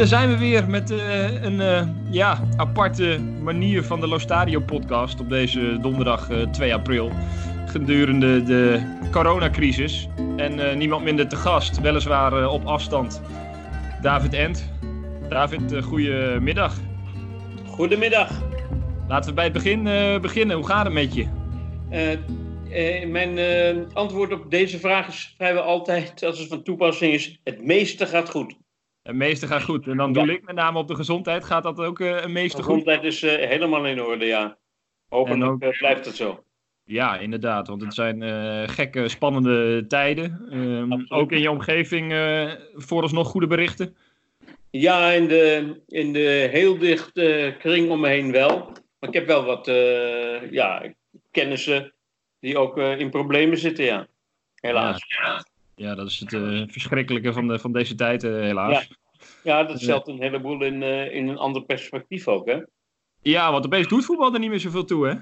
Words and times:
daar 0.00 0.08
zijn 0.08 0.28
we 0.28 0.38
weer 0.38 0.68
met 0.68 0.90
uh, 0.90 1.42
een 1.42 1.60
uh, 1.60 1.88
ja, 2.10 2.48
aparte 2.56 3.18
manier 3.42 3.82
van 3.82 4.00
de 4.00 4.06
Lostadio 4.06 4.60
podcast 4.60 5.20
op 5.20 5.28
deze 5.28 5.78
donderdag 5.80 6.30
uh, 6.30 6.42
2 6.42 6.74
april. 6.74 7.12
Gedurende 7.66 8.42
de 8.42 8.80
coronacrisis. 9.10 10.08
En 10.36 10.78
niemand 10.78 11.04
minder 11.04 11.28
te 11.28 11.36
gast, 11.36 11.80
weliswaar 11.80 12.48
op 12.48 12.66
afstand. 12.66 13.22
David 14.02 14.32
Ent. 14.32 14.70
David, 15.28 15.84
goedemiddag. 15.84 16.74
Goedemiddag. 17.66 18.30
Laten 19.08 19.28
we 19.28 19.34
bij 19.34 19.44
het 19.44 19.52
begin 19.52 19.82
beginnen. 20.20 20.56
Hoe 20.56 20.66
gaat 20.66 20.84
het 20.84 20.94
met 20.94 21.14
je? 21.14 21.26
mijn 23.06 23.38
antwoord 23.92 24.32
op 24.32 24.50
deze 24.50 24.78
vraag 24.78 25.08
is 25.08 25.34
vrijwel 25.36 25.62
altijd, 25.62 26.22
als 26.24 26.38
het 26.38 26.48
van 26.48 26.62
toepassing 26.62 27.12
is, 27.12 27.40
het 27.44 27.64
meeste 27.64 28.06
gaat 28.06 28.30
goed. 28.30 28.54
Het 29.02 29.14
meeste 29.14 29.46
gaat 29.46 29.62
goed. 29.62 29.86
En 29.86 29.96
dan 29.96 30.12
doe 30.12 30.32
ik 30.32 30.42
met 30.42 30.54
name 30.54 30.78
op 30.78 30.88
de 30.88 30.94
gezondheid. 30.94 31.44
Gaat 31.44 31.62
dat 31.62 31.78
ook 31.78 31.98
uh, 31.98 32.20
het 32.20 32.28
meeste 32.28 32.62
goed? 32.62 32.84
De 32.84 32.90
gezondheid 32.90 33.04
is 33.04 33.22
uh, 33.22 33.48
helemaal 33.48 33.86
in 33.86 34.02
orde, 34.02 34.24
ja. 34.24 34.58
Hopelijk 35.08 35.50
ook, 35.50 35.62
uh, 35.62 35.78
blijft 35.78 36.04
het 36.04 36.16
zo. 36.16 36.44
Ja, 36.84 37.18
inderdaad. 37.18 37.68
Want 37.68 37.82
het 37.82 37.94
zijn 37.94 38.22
gekke, 38.68 39.08
spannende 39.08 39.86
tijden. 39.86 40.48
Um, 40.52 41.04
ook 41.08 41.32
in 41.32 41.40
je 41.40 41.50
omgeving 41.50 42.14
vooralsnog 42.74 43.28
goede 43.28 43.46
berichten? 43.46 43.96
Ja, 44.70 45.10
in 45.10 45.28
de, 45.28 45.80
in 45.86 46.12
de 46.12 46.48
heel 46.50 46.78
dichte 46.78 47.56
kring 47.58 47.90
om 47.90 48.00
me 48.00 48.08
heen 48.08 48.32
wel. 48.32 48.58
Maar 48.98 49.08
ik 49.08 49.14
heb 49.14 49.26
wel 49.26 49.44
wat 49.44 49.66
ja, 50.50 50.92
kennissen 51.30 51.94
die 52.40 52.58
ook 52.58 52.78
in 52.78 53.10
problemen 53.10 53.58
zitten, 53.58 53.84
ja. 53.84 54.06
Helaas. 54.54 55.04
Ja. 55.22 55.44
Ja, 55.80 55.94
dat 55.94 56.06
is 56.06 56.18
het 56.18 56.32
uh, 56.32 56.62
verschrikkelijke 56.66 57.32
van, 57.32 57.48
de, 57.48 57.58
van 57.58 57.72
deze 57.72 57.94
tijd, 57.94 58.24
uh, 58.24 58.32
helaas. 58.32 58.72
Ja, 58.72 58.96
ja 59.42 59.64
dat 59.64 59.80
stelt 59.80 60.08
een 60.08 60.22
heleboel 60.22 60.64
in, 60.64 60.82
uh, 60.82 61.14
in 61.14 61.28
een 61.28 61.38
ander 61.38 61.64
perspectief 61.64 62.28
ook, 62.28 62.46
hè? 62.46 62.58
Ja, 63.22 63.52
want 63.52 63.64
opeens 63.64 63.88
doet 63.88 64.04
voetbal 64.04 64.32
er 64.32 64.40
niet 64.40 64.50
meer 64.50 64.60
zoveel 64.60 64.84
toe, 64.84 65.06
hè? 65.06 65.14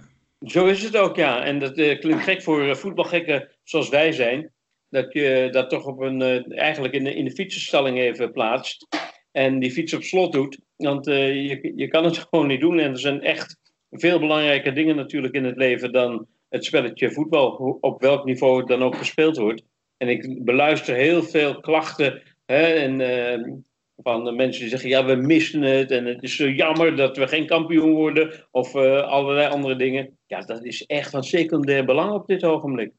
Zo 0.48 0.66
is 0.66 0.82
het 0.82 0.96
ook, 0.96 1.16
ja. 1.16 1.44
En 1.44 1.58
dat 1.58 1.72
klinkt 1.72 2.22
gek 2.22 2.42
voor 2.42 2.76
voetbalgekken 2.76 3.48
zoals 3.64 3.88
wij 3.88 4.12
zijn. 4.12 4.52
Dat 4.90 5.12
je 5.12 5.48
dat 5.50 5.70
toch 5.70 5.84
op 5.86 6.00
een, 6.00 6.22
eigenlijk 6.52 6.94
in 6.94 7.04
de, 7.04 7.14
in 7.14 7.24
de 7.24 7.30
fietsenstalling 7.30 7.98
even 7.98 8.32
plaatst. 8.32 8.86
En 9.32 9.58
die 9.58 9.70
fiets 9.70 9.94
op 9.94 10.02
slot 10.02 10.32
doet. 10.32 10.58
Want 10.76 11.04
je, 11.04 11.72
je 11.76 11.88
kan 11.88 12.04
het 12.04 12.18
gewoon 12.30 12.46
niet 12.46 12.60
doen. 12.60 12.78
En 12.78 12.90
er 12.90 12.98
zijn 12.98 13.22
echt 13.22 13.56
veel 13.90 14.18
belangrijke 14.18 14.72
dingen 14.72 14.96
natuurlijk 14.96 15.34
in 15.34 15.44
het 15.44 15.56
leven 15.56 15.92
dan 15.92 16.26
het 16.48 16.64
spelletje 16.64 17.10
voetbal. 17.10 17.78
Op 17.80 18.00
welk 18.00 18.24
niveau 18.24 18.58
het 18.58 18.68
dan 18.68 18.82
ook 18.82 18.96
gespeeld 18.96 19.36
wordt. 19.36 19.62
En 19.98 20.08
ik 20.08 20.44
beluister 20.44 20.94
heel 20.94 21.22
veel 21.22 21.60
klachten 21.60 22.22
hè, 22.46 22.62
en, 22.62 23.00
uh, 23.00 23.54
van 23.96 24.24
de 24.24 24.32
mensen 24.32 24.60
die 24.60 24.70
zeggen: 24.70 24.88
ja, 24.88 25.04
we 25.04 25.14
missen 25.14 25.62
het 25.62 25.90
en 25.90 26.04
het 26.04 26.22
is 26.22 26.36
zo 26.36 26.48
jammer 26.48 26.96
dat 26.96 27.16
we 27.16 27.28
geen 27.28 27.46
kampioen 27.46 27.92
worden 27.92 28.46
of 28.50 28.74
uh, 28.74 29.02
allerlei 29.02 29.48
andere 29.48 29.76
dingen. 29.76 30.18
Ja, 30.26 30.40
dat 30.40 30.64
is 30.64 30.86
echt 30.86 31.10
van 31.10 31.22
secundair 31.22 31.84
belang 31.84 32.12
op 32.12 32.26
dit 32.26 32.44
ogenblik. 32.44 32.92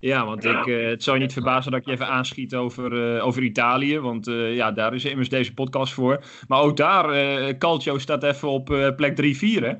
Ja, 0.00 0.24
want 0.26 0.44
ik, 0.44 0.66
uh, 0.66 0.88
het 0.88 1.02
zou 1.02 1.16
je 1.16 1.22
niet 1.22 1.32
verbazen 1.32 1.70
dat 1.70 1.80
ik 1.80 1.86
je 1.86 1.92
even 1.92 2.06
aanschiet 2.06 2.54
over, 2.54 3.20
over 3.20 3.42
Italië. 3.42 3.98
Want 3.98 4.26
ja, 4.30 4.72
daar 4.72 4.94
is 4.94 5.04
immers 5.04 5.28
deze 5.28 5.54
podcast 5.54 5.92
voor. 5.92 6.24
Maar 6.48 6.60
ook 6.60 6.76
daar, 6.76 7.56
Calcio 7.58 7.98
staat 7.98 8.22
even 8.22 8.48
op 8.48 8.92
plek 8.96 9.36
3-4, 9.60 9.62
hè? 9.62 9.74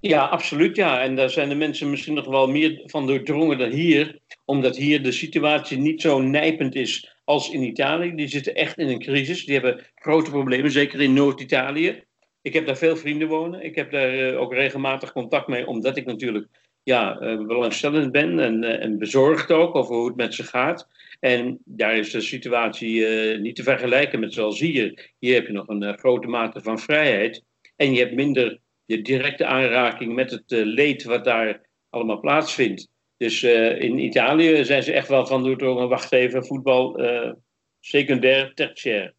Ja, 0.00 0.24
absoluut 0.24 0.76
ja. 0.76 1.02
En 1.02 1.16
daar 1.16 1.30
zijn 1.30 1.48
de 1.48 1.54
mensen 1.54 1.90
misschien 1.90 2.14
nog 2.14 2.26
wel 2.26 2.48
meer 2.48 2.82
van 2.84 3.06
doordrongen 3.06 3.58
dan 3.58 3.70
hier. 3.70 4.18
Omdat 4.44 4.76
hier 4.76 5.02
de 5.02 5.12
situatie 5.12 5.78
niet 5.78 6.00
zo 6.00 6.20
nijpend 6.20 6.74
is 6.74 7.16
als 7.24 7.50
in 7.50 7.62
Italië. 7.62 8.14
Die 8.14 8.28
zitten 8.28 8.54
echt 8.54 8.78
in 8.78 8.88
een 8.88 8.98
crisis. 8.98 9.44
Die 9.44 9.54
hebben 9.54 9.84
grote 9.94 10.30
problemen, 10.30 10.70
zeker 10.70 11.00
in 11.00 11.12
Noord-Italië. 11.12 12.04
Ik 12.42 12.52
heb 12.52 12.66
daar 12.66 12.76
veel 12.76 12.96
vrienden 12.96 13.28
wonen. 13.28 13.64
Ik 13.64 13.74
heb 13.74 13.90
daar 13.90 14.14
uh, 14.14 14.40
ook 14.40 14.52
regelmatig 14.52 15.12
contact 15.12 15.48
mee, 15.48 15.66
omdat 15.66 15.96
ik 15.96 16.06
natuurlijk 16.06 16.46
ja, 16.82 17.20
uh, 17.20 17.46
belangstellend 17.46 18.12
ben 18.12 18.38
en, 18.38 18.62
uh, 18.62 18.82
en 18.82 18.98
bezorgd 18.98 19.50
ook 19.50 19.74
over 19.74 19.94
hoe 19.94 20.06
het 20.06 20.16
met 20.16 20.34
ze 20.34 20.44
gaat. 20.44 20.88
En 21.20 21.58
daar 21.64 21.96
is 21.96 22.10
de 22.10 22.20
situatie 22.20 23.06
niet 23.38 23.56
te 23.56 23.62
vergelijken 23.62 24.20
met 24.20 24.32
zoals 24.32 24.60
hier. 24.60 25.12
Hier 25.18 25.34
heb 25.34 25.46
je 25.46 25.52
nog 25.52 25.68
een 25.68 25.98
grote 25.98 26.26
mate 26.26 26.60
van 26.60 26.78
vrijheid. 26.78 27.44
En 27.76 27.92
je 27.92 27.98
hebt 27.98 28.14
minder 28.14 28.60
je 28.90 29.02
directe 29.02 29.46
aanraking 29.46 30.14
met 30.14 30.30
het 30.30 30.52
uh, 30.52 30.64
leed 30.64 31.04
wat 31.04 31.24
daar 31.24 31.60
allemaal 31.90 32.20
plaatsvindt. 32.20 32.88
Dus 33.16 33.42
uh, 33.42 33.80
in 33.80 33.98
Italië 33.98 34.64
zijn 34.64 34.82
ze 34.82 34.92
echt 34.92 35.08
wel 35.08 35.26
van 35.26 35.42
doordrongen, 35.42 35.88
wacht 35.88 36.12
even, 36.12 36.46
voetbal 36.46 37.00
uh, 37.00 37.32
secundair, 37.80 38.54
tertiair. 38.54 39.14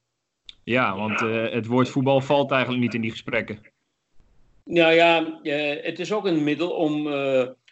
Ja, 0.63 0.95
want 0.95 1.19
het 1.53 1.65
woord 1.65 1.89
voetbal 1.89 2.21
valt 2.21 2.51
eigenlijk 2.51 2.81
niet 2.83 2.93
in 2.93 3.01
die 3.01 3.11
gesprekken. 3.11 3.59
Nou 4.65 4.93
ja, 4.93 5.39
het 5.81 5.99
is 5.99 6.11
ook 6.11 6.25
een 6.25 6.43
middel 6.43 6.69
om, 6.69 7.07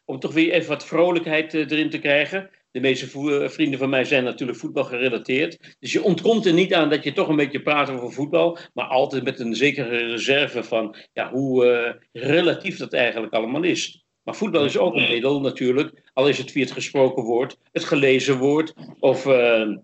om 0.05 0.19
toch 0.19 0.33
weer 0.33 0.51
even 0.51 0.69
wat 0.69 0.85
vrolijkheid 0.85 1.53
erin 1.53 1.89
te 1.89 1.99
krijgen. 1.99 2.49
De 2.72 2.80
meeste 2.80 3.50
vrienden 3.50 3.80
van 3.80 3.90
mij 3.90 4.03
zijn 4.03 4.24
natuurlijk 4.24 4.59
voetbal 4.59 4.84
gerelateerd. 4.84 5.75
Dus 5.80 5.91
je 5.91 6.03
ontkomt 6.03 6.46
er 6.46 6.53
niet 6.53 6.74
aan 6.74 6.90
dat 6.90 7.03
je 7.03 7.13
toch 7.13 7.28
een 7.28 7.35
beetje 7.35 7.62
praat 7.62 7.90
over 7.90 8.12
voetbal. 8.12 8.57
Maar 8.74 8.85
altijd 8.85 9.24
met 9.24 9.40
een 9.40 9.56
zekere 9.56 9.97
reserve 9.97 10.63
van 10.63 10.96
ja, 11.13 11.31
hoe 11.31 11.66
uh, 11.66 12.24
relatief 12.24 12.78
dat 12.78 12.94
eigenlijk 12.94 13.34
allemaal 13.34 13.63
is. 13.63 14.03
Maar 14.24 14.35
voetbal 14.35 14.66
is 14.66 14.78
ook 14.78 14.96
een 14.96 15.09
middel 15.09 15.41
natuurlijk. 15.41 16.09
Al 16.13 16.28
is 16.28 16.38
het 16.38 16.52
via 16.52 16.63
het 16.63 16.72
gesproken 16.72 17.24
woord, 17.24 17.58
het 17.72 17.84
gelezen 17.84 18.38
woord. 18.38 18.74
Of 19.00 19.25
uh, 19.25 19.75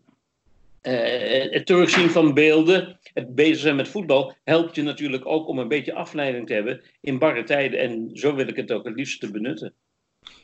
het 1.51 1.66
terugzien 1.66 2.09
van 2.09 2.34
beelden. 2.34 3.00
Het 3.13 3.35
bezig 3.35 3.59
zijn 3.59 3.75
met 3.75 3.88
voetbal 3.88 4.35
helpt 4.44 4.75
je 4.75 4.81
natuurlijk 4.81 5.25
ook 5.25 5.47
om 5.47 5.59
een 5.59 5.68
beetje 5.68 5.94
afleiding 5.94 6.47
te 6.47 6.53
hebben 6.53 6.81
in 7.01 7.19
barre 7.19 7.44
tijden. 7.44 7.79
En 7.79 8.09
zo 8.13 8.35
wil 8.35 8.47
ik 8.47 8.56
het 8.56 8.72
ook 8.72 8.85
het 8.85 8.95
liefst 8.95 9.19
te 9.19 9.31
benutten. 9.31 9.74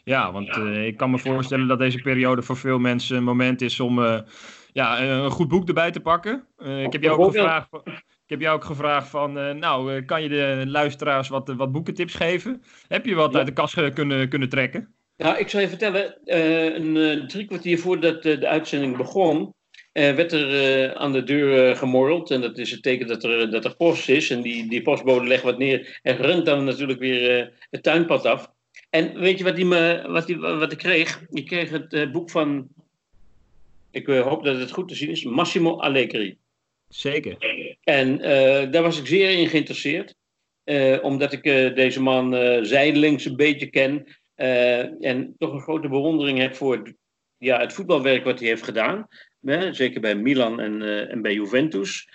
Ja, 0.04 0.32
want 0.32 0.58
uh, 0.58 0.86
ik 0.86 0.98
kan 0.98 1.12
me 1.12 1.20
voorstellen 1.20 1.68
dat 1.68 1.80
deze 1.80 2.02
periode 2.02 2.42
voor 2.42 2.58
veel 2.58 2.80
mensen 2.80 3.18
een 3.18 3.24
moment 3.24 3.62
is 3.62 3.80
om 3.80 4.00
uh, 4.00 4.20
ja, 4.74 5.02
een 5.02 5.32
goed 5.32 5.48
boek 5.48 5.68
erbij 5.68 5.92
te 5.92 6.00
pakken. 6.00 6.46
Uh, 6.58 6.84
ik, 6.84 6.92
heb 6.92 7.04
jou 7.04 7.20
ook 7.20 7.32
gevraagd, 7.32 7.68
ik 7.86 8.28
heb 8.28 8.42
jou 8.42 8.56
ook 8.56 8.64
gevraagd 8.64 9.08
van, 9.08 9.34
nou, 9.60 10.02
kan 10.02 10.24
je 10.24 10.30
de 10.30 10.64
luisteraars 10.68 11.28
wat, 11.28 11.54
wat 11.58 11.72
boekentips 11.72 12.14
geven? 12.14 12.64
Heb 12.88 13.06
je 13.06 13.16
wat 13.16 13.32
ja. 13.32 13.38
uit 13.38 13.48
de 13.48 13.54
kast 13.54 13.94
kunnen, 13.94 14.30
kunnen 14.30 14.50
trekken? 14.50 14.94
Nou, 15.18 15.38
ik 15.38 15.50
zal 15.50 15.62
je 15.62 15.70
vertellen, 15.70 16.18
een 16.26 17.28
drie 17.28 17.46
kwartier 17.46 17.80
voordat 17.80 18.24
de 18.24 18.48
uitzending 18.48 18.98
begon, 18.98 19.54
werd 19.92 20.32
er 20.32 20.96
aan 20.96 21.12
de 21.12 21.24
deur 21.24 21.76
gemorreld. 21.76 22.32
En 22.32 22.42
dat 22.42 22.58
is 22.58 22.72
het 22.72 22.84
teken 22.84 23.08
dat 23.08 23.24
er, 23.24 23.52
dat 23.52 23.66
er 23.66 23.76
post 23.76 24.10
is. 24.10 24.30
En 24.30 24.42
die, 24.42 24.70
die 24.70 24.82
postbode 24.82 25.28
legt 25.28 25.44
wat 25.44 25.58
neer 25.58 26.00
en 26.02 26.16
rent 26.16 26.46
dan 26.46 26.64
natuurlijk 26.64 27.00
weer 27.00 27.52
het 27.70 27.84
tuinpad 27.84 28.26
af. 28.26 28.52
En 28.92 29.20
weet 29.20 29.38
je 29.38 29.44
wat, 29.44 29.56
die 29.56 29.66
me, 29.66 30.04
wat, 30.08 30.28
die, 30.28 30.38
wat 30.38 30.72
ik 30.72 30.78
kreeg? 30.78 31.26
Ik 31.30 31.46
kreeg 31.46 31.70
het 31.70 31.94
uh, 31.94 32.12
boek 32.12 32.30
van, 32.30 32.68
ik 33.92 34.08
uh, 34.08 34.22
hoop 34.22 34.44
dat 34.44 34.60
het 34.60 34.72
goed 34.72 34.88
te 34.88 34.96
zien 34.96 35.10
is, 35.10 35.24
Massimo 35.24 35.78
Allegri. 35.78 36.38
Zeker. 36.88 37.38
En 37.84 38.20
uh, 38.20 38.72
daar 38.72 38.82
was 38.82 39.00
ik 39.00 39.08
zeer 39.08 39.30
in 39.30 39.48
geïnteresseerd. 39.48 40.16
omdat 41.02 41.34
ik 41.34 41.44
deze 41.76 42.02
man 42.02 42.34
zijdelings 42.66 43.26
een 43.26 43.36
beetje 43.36 43.70
ken. 43.70 44.06
en 45.00 45.36
toch 45.38 45.54
een 45.54 45.62
grote 45.62 45.90
bewondering 45.90 46.40
heb 46.40 46.56
voor 46.56 46.78
het, 46.78 46.94
ja, 47.38 47.60
het 47.60 47.74
voetbalwerk 47.74 48.24
wat 48.24 48.40
hij 48.40 48.48
heeft 48.48 48.64
gedaan. 48.64 49.08
zeker 49.72 50.02
bij 50.02 50.16
Milan 50.16 50.60
en, 50.60 50.82
en 51.10 51.22
bij 51.22 51.34
Juventus. 51.34 52.10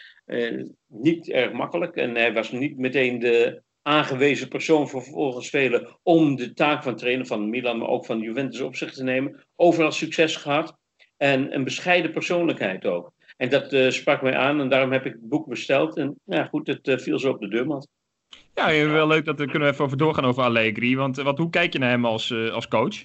niet 0.87 1.31
erg 1.31 1.53
makkelijk. 1.53 1.97
En 1.97 2.15
hij 2.15 2.33
was 2.33 2.53
niet 2.53 2.79
meteen 2.79 3.19
de 3.19 3.65
aangewezen 3.87 4.49
persoon 4.49 4.89
voor 4.89 5.03
vervolgens 5.03 5.49
velen 5.49 5.99
om 6.03 6.37
de 6.37 6.53
taak 6.53 6.83
van 6.83 6.97
trainer 6.97 7.27
van 7.27 7.51
Milan, 7.51 7.79
maar 7.79 7.89
ook 7.89 8.07
van 8.07 8.21
Juventus 8.21 8.61
op 8.61 8.77
zich 8.77 8.93
te 8.93 9.03
nemen. 9.03 9.45
Overal 9.57 9.93
succes 9.93 10.37
gehad 10.37 10.77
en 11.17 11.55
een 11.55 11.65
bescheiden 11.65 12.13
persoonlijkheid 12.13 12.87
ook. 12.87 13.13
En 13.37 13.49
dat 13.49 13.73
uh, 13.73 13.91
sprak 13.91 14.23
mij 14.23 14.37
aan 14.37 14.61
en 14.61 14.69
daarom 14.69 14.93
heb 14.93 15.07
ik 15.07 15.13
het 15.13 15.29
boek 15.29 15.49
besteld. 15.49 15.97
En 15.97 16.21
ja, 16.25 16.45
goed, 16.45 16.67
het 16.67 16.89
uh, 16.89 16.99
viel 16.99 17.19
zo 17.19 17.31
op 17.31 17.41
de 17.41 17.49
deurmat. 17.49 17.89
Ja, 18.55 18.89
wel 18.89 19.07
leuk 19.07 19.25
dat 19.25 19.39
we 19.39 19.47
kunnen 19.47 19.69
even 19.69 19.85
over 19.85 19.97
doorgaan 19.97 20.25
over 20.25 20.43
Allegri. 20.43 20.97
Want 20.97 21.17
wat, 21.17 21.39
hoe 21.39 21.51
kijk 21.51 21.73
je 21.73 21.79
naar 21.79 21.91
hem 21.91 22.05
als, 22.05 22.31
uh, 22.31 22.53
als 22.53 22.69
coach? 22.69 23.05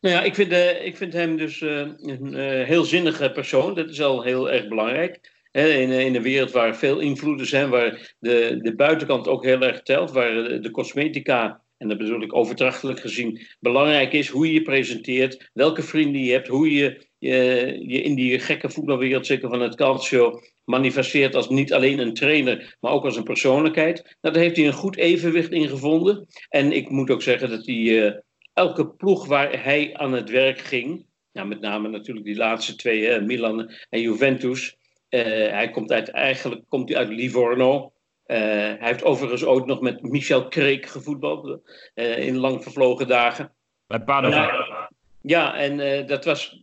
Nou 0.00 0.14
ja, 0.14 0.22
ik 0.22 0.34
vind, 0.34 0.52
ik 0.82 0.96
vind 0.96 1.12
hem 1.12 1.36
dus 1.36 1.60
een 1.60 2.34
heel 2.64 2.84
zinnige 2.84 3.30
persoon. 3.30 3.74
Dat 3.74 3.88
is 3.88 4.02
al 4.02 4.22
heel 4.22 4.50
erg 4.50 4.68
belangrijk 4.68 5.34
in, 5.64 5.90
in 5.90 6.14
een 6.14 6.22
wereld 6.22 6.50
waar 6.50 6.76
veel 6.76 6.98
invloeden 6.98 7.46
zijn, 7.46 7.70
waar 7.70 8.14
de, 8.18 8.58
de 8.62 8.74
buitenkant 8.74 9.28
ook 9.28 9.44
heel 9.44 9.60
erg 9.60 9.82
telt, 9.82 10.10
waar 10.10 10.60
de, 10.60 10.70
cosmetica, 10.70 11.62
en 11.76 11.88
dat 11.88 11.98
bedoel 11.98 12.22
ik 12.22 12.34
overdrachtelijk 12.34 13.00
gezien, 13.00 13.46
belangrijk 13.60 14.12
is, 14.12 14.28
hoe 14.28 14.46
je 14.46 14.52
je 14.52 14.62
presenteert, 14.62 15.50
welke 15.52 15.82
vrienden 15.82 16.22
je 16.22 16.32
hebt, 16.32 16.48
hoe 16.48 16.72
je 16.72 17.06
je, 17.18 17.76
je 17.86 18.02
in 18.02 18.14
die 18.14 18.38
gekke 18.38 18.70
voetbalwereld, 18.70 19.26
zeker 19.26 19.48
van 19.48 19.60
het 19.60 19.74
calcio, 19.74 20.40
manifesteert 20.64 21.34
als 21.34 21.48
niet 21.48 21.72
alleen 21.72 21.98
een 21.98 22.14
trainer, 22.14 22.76
maar 22.80 22.92
ook 22.92 23.04
als 23.04 23.16
een 23.16 23.22
persoonlijkheid. 23.22 24.16
Nou, 24.20 24.34
daar 24.34 24.42
heeft 24.42 24.56
hij 24.56 24.66
een 24.66 24.72
goed 24.72 24.96
evenwicht 24.96 25.52
in 25.52 25.68
gevonden. 25.68 26.26
En 26.48 26.72
ik 26.72 26.90
moet 26.90 27.10
ook 27.10 27.22
zeggen 27.22 27.50
dat 27.50 27.66
hij 27.66 27.76
uh, 27.76 28.12
elke 28.52 28.88
ploeg 28.88 29.26
waar 29.26 29.62
hij 29.64 29.94
aan 29.94 30.12
het 30.12 30.30
werk 30.30 30.58
ging, 30.58 31.06
nou, 31.32 31.48
met 31.48 31.60
name 31.60 31.88
natuurlijk 31.88 32.26
die 32.26 32.36
laatste 32.36 32.76
twee, 32.76 33.04
hè, 33.04 33.20
Milan 33.20 33.70
en 33.88 34.00
Juventus, 34.00 34.76
hij 35.24 35.70
komt 35.70 35.92
uit, 35.92 36.08
eigenlijk 36.08 36.62
komt 36.68 36.88
hij 36.88 36.98
uit 36.98 37.08
Livorno. 37.08 37.92
hij 38.24 38.78
heeft 38.78 39.04
overigens 39.04 39.44
ooit 39.44 39.66
nog 39.66 39.80
met 39.80 40.02
Michel 40.02 40.48
Kreek 40.48 40.86
gevoetbald 40.86 41.60
in 41.94 42.36
lang 42.36 42.62
vervlogen 42.62 43.08
dagen. 43.08 43.54
Bij 43.86 44.00
Padova. 44.00 44.90
ja, 45.20 45.56
en 45.56 46.06
dat 46.06 46.24
was. 46.24 46.62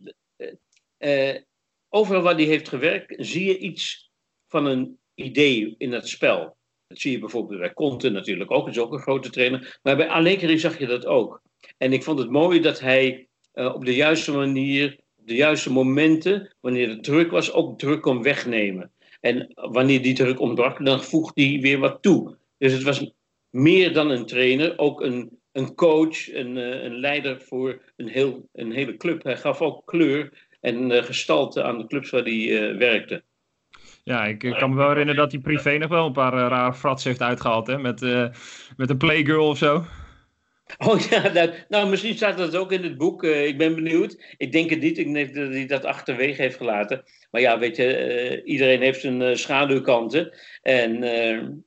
overal 1.88 2.22
waar 2.22 2.34
hij 2.34 2.44
heeft 2.44 2.68
gewerkt, 2.68 3.14
zie 3.18 3.44
je 3.44 3.58
iets 3.58 4.10
van 4.48 4.66
een 4.66 4.98
idee 5.14 5.74
in 5.78 5.92
het 5.92 6.08
spel. 6.08 6.56
Dat 6.86 6.98
zie 6.98 7.12
je 7.12 7.18
bijvoorbeeld 7.18 7.60
bij 7.60 7.72
Conte 7.72 8.10
natuurlijk 8.10 8.50
ook, 8.50 8.64
dat 8.64 8.74
is 8.74 8.80
ook 8.80 8.92
een 8.92 8.98
grote 8.98 9.30
trainer. 9.30 9.78
Maar 9.82 9.96
bij 9.96 10.08
Allegri 10.08 10.58
zag 10.58 10.78
je 10.78 10.86
dat 10.86 11.06
ook. 11.06 11.42
En 11.78 11.92
ik 11.92 12.02
vond 12.02 12.18
het 12.18 12.30
mooi 12.30 12.60
dat 12.60 12.80
hij 12.80 13.28
uh, 13.54 13.74
op 13.74 13.84
de 13.84 13.94
juiste 13.94 14.32
manier, 14.32 14.98
de 15.24 15.34
juiste 15.34 15.72
momenten, 15.72 16.54
wanneer 16.60 16.88
het 16.88 17.04
druk 17.04 17.30
was, 17.30 17.52
ook 17.52 17.78
druk 17.78 18.02
kon 18.02 18.22
wegnemen. 18.22 18.92
En 19.20 19.52
wanneer 19.54 20.02
die 20.02 20.14
druk 20.14 20.40
ontbrak, 20.40 20.84
dan 20.84 21.02
voegde 21.02 21.42
hij 21.42 21.60
weer 21.60 21.78
wat 21.78 22.02
toe. 22.02 22.36
Dus 22.58 22.72
het 22.72 22.82
was 22.82 23.12
meer 23.50 23.92
dan 23.92 24.10
een 24.10 24.26
trainer, 24.26 24.78
ook 24.78 25.00
een, 25.00 25.38
een 25.52 25.74
coach, 25.74 26.32
een, 26.32 26.56
uh, 26.56 26.82
een 26.82 26.98
leider 27.00 27.40
voor 27.40 27.80
een, 27.96 28.08
heel, 28.08 28.48
een 28.52 28.72
hele 28.72 28.96
club. 28.96 29.22
Hij 29.22 29.36
gaf 29.36 29.60
ook 29.60 29.86
kleur 29.86 30.46
en 30.60 30.90
uh, 30.90 31.02
gestalte 31.02 31.62
aan 31.62 31.78
de 31.78 31.86
clubs 31.86 32.10
waar 32.10 32.22
hij 32.22 32.76
werkte. 32.76 33.22
Ja, 34.02 34.24
ik 34.24 34.38
kan 34.38 34.70
me 34.70 34.76
wel 34.76 34.88
herinneren 34.88 35.20
dat 35.20 35.32
hij 35.32 35.40
privé 35.40 35.78
nog 35.78 35.88
wel 35.88 36.06
een 36.06 36.12
paar 36.12 36.32
rare 36.32 36.74
frats 36.74 37.04
heeft 37.04 37.22
uitgehaald. 37.22 37.66
Hè? 37.66 37.78
Met, 37.78 38.00
met 38.76 38.90
een 38.90 38.96
playgirl 38.96 39.48
of 39.48 39.58
zo. 39.58 39.84
Oh 40.86 41.00
ja, 41.00 41.28
dat, 41.28 41.54
nou 41.68 41.88
misschien 41.88 42.16
staat 42.16 42.38
dat 42.38 42.56
ook 42.56 42.72
in 42.72 42.82
het 42.82 42.96
boek. 42.96 43.24
Uh, 43.24 43.46
ik 43.46 43.58
ben 43.58 43.74
benieuwd. 43.74 44.34
Ik 44.36 44.52
denk 44.52 44.70
het 44.70 44.80
niet. 44.80 44.98
Ik 44.98 45.12
denk 45.12 45.34
dat 45.34 45.48
hij 45.48 45.66
dat 45.66 45.84
achterwege 45.84 46.42
heeft 46.42 46.56
gelaten. 46.56 47.02
Maar 47.30 47.40
ja, 47.40 47.58
weet 47.58 47.76
je, 47.76 48.42
iedereen 48.44 48.80
heeft 48.80 49.00
zijn 49.00 49.38
schaduwkanten. 49.38 50.38
En 50.62 51.02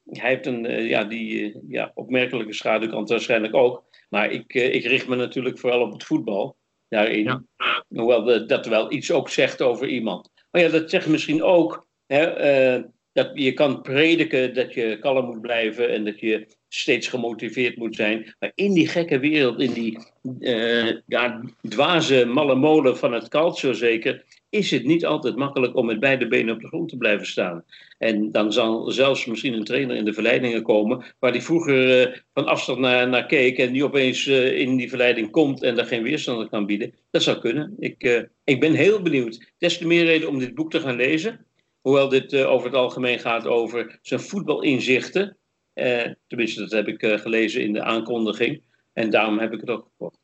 hij 0.05 0.29
heeft 0.29 0.45
een, 0.45 0.87
ja, 0.87 1.03
die 1.03 1.59
ja, 1.67 1.91
opmerkelijke 1.93 2.53
schaduwkant 2.53 3.09
waarschijnlijk 3.09 3.55
ook. 3.55 3.83
Maar 4.09 4.31
ik, 4.31 4.53
ik 4.53 4.85
richt 4.85 5.07
me 5.07 5.15
natuurlijk 5.15 5.59
vooral 5.59 5.81
op 5.81 5.91
het 5.91 6.03
voetbal 6.03 6.57
daarin. 6.89 7.23
Ja. 7.23 7.43
Hoewel 7.87 8.47
dat 8.47 8.65
wel 8.65 8.91
iets 8.91 9.11
ook 9.11 9.29
zegt 9.29 9.61
over 9.61 9.87
iemand. 9.87 10.31
Maar 10.51 10.61
ja, 10.61 10.69
dat 10.69 10.89
zegt 10.89 11.07
misschien 11.07 11.43
ook 11.43 11.87
uh, 12.07 12.77
dat 13.17 13.31
je 13.33 13.53
kan 13.53 13.81
prediken 13.81 14.53
dat 14.53 14.73
je 14.73 14.97
kalm 14.99 15.25
moet 15.25 15.41
blijven 15.41 15.89
en 15.89 16.05
dat 16.05 16.19
je 16.19 16.47
steeds 16.69 17.07
gemotiveerd 17.07 17.77
moet 17.77 17.95
zijn. 17.95 18.35
Maar 18.39 18.51
in 18.55 18.73
die 18.73 18.87
gekke 18.87 19.19
wereld, 19.19 19.59
in 19.59 19.73
die 19.73 19.99
uh, 20.39 20.91
ja, 21.05 21.41
dwaze 21.69 22.25
malle 22.25 22.55
molen 22.55 22.97
van 22.97 23.13
het 23.13 23.27
calcio 23.27 23.73
zeker, 23.73 24.23
is 24.49 24.71
het 24.71 24.85
niet 24.85 25.05
altijd 25.05 25.35
makkelijk 25.35 25.75
om 25.75 25.85
met 25.85 25.99
beide 25.99 26.27
benen 26.27 26.55
op 26.55 26.61
de 26.61 26.67
grond 26.67 26.89
te 26.89 26.97
blijven 26.97 27.27
staan. 27.27 27.63
En 27.97 28.31
dan 28.31 28.53
zal 28.53 28.91
zelfs 28.91 29.25
misschien 29.25 29.53
een 29.53 29.63
trainer 29.63 29.95
in 29.95 30.05
de 30.05 30.13
verleidingen 30.13 30.63
komen, 30.63 31.05
waar 31.19 31.31
die 31.31 31.43
vroeger 31.43 32.07
uh, 32.07 32.15
van 32.33 32.45
afstand 32.45 32.79
naar, 32.79 33.09
naar 33.09 33.25
keek 33.25 33.57
en 33.57 33.73
die 33.73 33.83
opeens 33.83 34.27
uh, 34.27 34.59
in 34.59 34.75
die 34.75 34.89
verleiding 34.89 35.31
komt 35.31 35.63
en 35.63 35.75
daar 35.75 35.85
geen 35.85 36.03
weerstand 36.03 36.49
kan 36.49 36.65
bieden. 36.65 36.93
Dat 37.11 37.23
zou 37.23 37.39
kunnen. 37.39 37.75
Ik, 37.79 38.27
ik 38.43 38.59
ben 38.59 38.73
heel 38.73 39.01
benieuwd. 39.01 39.51
Des 39.57 39.77
te 39.77 39.87
meer 39.87 40.05
reden 40.05 40.29
om 40.29 40.39
dit 40.39 40.55
boek 40.55 40.71
te 40.71 40.79
gaan 40.79 40.95
lezen. 40.95 41.45
Hoewel 41.87 42.09
dit 42.09 42.33
uh, 42.33 42.49
over 42.49 42.67
het 42.67 42.75
algemeen 42.75 43.19
gaat 43.19 43.47
over 43.47 43.99
zijn 44.01 44.19
voetbalinzichten. 44.19 45.37
Uh, 45.73 46.01
tenminste, 46.27 46.59
dat 46.59 46.71
heb 46.71 46.87
ik 46.87 47.03
uh, 47.03 47.17
gelezen 47.17 47.61
in 47.61 47.73
de 47.73 47.83
aankondiging. 47.83 48.61
En 48.93 49.09
daarom 49.09 49.39
heb 49.39 49.53
ik 49.53 49.59
het 49.59 49.69
ook 49.69 49.87
gekocht. 49.91 50.19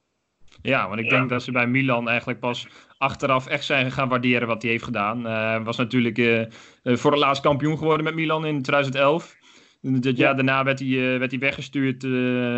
Ja, 0.62 0.88
want 0.88 1.00
ik 1.00 1.10
denk 1.10 1.30
dat 1.30 1.44
ze 1.44 1.52
bij 1.52 1.68
Milan 1.68 2.10
eigenlijk 2.10 2.40
pas 2.40 2.68
achteraf 2.98 3.48
echt 3.48 3.66
zijn 3.66 3.92
gaan 3.92 4.10
waarderen 4.10 4.48
wat 4.48 4.62
hij 4.62 4.72
heeft 4.72 4.84
gedaan. 4.84 5.26
Hij 5.26 5.62
was 5.62 5.78
natuurlijk 5.78 6.18
voor 6.84 7.12
het 7.12 7.20
laatst 7.20 7.44
kampioen 7.44 7.78
geworden 7.78 8.04
met 8.04 8.16
Milan 8.16 8.46
in 8.46 8.62
2011. 8.62 9.36
Dat 9.82 10.18
jaar 10.18 10.36
daarna 10.36 10.64
werd 10.64 10.80
hij, 10.80 11.20
werd 11.20 11.32
hij 11.32 11.40
weggestuurd 11.40 12.04
uh, 12.04 12.12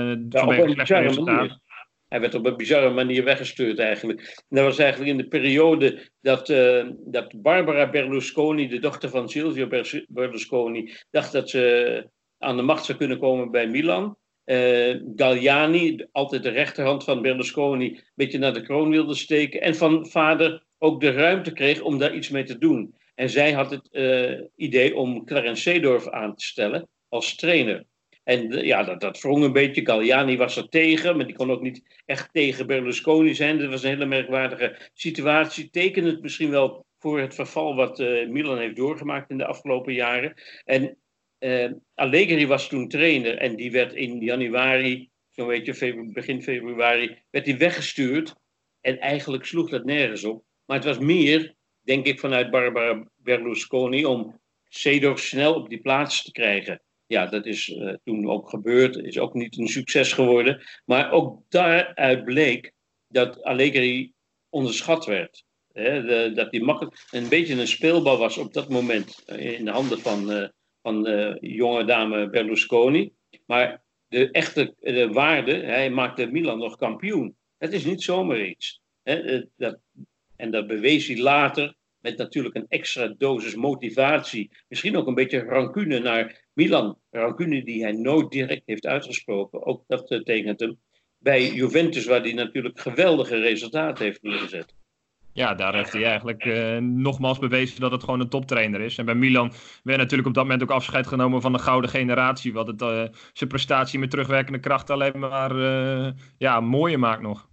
ja, 0.09 0.17
vanwege 0.29 0.69
slechte 0.69 0.97
resultaten. 0.97 1.61
Hij 2.07 2.19
werd 2.19 2.35
op 2.35 2.45
een 2.45 2.57
bizarre 2.57 2.89
manier 2.89 3.23
weggestuurd 3.23 3.79
eigenlijk. 3.79 4.43
dat 4.49 4.63
was 4.63 4.77
eigenlijk 4.77 5.11
in 5.11 5.17
de 5.17 5.27
periode 5.27 6.09
dat, 6.21 6.49
uh, 6.49 6.85
dat 7.05 7.41
Barbara 7.41 7.89
Berlusconi, 7.89 8.67
de 8.67 8.79
dochter 8.79 9.09
van 9.09 9.29
Silvio 9.29 9.67
Berlusconi, 10.07 10.93
dacht 11.09 11.31
dat 11.31 11.49
ze 11.49 12.07
aan 12.37 12.55
de 12.55 12.61
macht 12.61 12.85
zou 12.85 12.97
kunnen 12.97 13.19
komen 13.19 13.51
bij 13.51 13.67
Milan. 13.67 14.17
Uh, 14.45 15.01
Galliani, 15.15 16.05
altijd 16.11 16.43
de 16.43 16.49
rechterhand 16.49 17.03
van 17.03 17.21
Berlusconi, 17.21 17.85
een 17.87 18.03
beetje 18.15 18.37
naar 18.37 18.53
de 18.53 18.61
kroon 18.61 18.89
wilde 18.89 19.15
steken. 19.15 19.61
En 19.61 19.75
van 19.75 20.07
vader 20.07 20.65
ook 20.77 21.01
de 21.01 21.11
ruimte 21.11 21.51
kreeg 21.51 21.81
om 21.81 21.97
daar 21.97 22.15
iets 22.15 22.29
mee 22.29 22.43
te 22.43 22.57
doen. 22.57 22.95
En 23.15 23.29
zij 23.29 23.51
had 23.51 23.71
het 23.71 23.87
uh, 23.91 24.41
idee 24.55 24.95
om 24.95 25.25
Clarence 25.25 25.61
Seedorf 25.61 26.09
aan 26.09 26.35
te 26.35 26.45
stellen 26.45 26.87
als 27.09 27.35
trainer. 27.35 27.85
En 28.25 28.51
eh, 28.51 28.63
ja, 28.63 28.83
dat, 28.83 29.01
dat 29.01 29.21
wrong 29.21 29.43
een 29.43 29.53
beetje. 29.53 29.85
Galliani 29.85 30.37
was 30.37 30.57
er 30.57 30.69
tegen, 30.69 31.17
maar 31.17 31.25
die 31.25 31.35
kon 31.35 31.51
ook 31.51 31.61
niet 31.61 32.01
echt 32.05 32.33
tegen 32.33 32.67
Berlusconi 32.67 33.35
zijn. 33.35 33.57
Dat 33.57 33.69
was 33.69 33.83
een 33.83 33.89
hele 33.89 34.05
merkwaardige 34.05 34.89
situatie. 34.93 35.69
Tekent 35.69 36.05
het 36.05 36.21
misschien 36.21 36.49
wel 36.49 36.85
voor 36.99 37.19
het 37.19 37.35
verval 37.35 37.75
wat 37.75 37.99
uh, 37.99 38.27
Milan 38.27 38.57
heeft 38.57 38.75
doorgemaakt 38.75 39.29
in 39.29 39.37
de 39.37 39.45
afgelopen 39.45 39.93
jaren. 39.93 40.33
En 40.63 40.97
uh, 41.39 41.71
Allegri 41.93 42.47
was 42.47 42.67
toen 42.67 42.87
trainer 42.87 43.37
en 43.37 43.55
die 43.55 43.71
werd 43.71 43.93
in 43.93 44.19
januari, 44.19 45.09
zo'n 45.29 45.47
beetje 45.47 46.11
begin 46.13 46.43
februari, 46.43 47.17
werd 47.29 47.45
hij 47.45 47.57
weggestuurd. 47.57 48.35
En 48.81 48.99
eigenlijk 48.99 49.45
sloeg 49.45 49.69
dat 49.69 49.85
nergens 49.85 50.23
op. 50.23 50.43
Maar 50.65 50.77
het 50.77 50.85
was 50.85 50.99
meer, 50.99 51.55
denk 51.81 52.05
ik, 52.05 52.19
vanuit 52.19 52.51
Barbara 52.51 53.07
Berlusconi 53.15 54.05
om 54.05 54.39
Cedor 54.67 55.19
snel 55.19 55.53
op 55.53 55.69
die 55.69 55.81
plaats 55.81 56.23
te 56.23 56.31
krijgen 56.31 56.81
ja, 57.07 57.25
dat 57.25 57.45
is 57.45 57.67
uh, 57.67 57.93
toen 58.03 58.29
ook 58.29 58.49
gebeurd. 58.49 58.95
Is 58.95 59.19
ook 59.19 59.33
niet 59.33 59.57
een 59.57 59.67
succes 59.67 60.13
geworden. 60.13 60.63
Maar 60.85 61.11
ook 61.11 61.41
daaruit 61.49 62.23
bleek 62.23 62.73
dat 63.07 63.43
Allegri 63.43 64.13
onderschat 64.49 65.05
werd. 65.05 65.43
Dat 66.35 66.51
hij 66.51 66.59
makkelijk 66.59 67.07
een 67.11 67.29
beetje 67.29 67.59
een 67.59 67.67
speelbal 67.67 68.17
was 68.17 68.37
op 68.37 68.53
dat 68.53 68.69
moment 68.69 69.23
eh, 69.25 69.59
in 69.59 69.65
de 69.65 69.71
handen 69.71 69.99
van, 69.99 70.31
uh, 70.31 70.47
van 70.81 71.03
jonge 71.39 71.85
dame 71.85 72.29
Berlusconi. 72.29 73.13
Maar 73.45 73.83
de 74.07 74.31
echte 74.31 74.73
de 74.79 75.09
waarde, 75.11 75.53
hij 75.53 75.89
maakte 75.89 76.25
Milan 76.25 76.59
nog 76.59 76.75
kampioen. 76.75 77.35
Het 77.57 77.73
is 77.73 77.85
niet 77.85 78.03
zomaar 78.03 78.45
iets. 78.45 78.81
Dat, 79.55 79.79
en 80.35 80.51
dat 80.51 80.67
bewees 80.67 81.07
hij 81.07 81.17
later 81.17 81.75
met 82.05 82.17
natuurlijk 82.17 82.55
een 82.55 82.65
extra 82.67 83.13
dosis 83.17 83.55
motivatie. 83.55 84.51
Misschien 84.67 84.97
ook 84.97 85.07
een 85.07 85.13
beetje 85.13 85.43
rancune 85.43 85.99
naar 85.99 86.45
Milan. 86.53 86.97
Rancune 87.11 87.63
die 87.63 87.83
hij 87.83 87.91
nooit 87.91 88.31
direct 88.31 88.61
heeft 88.65 88.85
uitgesproken. 88.85 89.65
Ook 89.65 89.83
dat 89.87 90.11
uh, 90.11 90.19
tekent 90.19 90.59
hem. 90.59 90.79
Bij 91.17 91.51
Juventus, 91.51 92.05
waar 92.05 92.21
hij 92.21 92.33
natuurlijk 92.33 92.79
geweldige 92.79 93.39
resultaten 93.39 94.05
heeft 94.05 94.21
neergezet. 94.21 94.73
Ja, 95.33 95.55
daar 95.55 95.75
heeft 95.75 95.93
hij 95.93 96.03
eigenlijk 96.03 96.45
uh, 96.45 96.77
nogmaals 96.77 97.39
bewezen 97.39 97.81
dat 97.81 97.91
het 97.91 98.03
gewoon 98.03 98.19
een 98.19 98.29
toptrainer 98.29 98.81
is. 98.81 98.97
En 98.97 99.05
bij 99.05 99.15
Milan 99.15 99.51
werd 99.83 99.99
natuurlijk 99.99 100.27
op 100.27 100.33
dat 100.33 100.43
moment 100.43 100.63
ook 100.63 100.71
afscheid 100.71 101.07
genomen 101.07 101.41
van 101.41 101.51
de 101.51 101.59
gouden 101.59 101.89
generatie. 101.89 102.53
Wat 102.53 102.67
het, 102.67 102.81
uh, 102.81 103.03
zijn 103.33 103.49
prestatie 103.49 103.99
met 103.99 104.09
terugwerkende 104.09 104.59
kracht 104.59 104.89
alleen 104.89 105.19
maar 105.19 105.55
ja, 106.37 106.59
mooier 106.59 106.99
maakt 106.99 107.21
nog. 107.21 107.49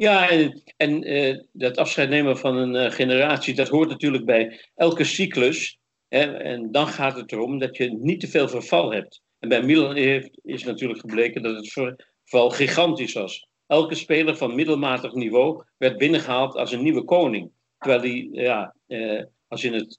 Ja, 0.00 0.28
en, 0.76 1.12
uh, 1.12 1.38
dat 1.52 1.76
afscheid 1.76 2.08
nemen 2.08 2.38
van 2.38 2.56
een 2.56 2.74
uh, 2.74 2.90
generatie, 2.90 3.54
dat 3.54 3.68
hoort 3.68 3.88
natuurlijk 3.88 4.24
bij 4.24 4.60
elke 4.74 5.04
cyclus. 5.04 5.78
Hè, 6.08 6.36
en 6.38 6.72
dan 6.72 6.86
gaat 6.86 7.16
het 7.16 7.32
erom 7.32 7.58
dat 7.58 7.76
je 7.76 7.92
niet 7.92 8.20
te 8.20 8.28
veel 8.28 8.48
verval 8.48 8.92
hebt. 8.92 9.20
En 9.38 9.48
bij 9.48 9.62
Milan 9.62 9.94
heeft, 9.94 10.30
is 10.42 10.64
natuurlijk 10.64 11.00
gebleken 11.00 11.42
dat 11.42 11.56
het 11.56 11.72
verval 11.72 12.50
gigantisch 12.50 13.12
was. 13.12 13.46
Elke 13.66 13.94
speler 13.94 14.36
van 14.36 14.54
middelmatig 14.54 15.12
niveau 15.12 15.62
werd 15.76 15.98
binnengehaald 15.98 16.54
als 16.54 16.72
een 16.72 16.82
nieuwe 16.82 17.04
koning. 17.04 17.50
Terwijl 17.78 18.00
die, 18.00 18.28
ja, 18.32 18.74
uh, 18.86 19.22
als 19.48 19.62
je 19.62 19.72
het 19.72 19.98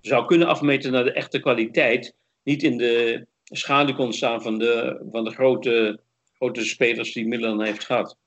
zou 0.00 0.26
kunnen 0.26 0.48
afmeten 0.48 0.92
naar 0.92 1.04
de 1.04 1.12
echte 1.12 1.40
kwaliteit, 1.40 2.14
niet 2.42 2.62
in 2.62 2.76
de 2.76 3.26
schaduw 3.44 3.94
kon 3.94 4.12
staan 4.12 4.42
van 4.42 4.58
de, 4.58 5.02
van 5.10 5.24
de 5.24 5.30
grote, 5.30 6.00
grote 6.34 6.64
spelers 6.64 7.12
die 7.12 7.26
Milan 7.26 7.64
heeft 7.64 7.84
gehad. 7.84 8.18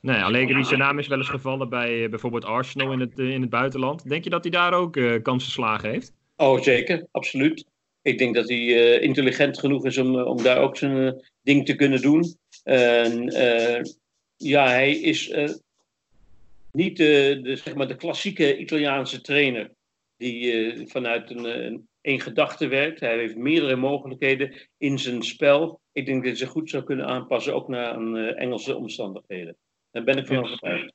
Nee, 0.00 0.22
Allegri, 0.22 0.64
zijn 0.64 0.78
naam 0.78 0.98
is 0.98 1.06
wel 1.06 1.18
eens 1.18 1.28
gevallen 1.28 1.68
bij 1.68 2.04
eh, 2.04 2.10
bijvoorbeeld 2.10 2.44
Arsenal 2.44 2.92
in 2.92 3.00
het, 3.00 3.18
eh, 3.18 3.30
in 3.30 3.40
het 3.40 3.50
buitenland. 3.50 4.08
Denk 4.08 4.24
je 4.24 4.30
dat 4.30 4.42
hij 4.42 4.50
daar 4.50 4.72
ook 4.72 4.96
uh, 4.96 5.22
kansen 5.22 5.52
slagen 5.52 5.90
heeft? 5.90 6.12
Oh, 6.36 6.60
zeker. 6.60 7.06
Absoluut. 7.10 7.64
Ik 8.02 8.18
denk 8.18 8.34
dat 8.34 8.48
hij 8.48 8.98
intelligent 9.00 9.58
genoeg 9.58 9.84
is 9.84 9.98
om, 9.98 10.20
om 10.20 10.42
daar 10.42 10.58
ook 10.58 10.76
zijn 10.76 11.24
ding 11.42 11.66
te 11.66 11.74
kunnen 11.74 12.02
doen. 12.02 12.36
En, 12.62 13.32
ja, 14.36 14.66
hij 14.66 14.92
is 14.92 15.34
niet 16.72 16.96
de, 16.96 17.40
zeg 17.64 17.74
maar 17.74 17.88
de 17.88 17.96
klassieke 17.96 18.58
Italiaanse 18.58 19.20
trainer 19.20 19.70
die 20.16 20.88
vanuit 20.88 21.30
een, 21.30 21.66
een, 21.66 21.88
een 22.02 22.20
gedachte 22.20 22.66
werkt. 22.66 23.00
Hij 23.00 23.18
heeft 23.18 23.36
meerdere 23.36 23.76
mogelijkheden 23.76 24.54
in 24.78 24.98
zijn 24.98 25.22
spel. 25.22 25.80
Ik 25.92 26.06
denk 26.06 26.18
dat 26.18 26.26
hij 26.26 26.36
zich 26.36 26.48
goed 26.48 26.70
zou 26.70 26.84
kunnen 26.84 27.06
aanpassen, 27.06 27.54
ook 27.54 27.68
naar 27.68 27.96
Engelse 28.34 28.76
omstandigheden. 28.76 29.56
Daar 29.94 30.04
ben 30.04 30.18
ik 30.18 30.26
van 30.26 30.36
overtuigd. 30.36 30.92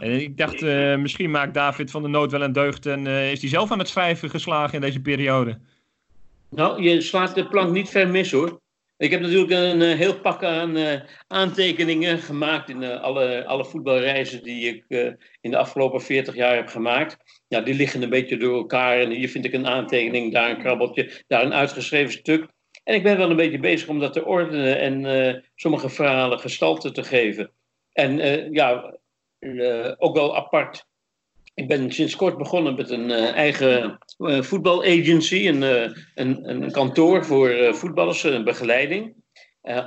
En 0.00 0.20
ik 0.20 0.36
dacht, 0.36 0.60
misschien 1.00 1.30
maakt 1.30 1.54
David 1.54 1.90
van 1.90 2.02
der 2.02 2.10
Nood 2.10 2.30
wel 2.30 2.42
een 2.42 2.52
deugd 2.52 2.86
en 2.86 3.06
is 3.06 3.40
hij 3.40 3.50
zelf 3.50 3.70
aan 3.70 3.78
het 3.78 3.88
schrijven 3.88 4.30
geslagen 4.30 4.74
in 4.74 4.80
deze 4.80 5.00
periode. 5.00 5.58
Nou, 6.50 6.82
je 6.82 7.00
slaat 7.00 7.34
de 7.34 7.48
plank 7.48 7.72
niet 7.72 7.88
ver 7.88 8.08
mis 8.08 8.30
hoor. 8.30 8.60
Ik 8.96 9.10
heb 9.10 9.20
natuurlijk 9.20 9.50
een, 9.50 9.82
eh, 9.82 9.96
heel 9.96 10.20
pak 10.20 10.44
aan 10.44 10.76
aantekeningen 11.26 12.18
gemaakt 12.18 12.68
in 12.68 12.84
alle, 12.84 13.44
alle 13.46 13.64
voetbalreizen 13.64 14.42
die 14.42 14.66
ik 14.66 14.84
in 15.40 15.50
de 15.50 15.56
afgelopen 15.56 16.00
40 16.02 16.34
jaar 16.34 16.56
heb 16.56 16.68
gemaakt. 16.68 17.16
Ja, 17.48 17.60
die 17.60 17.74
liggen 17.74 18.02
een 18.02 18.10
beetje 18.10 18.36
door 18.36 18.56
elkaar 18.56 18.98
en 18.98 19.10
hier 19.10 19.28
vind 19.28 19.44
ik 19.44 19.52
een 19.52 19.66
aantekening, 19.66 20.32
daar 20.32 20.50
een 20.50 20.62
krabbeltje, 20.62 21.10
daar 21.26 21.44
een 21.44 21.54
uitgeschreven 21.54 22.12
stuk. 22.12 22.46
En 22.84 22.94
ik 22.94 23.02
ben 23.02 23.16
wel 23.16 23.30
een 23.30 23.36
beetje 23.36 23.58
bezig 23.58 23.88
om 23.88 23.98
dat 24.00 24.12
te 24.12 24.24
ordenen 24.24 24.78
en 24.78 25.44
sommige 25.54 25.88
verhalen 25.88 26.38
gestalte 26.38 26.92
te 26.92 27.04
geven. 27.04 27.50
En 27.98 28.18
ja, 28.52 28.94
ook 29.98 30.14
wel 30.14 30.36
apart 30.36 30.86
ik 31.54 31.68
ben 31.68 31.92
sinds 31.92 32.16
kort 32.16 32.38
begonnen 32.38 32.74
met 32.74 32.90
een 32.90 33.10
uh, 33.10 33.32
eigen 33.34 33.98
voetbalagency, 34.18 35.48
een, 35.48 35.62
een, 36.14 36.48
een, 36.48 36.70
kantoor 36.70 37.24
voor 37.24 37.74
voetballers, 37.74 38.22
een 38.22 38.44
begeleiding. 38.44 39.14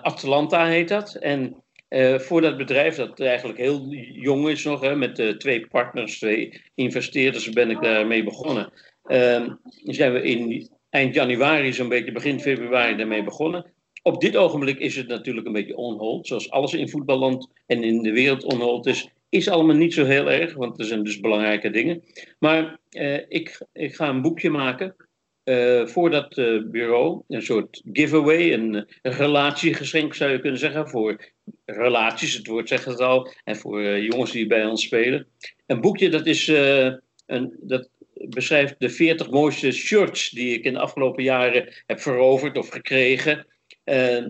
Atlanta 0.02 0.66
heet 0.66 0.88
dat. 0.88 1.16
En 1.16 1.64
voor 2.18 2.42
dat 2.42 2.58
bedrijf, 2.58 2.96
dat 2.96 3.20
eigenlijk 3.20 3.60
heel 3.60 3.88
jong 4.14 4.50
is 4.50 4.64
nog, 4.64 4.82
hè, 4.82 4.96
met 4.96 5.40
twee 5.40 5.68
partners, 5.68 6.18
twee 6.18 6.62
investeerders, 6.76 7.50
ben 7.50 7.70
ik 7.70 7.82
daarmee 7.82 8.24
begonnen. 8.24 8.72
Ehm, 9.04 9.50
zijn 9.84 10.14
we 10.14 10.22
in 10.22 10.70
eind 10.90 11.16
januari, 11.16 11.74
zo'n 11.74 11.90
beetje 11.90 12.12
begin 12.12 12.40
februari, 12.40 12.96
daarmee 12.96 13.24
begonnen. 13.24 13.74
Op 14.02 14.22
dit 14.22 14.36
ogenblik 14.36 14.80
is 14.80 14.96
het 14.96 15.08
natuurlijk 15.08 15.48
een 15.48 15.54
beetje 15.54 15.78
onhold, 15.78 16.28
zoals 16.28 16.50
alles 16.50 16.74
in 16.74 16.90
voetballand 16.90 17.48
en 17.66 17.84
in 17.84 18.02
de 18.02 18.12
wereld 18.12 18.44
onhold 18.44 18.86
is 18.86 19.10
is 19.32 19.50
allemaal 19.50 19.76
niet 19.76 19.94
zo 19.94 20.06
heel 20.06 20.32
erg, 20.32 20.54
want 20.54 20.80
er 20.80 20.86
zijn 20.86 21.04
dus 21.04 21.20
belangrijke 21.20 21.70
dingen. 21.70 22.04
Maar 22.40 22.80
eh, 22.90 23.20
ik, 23.28 23.62
ik 23.74 23.96
ga 23.96 24.10
een 24.10 24.22
boekje 24.22 24.50
maken 24.50 24.96
uh, 25.44 25.86
voor 25.86 26.10
dat 26.10 26.38
uh, 26.38 26.64
bureau. 26.64 27.22
Een 27.28 27.42
soort 27.42 27.82
giveaway, 27.94 28.54
een, 28.54 28.74
een, 28.74 29.12
relatiegeschenk 29.12 30.14
zou 30.14 30.32
je 30.32 30.40
kunnen 30.40 30.60
zeggen. 30.60 30.90
Voor 30.90 31.32
relaties, 31.66 32.34
het 32.34 32.48
woord 32.48 32.68
zegt 32.68 32.86
het 32.86 33.00
al. 33.00 33.32
En 33.44 33.56
voor 33.56 34.00
jongens 34.00 34.32
die 34.32 34.48
bij 34.48 34.66
ons 34.66 34.84
spelen. 34.84 35.28
Een 35.66 35.82
boekje 35.82 36.10
dat, 36.10 36.26
is, 36.26 36.48
een, 37.26 37.54
dat 37.62 37.90
beschrijft 38.14 38.76
de 38.78 38.90
40 38.90 39.30
mooiste 39.30 39.72
shirts 39.72 40.30
die 40.30 40.54
ik 40.54 40.64
in 40.64 40.74
de 40.74 40.80
afgelopen 40.80 41.24
jaren 41.24 41.74
heb 41.86 42.00
veroverd 42.00 42.58
of 42.58 42.70
gekregen. 42.70 43.46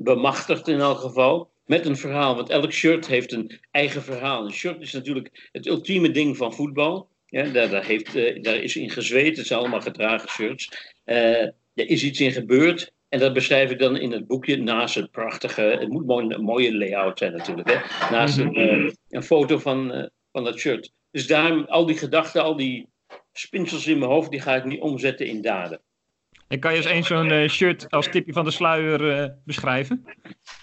Bemachtigd 0.04 0.68
in 0.68 0.80
elk 0.80 1.00
geval 1.00 1.52
met 1.66 1.86
een 1.86 1.98
verhaal. 1.98 2.36
Want 2.36 2.50
elk 2.50 2.72
shirt 2.72 3.08
heeft 3.08 3.32
een 3.32 3.60
eigen 3.72 4.04
verhaal. 4.04 4.46
Een 4.46 4.52
shirt 4.52 4.82
is 4.82 4.94
natuurlijk 4.94 5.50
het 5.52 5.68
ultieme 5.68 6.12
ding 6.12 6.38
van 6.38 6.54
voetbal. 6.54 7.10
Ja, 7.26 7.44
daar, 7.44 7.70
daar, 7.70 7.86
heeft, 7.86 8.16
uh, 8.16 8.42
daar 8.42 8.56
is 8.56 8.76
in 8.76 8.90
gezweet, 8.90 9.38
het 9.38 9.48
zijn 9.48 9.60
allemaal 9.60 9.82
gedragen 9.82 10.30
shirts. 10.30 10.94
Uh, 11.06 11.42
er 11.74 11.90
is 11.90 12.04
iets 12.04 12.20
in 12.20 12.32
gebeurd. 12.32 12.94
En 13.10 13.20
dat 13.20 13.34
beschrijf 13.34 13.72
ik 13.72 13.80
dan 13.80 13.98
in 13.98 14.12
het 14.12 14.28
boekje 14.28 14.58
naast 14.58 14.96
het 14.96 15.12
prachtige. 15.12 15.62
Het 15.62 15.90
moet 15.90 16.06
mooi, 16.06 16.30
een 16.30 16.44
mooie 16.44 16.78
layout 16.78 17.18
zijn 17.18 17.32
natuurlijk. 17.32 17.70
Hè? 17.70 18.10
Naast 18.12 18.38
een, 18.38 18.60
uh, 18.60 18.92
een 19.10 19.24
foto 19.24 19.58
van, 19.58 20.10
van 20.32 20.44
dat 20.44 20.60
shirt. 20.60 20.92
Dus 21.12 21.28
daarom 21.28 21.66
al 21.66 21.86
die 21.86 21.98
gedachten, 21.98 22.44
al 22.44 22.56
die 22.56 22.90
spinsels 23.34 23.88
in 23.88 24.00
mijn 24.00 24.12
hoofd, 24.12 24.32
die 24.32 24.42
ga 24.42 24.56
ik 24.56 24.66
niet 24.66 24.82
omzetten 24.82 25.26
in 25.26 25.42
daden. 25.42 25.82
En 26.52 26.60
kan 26.60 26.72
je 26.72 26.78
eens 26.78 26.86
eens 26.86 27.08
zo'n 27.08 27.32
uh, 27.32 27.50
shirt 27.50 27.92
als 27.92 28.08
tipje 28.08 28.34
van 28.34 28.46
de 28.46 28.52
sluier 28.52 29.02
uh, 29.02 29.28
beschrijven? 29.46 30.06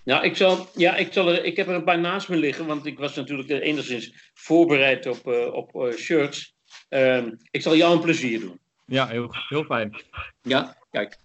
Nou, 0.05 0.25
ik, 0.25 0.37
zal, 0.37 0.69
ja, 0.75 0.97
ik, 0.97 1.13
zal 1.13 1.29
er, 1.29 1.45
ik 1.45 1.57
heb 1.57 1.69
er 1.69 1.75
een 1.75 1.85
paar 1.85 1.99
naast 1.99 2.29
me 2.29 2.37
liggen, 2.37 2.67
want 2.67 2.87
ik 2.87 2.99
was 2.99 3.15
natuurlijk 3.15 3.49
enigszins 3.49 4.31
voorbereid 4.35 5.07
op, 5.07 5.27
uh, 5.27 5.53
op 5.53 5.93
shirts. 5.97 6.55
Ehm, 6.89 7.31
ik 7.51 7.63
zal 7.63 7.77
jou 7.77 7.95
een 7.95 8.01
plezier 8.01 8.41
doen. 8.41 8.61
Ja, 8.87 9.07
heel, 9.07 9.35
heel 9.49 9.65
fijn. 9.65 10.03
Ja, 10.43 10.77
kijk. 10.91 11.17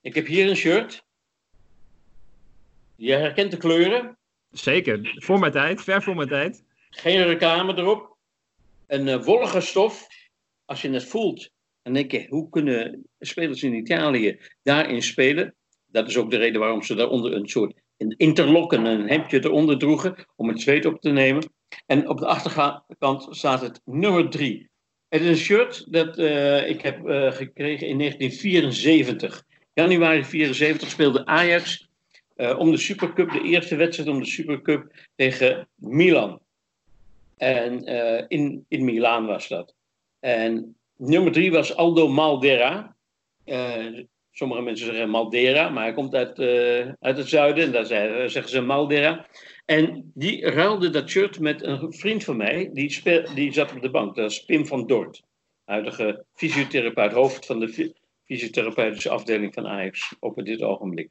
Ik 0.00 0.14
heb 0.14 0.26
hier 0.26 0.48
een 0.48 0.56
shirt. 0.56 1.04
Je 2.96 3.12
herkent 3.12 3.50
de 3.50 3.56
kleuren. 3.56 4.18
Zeker, 4.50 5.14
voor 5.14 5.38
mijn 5.38 5.52
tijd, 5.52 5.82
ver 5.82 6.02
voor 6.02 6.16
mijn 6.16 6.28
tijd. 6.28 6.64
Geen 6.90 7.22
reclame 7.22 7.76
erop. 7.76 8.16
Een 8.86 9.22
wollige 9.22 9.60
stof. 9.60 10.06
Als 10.64 10.82
je 10.82 10.90
het 10.90 11.04
voelt, 11.04 11.54
dan 11.86 11.94
denk 11.94 12.10
je, 12.10 12.26
hoe 12.28 12.48
kunnen 12.48 13.06
spelers 13.18 13.62
in 13.62 13.74
Italië 13.74 14.38
daarin 14.62 15.02
spelen? 15.02 15.54
Dat 15.86 16.08
is 16.08 16.16
ook 16.16 16.30
de 16.30 16.36
reden 16.36 16.60
waarom 16.60 16.82
ze 16.82 16.94
daaronder 16.94 17.34
een 17.34 17.48
soort 17.48 17.74
een 17.96 18.14
interlock 18.16 18.72
en 18.72 18.84
een 18.84 19.08
hemdje 19.08 19.44
eronder 19.44 19.78
droegen 19.78 20.26
om 20.36 20.48
het 20.48 20.60
zweet 20.60 20.86
op 20.86 21.00
te 21.00 21.10
nemen. 21.10 21.52
En 21.86 22.08
op 22.08 22.18
de 22.18 22.26
achterkant 22.26 23.26
staat 23.30 23.60
het 23.60 23.80
nummer 23.84 24.30
3. 24.30 24.70
Het 25.08 25.20
is 25.20 25.28
een 25.28 25.36
shirt 25.36 25.92
dat 25.92 26.18
uh, 26.18 26.68
ik 26.68 26.80
heb 26.80 26.98
uh, 26.98 27.32
gekregen 27.32 27.86
in 27.86 27.98
1974. 27.98 29.44
Januari 29.72 30.24
74 30.24 30.88
speelde 30.88 31.26
Ajax 31.26 31.88
uh, 32.36 32.58
om 32.58 32.70
de 32.70 32.76
Supercup, 32.76 33.30
de 33.30 33.42
eerste 33.42 33.76
wedstrijd 33.76 34.08
om 34.08 34.18
de 34.18 34.28
Supercup 34.28 34.92
tegen 35.14 35.68
Milan. 35.74 36.40
En 37.36 37.84
in, 38.28 38.64
in 38.68 38.84
Milaan 38.84 39.26
was 39.26 39.48
dat. 39.48 39.74
En 40.20 40.76
Nummer 40.96 41.32
drie 41.32 41.50
was 41.50 41.76
Aldo 41.76 42.08
Maldera. 42.08 42.96
Uh, 43.44 44.04
sommige 44.30 44.62
mensen 44.62 44.86
zeggen 44.86 45.10
Maldera, 45.10 45.68
maar 45.68 45.84
hij 45.84 45.92
komt 45.92 46.14
uit, 46.14 46.38
uh, 46.38 46.92
uit 47.00 47.16
het 47.16 47.28
zuiden 47.28 47.64
en 47.64 47.72
daar 47.72 47.86
zeggen 48.30 48.48
ze 48.48 48.60
Maldera. 48.60 49.26
En 49.64 50.10
die 50.14 50.50
ruilde 50.50 50.90
dat 50.90 51.08
shirt 51.08 51.40
met 51.40 51.62
een 51.62 51.92
vriend 51.92 52.24
van 52.24 52.36
mij, 52.36 52.70
die, 52.72 52.90
speel, 52.90 53.34
die 53.34 53.52
zat 53.52 53.72
op 53.72 53.82
de 53.82 53.90
bank. 53.90 54.16
Dat 54.16 54.30
is 54.30 54.44
Pim 54.44 54.66
van 54.66 54.86
Dort, 54.86 55.22
huidige 55.64 56.24
fysiotherapeut, 56.34 57.12
hoofd 57.12 57.46
van 57.46 57.60
de 57.60 57.94
fysiotherapeutische 58.24 59.10
afdeling 59.10 59.54
van 59.54 59.66
Ajax 59.66 60.14
op 60.20 60.44
dit 60.44 60.62
ogenblik. 60.62 61.10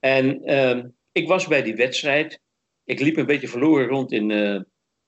En 0.00 0.50
uh, 0.50 0.84
ik 1.12 1.28
was 1.28 1.46
bij 1.46 1.62
die 1.62 1.74
wedstrijd. 1.74 2.40
Ik 2.84 3.00
liep 3.00 3.16
een 3.16 3.26
beetje 3.26 3.48
verloren 3.48 3.86
rond 3.86 4.12
in, 4.12 4.30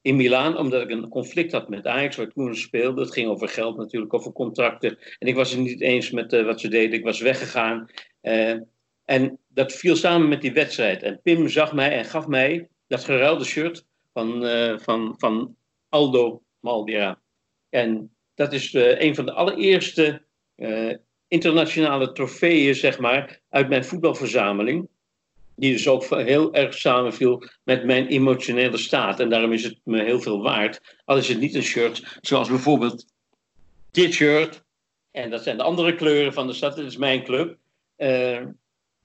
in 0.06 0.16
Milaan, 0.16 0.58
omdat 0.58 0.82
ik 0.82 0.90
een 0.90 1.08
conflict 1.08 1.52
had 1.52 1.68
met 1.68 1.86
Ajax, 1.86 2.16
waar 2.16 2.26
ik 2.26 2.32
toen 2.32 2.56
speelde. 2.56 3.00
Het 3.00 3.12
ging 3.12 3.28
over 3.28 3.48
geld 3.48 3.76
natuurlijk, 3.76 4.14
over 4.14 4.32
contracten. 4.32 4.98
En 5.18 5.28
ik 5.28 5.34
was 5.34 5.50
het 5.50 5.60
niet 5.60 5.80
eens 5.80 6.10
met 6.10 6.32
uh, 6.32 6.44
wat 6.44 6.60
ze 6.60 6.68
deden. 6.68 6.98
Ik 6.98 7.04
was 7.04 7.20
weggegaan. 7.20 7.88
Uh, 8.22 8.54
en 9.04 9.38
dat 9.48 9.72
viel 9.72 9.96
samen 9.96 10.28
met 10.28 10.40
die 10.40 10.52
wedstrijd. 10.52 11.02
En 11.02 11.20
Pim 11.22 11.48
zag 11.48 11.72
mij 11.72 11.96
en 11.96 12.04
gaf 12.04 12.26
mij 12.26 12.68
dat 12.86 13.04
geruilde 13.04 13.44
shirt 13.44 13.86
van, 14.12 14.44
uh, 14.44 14.78
van, 14.78 15.14
van 15.18 15.56
Aldo 15.88 16.42
Maldera. 16.60 17.20
En 17.68 18.16
dat 18.34 18.52
is 18.52 18.72
een 18.74 19.14
van 19.14 19.26
de 19.26 19.32
allereerste 19.32 20.24
internationale 21.28 22.12
trofeeën, 22.12 22.74
zeg 22.74 22.98
maar, 22.98 23.40
uit 23.48 23.68
mijn 23.68 23.84
voetbalverzameling 23.84 24.88
die 25.56 25.72
dus 25.72 25.88
ook 25.88 26.04
heel 26.04 26.54
erg 26.54 26.74
samenviel 26.74 27.42
met 27.64 27.84
mijn 27.84 28.06
emotionele 28.06 28.76
staat. 28.76 29.20
En 29.20 29.28
daarom 29.28 29.52
is 29.52 29.64
het 29.64 29.78
me 29.84 30.02
heel 30.02 30.20
veel 30.20 30.42
waard. 30.42 30.96
Al 31.04 31.16
is 31.16 31.28
het 31.28 31.40
niet 31.40 31.54
een 31.54 31.62
shirt 31.62 32.18
zoals 32.20 32.48
bijvoorbeeld 32.48 33.06
dit 33.90 34.12
shirt. 34.12 34.64
En 35.10 35.30
dat 35.30 35.42
zijn 35.42 35.56
de 35.56 35.62
andere 35.62 35.94
kleuren 35.94 36.32
van 36.32 36.46
de 36.46 36.52
stad. 36.52 36.76
Dit 36.76 36.86
is 36.86 36.96
mijn 36.96 37.24
club. 37.24 37.56
Uh, 37.96 38.42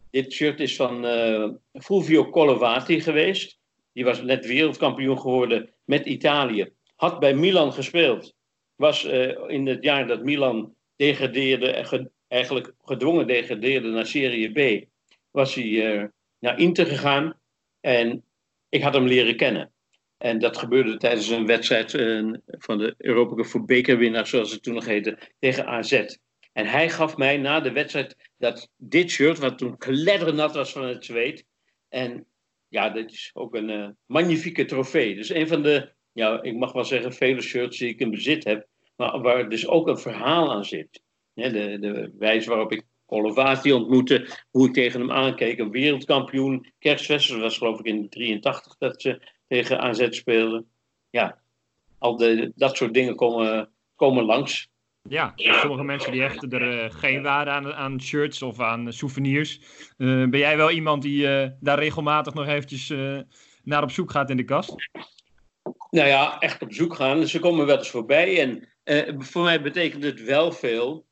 dit 0.09 0.31
shirt 0.33 0.59
is 0.59 0.75
van 0.75 1.05
uh, 1.05 1.49
Fulvio 1.73 2.29
Collovati 2.29 3.01
geweest. 3.01 3.59
Die 3.93 4.05
was 4.05 4.21
net 4.21 4.45
wereldkampioen 4.45 5.19
geworden 5.19 5.69
met 5.85 6.05
Italië. 6.05 6.71
Had 6.95 7.19
bij 7.19 7.33
Milan 7.33 7.73
gespeeld. 7.73 8.33
Was 8.75 9.05
uh, 9.05 9.37
in 9.47 9.67
het 9.67 9.83
jaar 9.83 10.07
dat 10.07 10.23
Milan 10.23 10.75
degradeerde, 10.95 12.05
eigenlijk 12.27 12.73
gedwongen 12.81 13.27
degradeerde 13.27 13.87
naar 13.87 14.05
Serie 14.05 14.81
B. 14.81 14.85
Was 15.31 15.55
hij 15.55 16.09
naar 16.41 16.59
Inter 16.59 16.85
gegaan 16.85 17.39
en 17.79 18.23
ik 18.69 18.81
had 18.81 18.93
hem 18.93 19.07
leren 19.07 19.35
kennen. 19.35 19.73
En 20.17 20.39
dat 20.39 20.57
gebeurde 20.57 20.97
tijdens 20.97 21.29
een 21.29 21.45
wedstrijd 21.45 21.93
uh, 21.93 22.33
van 22.47 22.77
de 22.77 22.95
Europa 22.97 23.35
Cup 23.35 23.45
voor 23.45 24.25
zoals 24.25 24.51
het 24.51 24.63
toen 24.63 24.73
nog 24.73 24.85
heette, 24.85 25.17
tegen 25.39 25.65
AZ. 25.65 26.05
En 26.53 26.65
hij 26.65 26.89
gaf 26.89 27.17
mij 27.17 27.37
na 27.37 27.59
de 27.59 27.71
wedstrijd 27.71 28.31
dat 28.37 28.69
dit 28.77 29.09
shirt, 29.09 29.39
wat 29.39 29.57
toen 29.57 29.77
kleddernat 29.77 30.55
was 30.55 30.71
van 30.71 30.83
het 30.83 31.05
zweet. 31.05 31.45
En 31.89 32.25
ja, 32.67 32.89
dit 32.89 33.11
is 33.11 33.31
ook 33.33 33.55
een 33.55 33.69
uh, 33.69 33.89
magnifieke 34.05 34.65
trofee. 34.65 35.15
Dus 35.15 35.29
een 35.29 35.47
van 35.47 35.61
de, 35.61 35.91
ja, 36.11 36.41
ik 36.41 36.55
mag 36.55 36.71
wel 36.71 36.85
zeggen, 36.85 37.13
vele 37.13 37.41
shirts 37.41 37.77
die 37.77 37.89
ik 37.89 37.99
in 37.99 38.11
bezit 38.11 38.43
heb, 38.43 38.67
maar 38.95 39.21
waar 39.21 39.49
dus 39.49 39.67
ook 39.67 39.87
een 39.87 39.99
verhaal 39.99 40.51
aan 40.51 40.65
zit. 40.65 41.01
de, 41.33 41.77
de 41.79 42.11
wijze 42.17 42.49
waarop 42.49 42.71
ik 42.71 42.83
Colovati 43.11 43.73
ontmoette, 43.73 44.27
hoe 44.51 44.67
ik 44.67 44.73
tegen 44.73 44.99
hem 44.99 45.11
aankeek. 45.11 45.59
Een 45.59 45.71
wereldkampioen, 45.71 46.73
Kerstwester 46.79 47.39
was 47.39 47.57
geloof 47.57 47.79
ik 47.79 47.85
in 47.85 48.09
83 48.09 48.75
dat 48.77 49.01
ze 49.01 49.21
tegen 49.47 49.79
AZ 49.79 50.07
speelden. 50.09 50.65
Ja, 51.09 51.41
al 51.97 52.17
de, 52.17 52.51
dat 52.55 52.77
soort 52.77 52.93
dingen 52.93 53.15
komen, 53.15 53.69
komen 53.95 54.23
langs. 54.23 54.69
Ja, 55.09 55.33
sommige 55.35 55.83
mensen 55.83 56.11
die 56.11 56.21
hechten 56.21 56.49
er 56.49 56.83
uh, 56.83 56.91
geen 56.91 57.23
waarde 57.23 57.51
aan, 57.51 57.73
aan 57.73 58.01
shirts 58.01 58.41
of 58.41 58.59
aan 58.59 58.93
souvenirs. 58.93 59.59
Uh, 59.97 60.29
ben 60.29 60.39
jij 60.39 60.57
wel 60.57 60.71
iemand 60.71 61.01
die 61.01 61.27
uh, 61.27 61.47
daar 61.59 61.79
regelmatig 61.79 62.33
nog 62.33 62.47
eventjes 62.47 62.93
naar 63.63 63.83
op 63.83 63.91
zoek 63.91 64.11
gaat 64.11 64.29
in 64.29 64.37
de 64.37 64.43
kast? 64.43 64.75
Nou 65.89 66.07
ja, 66.07 66.39
echt 66.39 66.61
op 66.61 66.73
zoek 66.73 66.95
gaan. 66.95 67.27
Ze 67.27 67.39
komen 67.39 67.65
wel 67.65 67.77
eens 67.77 67.89
voorbij. 67.89 68.39
En 68.39 68.67
eh, 68.83 69.13
voor 69.17 69.43
mij 69.43 69.61
betekent 69.61 70.03
het 70.03 70.23
wel 70.23 70.51
veel. 70.51 71.05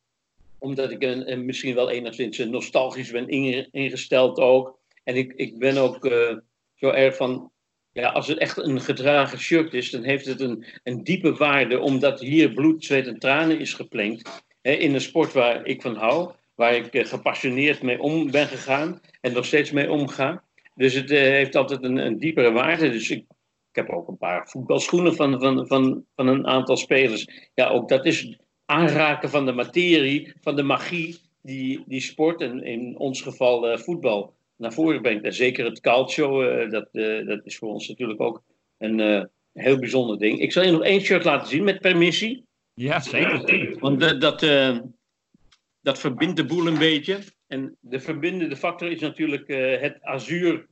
Omdat 0.60 0.92
ik 0.92 1.04
een, 1.04 1.46
misschien 1.46 1.76
wel 1.76 1.90
enigszins 1.90 2.38
nostalgisch 2.38 3.12
ben 3.12 3.28
ingesteld 3.72 4.40
ook. 4.40 4.80
En 5.04 5.16
ik, 5.16 5.34
ik 5.36 5.58
ben 5.58 5.78
ook 5.78 6.06
uh, 6.06 6.38
zo 6.76 6.90
erg 6.90 7.16
van. 7.16 7.52
Ja, 7.92 8.10
als 8.10 8.28
het 8.28 8.38
echt 8.38 8.58
een 8.58 8.82
gedragen 8.82 9.40
shirt 9.40 9.74
is, 9.74 9.90
dan 9.90 10.04
heeft 10.04 10.26
het 10.26 10.42
een, 10.42 10.66
een 10.84 11.04
diepe 11.04 11.34
waarde. 11.34 11.80
Omdat 11.80 12.20
hier 12.20 12.54
bloed, 12.54 12.86
zweet 12.86 13.08
en 13.08 13.20
tranen 13.20 13.60
is 13.60 13.74
geplenkt. 13.74 14.44
Hè, 14.62 14.72
in 14.72 14.94
een 14.94 15.02
sport 15.02 15.34
waar 15.34 15.66
ik 15.66 15.82
van 15.82 15.96
hou. 15.96 16.32
Waar 16.56 16.76
ik 16.76 16.94
uh, 16.94 17.06
gepassioneerd 17.06 17.82
mee 17.82 18.02
om 18.02 18.32
ben 18.32 18.48
gegaan. 18.48 19.02
En 19.22 19.34
nog 19.34 19.46
steeds 19.46 19.72
mee 19.72 19.92
omga. 19.92 20.44
Dus 20.76 20.94
het 20.94 21.10
heeft 21.10 21.56
altijd 21.56 21.84
een, 21.84 21.98
een 21.98 22.20
diepere 22.20 22.52
waarde. 22.52 22.90
Dus 22.90 23.10
ik 23.10 23.26
ik 23.70 23.76
heb 23.76 23.90
ook 23.90 24.08
een 24.08 24.18
paar 24.18 24.50
voetbalschoenen 24.50 25.16
van, 25.16 25.40
van, 25.40 25.68
van, 25.68 26.06
van 26.16 26.28
een 26.28 26.48
aantal 26.48 26.78
spelers. 26.78 27.50
Ja, 27.54 27.68
ook 27.68 27.90
dat 27.90 28.06
is 28.06 28.40
aanraken 28.70 29.30
van 29.30 29.46
de 29.46 29.52
materie, 29.52 30.34
van 30.42 30.56
de 30.56 30.64
magie 30.64 31.20
die, 31.42 31.84
die 31.88 32.02
sport, 32.02 32.42
en 32.42 32.64
in 32.64 32.98
ons 32.98 33.22
geval 33.22 33.72
uh, 33.72 33.78
voetbal, 33.78 34.34
naar 34.56 34.74
voren 34.74 35.02
brengt. 35.02 35.24
En 35.24 35.34
zeker 35.34 35.66
het 35.66 35.80
calcio, 35.80 36.44
uh, 36.44 36.72
dat, 36.72 36.90
uh, 36.92 37.28
dat 37.28 37.46
is 37.46 37.58
voor 37.58 37.70
ons 37.70 37.88
natuurlijk 37.88 38.22
ook 38.22 38.44
een 38.78 39.30
heel 39.54 39.80
bijzonder 39.80 40.20
ding. 40.20 40.40
Ik 40.40 40.52
zal 40.52 40.64
je 40.64 40.72
nog 40.72 40.84
één 40.84 41.02
shirt 41.02 41.24
laten 41.24 41.48
zien 41.48 41.64
met 41.64 41.80
permissie. 41.80 42.46
Ja, 42.74 43.00
zeker. 43.00 43.80
Want 43.80 44.00
dat, 44.00 44.40
dat 45.82 46.00
verbindt 46.00 46.36
de 46.36 46.46
boel 46.46 46.68
een 46.68 46.78
beetje. 46.78 47.20
En 47.48 47.78
de 47.80 48.00
verbindende 48.00 48.56
factor 48.56 48.92
is 48.92 49.00
natuurlijk 49.00 49.48
het 49.82 49.98
azuur 50.02 50.68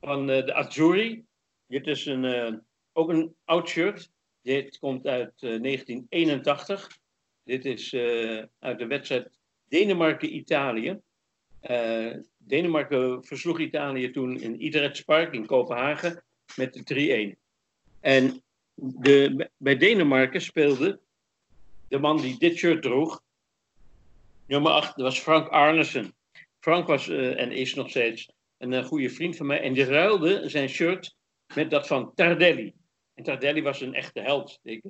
van 0.00 0.26
de 0.26 0.54
Azzurri. 0.54 1.24
Dit 1.66 1.86
is 1.86 2.06
een, 2.06 2.24
uh, 2.24 2.52
ook 2.92 3.08
een 3.08 3.34
oud 3.44 3.68
shirt. 3.68 4.10
Dit 4.42 4.78
komt 4.78 5.06
uit 5.06 5.42
uh, 5.42 5.62
1981. 5.62 6.98
Dit 7.48 7.64
is 7.64 7.92
uh, 7.92 8.42
uit 8.58 8.78
de 8.78 8.86
wedstrijd 8.86 9.30
Denemarken-Italië. 9.68 11.00
Uh, 11.70 12.14
Denemarken 12.36 13.24
versloeg 13.24 13.58
Italië 13.58 14.10
toen 14.10 14.40
in 14.40 14.64
Idrettspark 14.64 15.34
in 15.34 15.46
Kopenhagen 15.46 16.24
met 16.56 16.72
de 16.72 17.34
3-1. 17.34 17.38
En 18.00 18.42
de, 18.74 19.48
bij 19.56 19.76
Denemarken 19.76 20.40
speelde 20.40 21.00
de 21.88 21.98
man 21.98 22.20
die 22.20 22.38
dit 22.38 22.56
shirt 22.56 22.82
droeg, 22.82 23.22
nummer 24.46 24.72
8, 24.72 24.96
dat 24.96 25.04
was 25.04 25.20
Frank 25.20 25.48
Arnesen. 25.48 26.14
Frank 26.60 26.86
was 26.86 27.08
en 27.08 27.52
is 27.52 27.74
nog 27.74 27.90
steeds 27.90 28.30
een 28.58 28.84
goede 28.84 29.10
vriend 29.10 29.36
van 29.36 29.46
mij. 29.46 29.60
En 29.60 29.72
die 29.72 29.84
ruilde 29.84 30.48
zijn 30.48 30.68
shirt 30.68 31.14
met 31.54 31.70
dat 31.70 31.86
van 31.86 32.14
Tardelli. 32.14 32.74
En 33.14 33.24
Tardelli 33.24 33.62
was 33.62 33.80
een 33.80 33.94
echte 33.94 34.20
held. 34.20 34.60
Ik, 34.62 34.82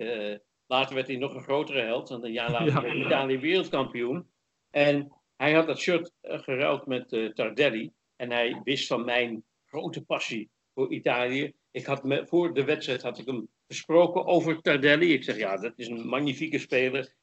later 0.68 0.94
werd 0.94 1.06
hij 1.06 1.16
nog 1.16 1.34
een 1.34 1.42
grotere 1.42 1.80
held, 1.80 2.08
want 2.08 2.24
een 2.24 2.32
jaar 2.32 2.50
later 2.50 2.72
ja. 2.72 2.82
werd 2.82 2.94
Italië 2.94 3.38
wereldkampioen. 3.38 4.26
En 4.70 5.12
hij 5.36 5.52
had 5.52 5.66
dat 5.66 5.78
shirt 5.78 6.12
uh, 6.22 6.38
geruild 6.38 6.86
met 6.86 7.12
uh, 7.12 7.32
Tardelli. 7.32 7.92
En 8.16 8.30
hij 8.30 8.60
wist 8.64 8.86
van 8.86 9.04
mijn 9.04 9.44
grote 9.66 10.04
passie 10.04 10.50
voor 10.74 10.92
Italië. 10.92 11.52
Ik 11.70 11.86
had 11.86 12.04
me, 12.04 12.26
voor 12.26 12.54
de 12.54 12.64
wedstrijd 12.64 13.02
had 13.02 13.18
ik 13.18 13.26
hem 13.26 13.48
gesproken 13.66 14.26
over 14.26 14.60
Tardelli. 14.60 15.12
Ik 15.12 15.24
zeg, 15.24 15.36
ja, 15.36 15.56
dat 15.56 15.72
is 15.76 15.88
een 15.88 16.08
magnifieke 16.08 16.58
speler. 16.58 17.14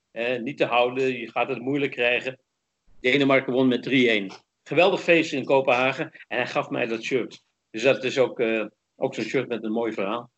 niet 0.41 0.57
te 0.57 0.65
houden, 0.65 1.19
je 1.19 1.31
gaat 1.31 1.49
het 1.49 1.59
moeilijk 1.59 1.91
krijgen. 1.91 2.39
Denemarken 2.99 3.53
won 3.53 3.67
met 3.67 3.89
3-1. 3.89 4.43
Geweldig 4.63 5.01
feest 5.01 5.33
in 5.33 5.45
Kopenhagen. 5.45 6.11
En 6.27 6.37
hij 6.37 6.47
gaf 6.47 6.69
mij 6.69 6.85
dat 6.85 7.03
shirt. 7.03 7.43
Dus 7.69 7.83
dat 7.83 8.03
is 8.03 8.19
ook 8.19 8.39
ook 8.95 9.15
zo'n 9.15 9.23
shirt 9.23 9.47
met 9.47 9.63
een 9.63 9.71
mooi 9.71 9.93
verhaal. 9.93 10.31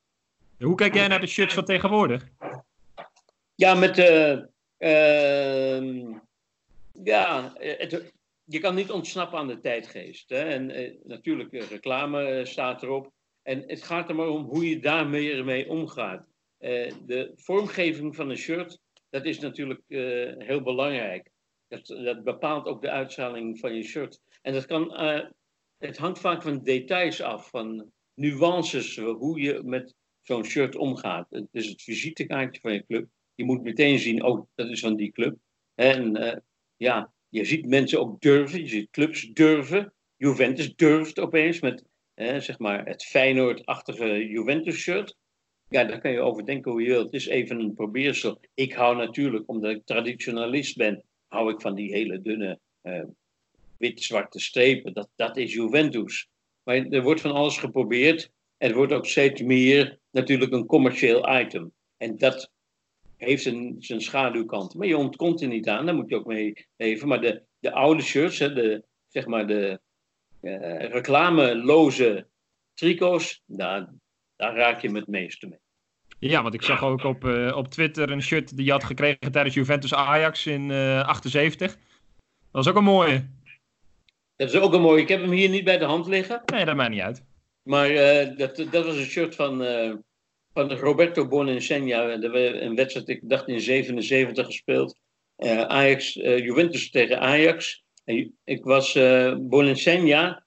Hoe 0.59 0.75
kijk 0.75 0.93
jij 0.93 1.07
naar 1.07 1.21
de 1.21 1.27
shirts 1.27 1.53
van 1.53 1.65
tegenwoordig? 1.65 2.29
Ja, 3.58 3.74
met. 3.74 3.98
Uh, 3.98 4.38
uh, 4.78 6.15
ja, 7.04 7.54
je 8.43 8.60
kan 8.60 8.76
niet 8.76 8.91
ontsnappen 8.91 9.39
aan 9.39 9.48
de 9.48 9.60
tijdgeest. 9.60 10.30
Hè? 10.30 10.39
En 10.39 10.70
uh, 10.70 10.93
natuurlijk, 11.04 11.52
reclame 11.52 12.46
staat 12.46 12.84
erop. 12.84 13.12
En 13.41 13.63
het 13.67 13.84
gaat 13.84 14.10
er 14.10 14.15
maar 14.15 14.28
om 14.28 14.43
hoe 14.43 14.70
je 14.70 14.80
daarmee 14.80 15.43
mee 15.43 15.70
omgaat. 15.70 16.26
de 16.60 17.32
vormgeving 17.36 18.15
van 18.15 18.30
een 18.30 18.38
shirt, 18.38 18.80
dat 19.10 19.26
is 19.26 19.39
natuurlijk 19.39 19.82
heel 20.38 20.62
belangrijk. 20.62 21.30
Dat, 21.67 21.86
dat, 21.86 22.24
bepaalt 22.24 22.65
ook 22.65 22.82
de 22.82 22.89
uitstraling 22.89 23.60
van 23.60 23.76
je 23.76 23.84
shirt. 23.84 24.20
En 24.41 24.54
dat 24.54 24.65
kan, 24.65 24.91
het 25.78 25.98
hangt 25.98 26.20
vaak 26.20 26.41
van 26.41 26.63
details 26.63 27.22
af. 27.22 27.50
Van 27.50 27.91
nuances, 28.17 28.98
eh, 28.98 29.06
hoe 29.06 29.41
je 29.41 29.62
met 29.63 29.96
zo'n 30.22 30.46
shirt 30.46 30.76
omgaat. 30.76 31.28
Het 31.30 31.48
is 31.52 31.67
het 31.67 31.82
visitekaartje 31.82 32.62
van 32.62 32.74
je 32.74 32.86
club. 32.86 33.10
Je 33.38 33.45
moet 33.45 33.63
meteen 33.63 34.00
zien, 34.00 34.23
oh, 34.23 34.47
dat 34.56 34.69
is 34.69 34.80
van 34.80 34.95
die 34.95 35.12
club. 35.12 35.38
En 35.76 36.17
uh, 36.17 36.36
ja, 36.78 37.12
je 37.30 37.45
ziet 37.45 37.65
mensen 37.65 38.00
ook 38.00 38.21
durven, 38.21 38.60
je 38.60 38.67
ziet 38.67 38.89
clubs 38.89 39.30
durven. 39.34 39.93
Juventus 40.15 40.76
durft 40.76 41.19
opeens 41.19 41.60
met 41.60 41.84
eh, 42.13 42.39
zeg 42.39 42.60
maar 42.60 42.86
het 42.86 43.04
Feyenoord-achtige 43.04 44.28
Juventus-shirt. 44.28 45.15
Ja, 45.69 45.84
daar 45.84 46.02
kan 46.02 46.12
je 46.12 46.19
over 46.19 46.45
denken 46.45 46.71
hoe 46.71 46.82
je 46.82 46.88
wilt. 46.88 47.06
Het 47.06 47.13
is 47.13 47.28
even 47.28 47.60
een 47.60 47.73
probeersel. 47.73 48.39
Ik 48.54 48.73
hou 48.73 48.95
natuurlijk, 48.95 49.50
omdat 49.50 49.71
ik 49.71 49.86
traditionalist 49.86 50.78
ben, 50.78 51.04
hou 51.28 51.54
ik 51.54 51.62
van 51.62 51.76
die 51.76 51.91
hele 51.91 52.21
dunne 52.21 52.60
uh, 52.84 53.04
wit-zwarte 53.78 54.39
strepen. 54.39 54.93
Dat, 54.93 55.10
dat 55.15 55.38
is 55.38 55.54
Juventus. 55.54 56.28
Maar 56.63 56.76
er 56.76 57.04
wordt 57.04 57.21
van 57.21 57.32
alles 57.32 57.58
geprobeerd. 57.58 58.32
Het 58.58 58.73
wordt 58.73 58.93
ook 58.93 59.06
steeds 59.06 59.41
meer 59.41 60.00
natuurlijk 60.12 60.52
een 60.52 60.65
commercieel 60.65 61.39
item. 61.39 61.73
En 61.97 62.17
dat 62.17 62.52
heeft 63.17 63.43
zijn, 63.43 63.75
zijn 63.80 64.01
schaduwkant. 64.01 64.73
Maar 64.73 64.88
je 64.88 64.97
ontkomt 64.97 65.41
er 65.41 65.47
niet 65.47 65.69
aan, 65.69 65.86
daar 65.86 65.95
moet 65.95 66.10
je 66.10 66.15
ook 66.15 66.25
mee 66.25 66.67
leven. 66.77 67.08
Maar 67.08 67.21
de, 67.21 67.43
de 67.60 67.71
oude 67.71 68.01
shirts, 68.01 68.39
hè, 68.39 68.53
de, 68.53 68.84
zeg 69.08 69.25
maar 69.25 69.47
de 69.47 69.80
uh, 70.41 70.89
reclameloze 70.89 72.27
tricots, 72.73 73.41
daar, 73.45 73.93
daar 74.36 74.56
raak 74.56 74.82
je 74.82 74.89
met 74.89 75.01
het 75.01 75.10
meeste 75.10 75.47
mee. 75.47 75.60
Ja, 76.19 76.41
want 76.41 76.53
ik 76.53 76.62
zag 76.62 76.84
ook 76.84 77.03
op, 77.03 77.23
uh, 77.23 77.56
op 77.56 77.67
Twitter 77.67 78.12
een 78.12 78.21
shirt 78.21 78.56
die 78.56 78.65
je 78.65 78.71
had 78.71 78.84
gekregen 78.84 79.32
tijdens 79.32 79.56
Juventus 79.56 79.93
Ajax 79.93 80.45
in 80.45 80.69
uh, 80.69 80.99
eh, 80.99 81.08
78. 81.08 81.71
Dat 81.71 81.80
was 82.51 82.67
ook 82.67 82.75
een 82.75 82.84
mooie. 82.84 83.30
Dat 84.36 84.53
is 84.53 84.60
ook 84.60 84.73
een 84.73 84.82
mooi. 84.82 85.01
Ik 85.01 85.08
heb 85.08 85.21
hem 85.21 85.32
hier 85.32 85.49
niet 85.49 85.63
bij 85.63 85.77
de 85.77 85.86
hand 85.86 86.08
liggen. 86.08 86.41
Nee, 86.45 86.65
dat 86.65 86.75
maakt 86.75 86.89
niet 86.89 87.01
uit. 87.01 87.23
Maar 87.63 87.89
dat, 88.36 88.56
dat 88.71 88.86
was 88.86 88.97
een 88.97 89.06
shirt 89.06 89.36
van, 89.36 89.62
van 90.58 90.72
Roberto 90.72 91.28
Bonansegna. 91.28 92.12
Een 92.12 92.76
wedstrijd, 92.76 93.10
ik 93.10 93.20
dacht 93.24 93.48
in 93.48 93.62
77 93.62 94.46
gespeeld. 94.46 95.00
Uh, 95.38 95.62
Ajax, 95.62 96.13
Juventus 96.13 96.89
tegen 96.89 97.20
Ajax. 97.20 97.84
En 98.04 98.38
ik 98.43 98.63
was 98.63 98.96
uh, 98.96 99.36
Bonansegna. 99.39 100.46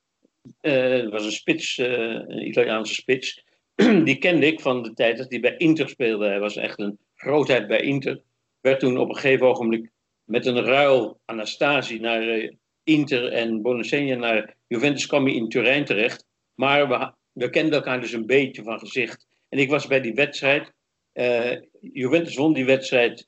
dat 0.61 1.11
was 1.11 1.25
een 1.25 1.33
spits, 1.33 1.79
een 1.79 2.47
Italiaanse 2.47 2.95
spits. 2.95 3.45
die 4.05 4.19
kende 4.19 4.47
ik 4.47 4.61
van 4.61 4.83
de 4.83 4.93
tijd 4.93 5.19
dat 5.19 5.31
hij 5.31 5.41
bij 5.41 5.57
Inter 5.57 5.89
speelde. 5.89 6.27
Hij 6.27 6.41
was 6.41 6.57
echt 6.57 6.79
een 6.79 6.99
grootheid 7.15 7.67
bij 7.67 7.81
Inter. 7.81 8.23
Werd 8.61 8.81
toen 8.81 8.99
op 8.99 9.09
een 9.09 9.15
gegeven 9.15 9.47
ogenblik 9.47 9.91
met 10.25 10.47
een 10.47 10.65
ruil 10.65 11.21
Anastasi 11.25 11.99
naar 11.99 12.53
Inter 12.85 13.33
en 13.33 13.63
Bonacena 13.63 14.15
naar 14.15 14.57
Juventus 14.67 15.07
kwam 15.07 15.25
hij 15.25 15.35
in 15.35 15.49
Turijn 15.49 15.85
terecht. 15.85 16.27
Maar 16.55 16.89
we, 16.89 17.13
we 17.33 17.51
kenden 17.51 17.75
elkaar 17.75 18.01
dus 18.01 18.13
een 18.13 18.27
beetje 18.27 18.63
van 18.63 18.79
gezicht. 18.79 19.29
En 19.51 19.59
ik 19.59 19.71
was 19.71 19.87
bij 19.87 20.01
die 20.01 20.15
wedstrijd. 20.15 20.73
Uh, 21.15 21.57
Juventus 21.81 22.37
won 22.37 22.53
die 22.53 22.65
wedstrijd 22.65 23.27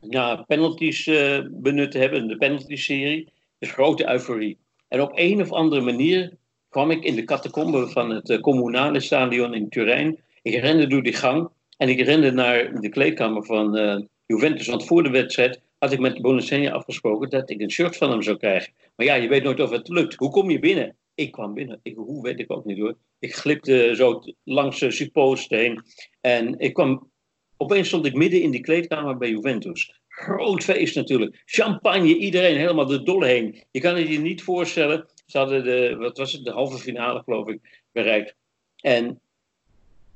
na 0.00 0.36
penalties 0.36 1.06
uh, 1.06 1.38
benut 1.50 1.90
te 1.90 1.98
hebben, 1.98 2.28
de 2.28 2.36
penalty-serie. 2.36 3.32
Dus 3.58 3.70
grote 3.70 4.10
euforie. 4.10 4.58
En 4.88 5.00
op 5.00 5.12
een 5.14 5.40
of 5.40 5.52
andere 5.52 5.80
manier 5.80 6.32
kwam 6.68 6.90
ik 6.90 7.04
in 7.04 7.14
de 7.14 7.24
catacombe 7.24 7.88
van 7.88 8.10
het 8.10 8.30
uh, 8.30 8.40
communale 8.40 9.00
stadion 9.00 9.54
in 9.54 9.68
Turijn. 9.68 10.18
Ik 10.42 10.54
rende 10.54 10.86
door 10.86 11.02
die 11.02 11.12
gang 11.12 11.48
en 11.76 11.88
ik 11.88 12.00
rende 12.00 12.30
naar 12.30 12.80
de 12.80 12.88
kleedkamer 12.88 13.44
van 13.44 14.08
Juventus. 14.26 14.66
Want 14.66 14.86
voor 14.86 15.02
de 15.02 15.10
wedstrijd 15.10 15.60
had 15.78 15.92
ik 15.92 15.98
met 15.98 16.20
Bonacenia 16.20 16.72
afgesproken 16.72 17.30
dat 17.30 17.50
ik 17.50 17.60
een 17.60 17.70
shirt 17.70 17.96
van 17.96 18.10
hem 18.10 18.22
zou 18.22 18.36
krijgen. 18.36 18.72
Maar 18.96 19.06
ja, 19.06 19.14
je 19.14 19.28
weet 19.28 19.42
nooit 19.42 19.60
of 19.60 19.70
het 19.70 19.88
lukt. 19.88 20.14
Hoe 20.14 20.30
kom 20.30 20.50
je 20.50 20.58
binnen? 20.58 20.96
Ik 21.20 21.32
kwam 21.32 21.54
binnen. 21.54 21.80
Ik, 21.82 21.96
hoe 21.96 22.22
weet 22.22 22.38
ik 22.38 22.52
ook 22.52 22.64
niet 22.64 22.78
hoor. 22.78 22.96
Ik 23.18 23.34
glipte 23.34 23.92
zo 23.94 24.22
langs 24.44 24.78
de 24.78 24.90
suppost 24.90 25.50
heen. 25.50 25.82
En 26.20 26.58
ik 26.58 26.74
kwam, 26.74 27.10
opeens 27.56 27.88
stond 27.88 28.06
ik 28.06 28.14
midden 28.14 28.42
in 28.42 28.50
die 28.50 28.60
kleedkamer 28.60 29.16
bij 29.16 29.30
Juventus. 29.30 30.00
Groot 30.08 30.64
feest 30.64 30.94
natuurlijk. 30.94 31.42
Champagne, 31.44 32.16
iedereen 32.16 32.56
helemaal 32.56 32.86
de 32.86 33.02
dolle 33.02 33.26
heen. 33.26 33.64
Je 33.70 33.80
kan 33.80 33.96
het 33.96 34.08
je 34.08 34.18
niet 34.18 34.42
voorstellen. 34.42 35.08
Ze 35.26 35.38
hadden 35.38 35.64
de, 35.64 35.96
wat 35.96 36.18
was 36.18 36.32
het, 36.32 36.44
de 36.44 36.50
halve 36.50 36.78
finale 36.78 37.22
geloof 37.22 37.48
ik, 37.48 37.84
bereikt. 37.92 38.34
En 38.76 39.20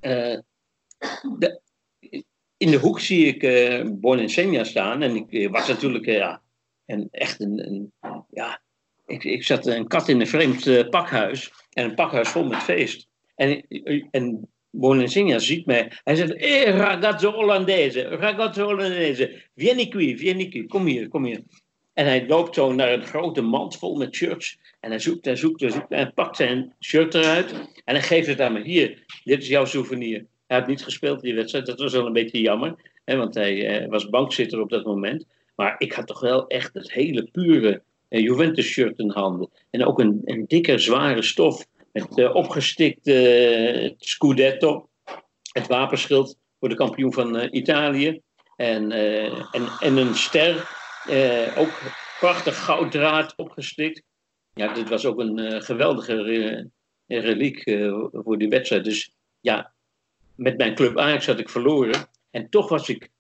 uh, 0.01 0.39
de, 1.39 1.61
in 2.57 2.71
de 2.71 2.79
hoek 2.79 3.01
zie 3.01 3.27
ik 3.27 3.43
uh, 3.43 3.81
eh, 3.81 3.89
Bonensenia 3.93 4.65
staan. 4.65 5.03
En 5.03 5.17
ik 5.17 5.33
eh, 5.33 5.51
was 5.51 5.69
natuurlijk 5.69 6.05
ja, 6.05 6.43
en 6.85 7.09
echt 7.11 7.41
een, 7.41 7.67
een, 7.67 7.93
ja, 8.31 8.63
ik, 9.07 9.25
ik 9.25 9.45
zat 9.45 9.67
een 9.67 9.89
kat 9.89 10.09
in 10.09 10.21
een 10.21 10.27
vreemd 10.27 10.91
pakhuis. 10.91 11.53
En 11.73 11.85
een 11.85 11.95
pakhuis 11.95 12.29
vol 12.29 12.45
met 12.45 12.63
feest. 12.63 13.09
En, 13.35 13.67
en 14.11 14.49
ziet 15.37 15.67
mij. 15.67 15.93
Hij 16.05 16.15
zegt, 16.15 16.35
eh, 16.35 16.77
ragazzo 16.77 17.33
Hollandese, 17.33 18.03
ragazzo 18.03 18.65
Hollandese, 18.65 19.43
vieni 19.57 19.89
qui, 19.89 20.17
vieni 20.17 20.49
qui, 20.49 20.67
kom 20.67 20.87
hier, 20.87 21.09
kom 21.09 21.25
hier. 21.25 21.43
En 21.93 22.07
hij 22.07 22.27
loopt 22.27 22.55
zo 22.55 22.73
naar 22.73 22.93
een 22.93 23.05
grote 23.05 23.41
mand 23.41 23.77
vol 23.77 23.97
met 23.97 24.15
shirts. 24.15 24.59
En 24.81 24.91
hij 24.91 24.99
zoekt 24.99 25.27
en 25.27 25.39
zoekt 25.39 25.63
en 25.63 25.73
zoekt 25.73 25.91
en 25.91 26.15
pakt 26.15 26.37
zijn 26.37 26.75
shirt 26.81 27.15
eruit. 27.15 27.53
En 27.85 27.95
hij 27.95 28.03
geeft 28.03 28.27
het 28.27 28.41
aan 28.41 28.53
me. 28.53 28.63
Hier, 28.63 29.05
dit 29.25 29.43
is 29.43 29.49
jouw 29.49 29.65
souvenir. 29.65 30.27
Hij 30.47 30.59
had 30.59 30.67
niet 30.67 30.83
gespeeld 30.83 31.21
die 31.21 31.35
wedstrijd. 31.35 31.67
Dat 31.67 31.79
was 31.79 31.93
wel 31.93 32.07
een 32.07 32.13
beetje 32.13 32.41
jammer. 32.41 32.75
Hè, 33.05 33.17
want 33.17 33.35
hij 33.35 33.67
eh, 33.67 33.89
was 33.89 34.09
bankzitter 34.09 34.61
op 34.61 34.71
dat 34.71 34.85
moment. 34.85 35.27
Maar 35.57 35.75
ik 35.79 35.93
had 35.93 36.07
toch 36.07 36.21
wel 36.21 36.47
echt 36.47 36.75
het 36.75 36.93
hele 36.93 37.29
pure 37.33 37.71
eh, 37.71 37.79
Juventus 38.21 38.67
shirt 38.67 38.99
in 38.99 39.11
handen. 39.11 39.51
En 39.71 39.85
ook 39.85 39.99
een, 39.99 40.21
een 40.25 40.45
dikke, 40.47 40.79
zware 40.79 41.23
stof. 41.23 41.67
Met 41.93 42.19
uh, 42.19 42.35
opgestikte 42.35 43.95
Scudetto. 43.99 44.89
Het 45.53 45.67
wapenschild 45.67 46.39
voor 46.61 46.69
de 46.69 46.75
kampioen 46.75 47.13
van 47.13 47.55
Italië. 47.55 48.21
En, 48.57 48.93
en, 48.93 49.69
en 49.81 49.97
een 49.97 50.15
ster 50.15 50.69
ook 51.57 51.81
prachtig 52.21 52.65
gouddraad 52.65 53.33
opgestikt. 53.37 54.03
Ja, 54.55 54.73
dit 54.73 54.89
was 54.89 55.07
ook 55.07 55.19
een 55.19 55.63
geweldige 55.63 56.23
re 56.23 56.71
reliek 57.07 57.63
voor 58.13 58.39
die 58.39 58.49
wedstrijd. 58.49 58.85
Dus 58.85 59.15
ja, 59.41 59.75
met 60.37 60.57
mijn 60.57 60.75
club 60.75 60.99
Ajax 60.99 61.27
had 61.27 61.39
ik 61.39 61.49
verloren. 61.49 62.09
En 62.31 62.51
toch 62.51 62.69
was 62.69 62.89
ik 62.89 63.11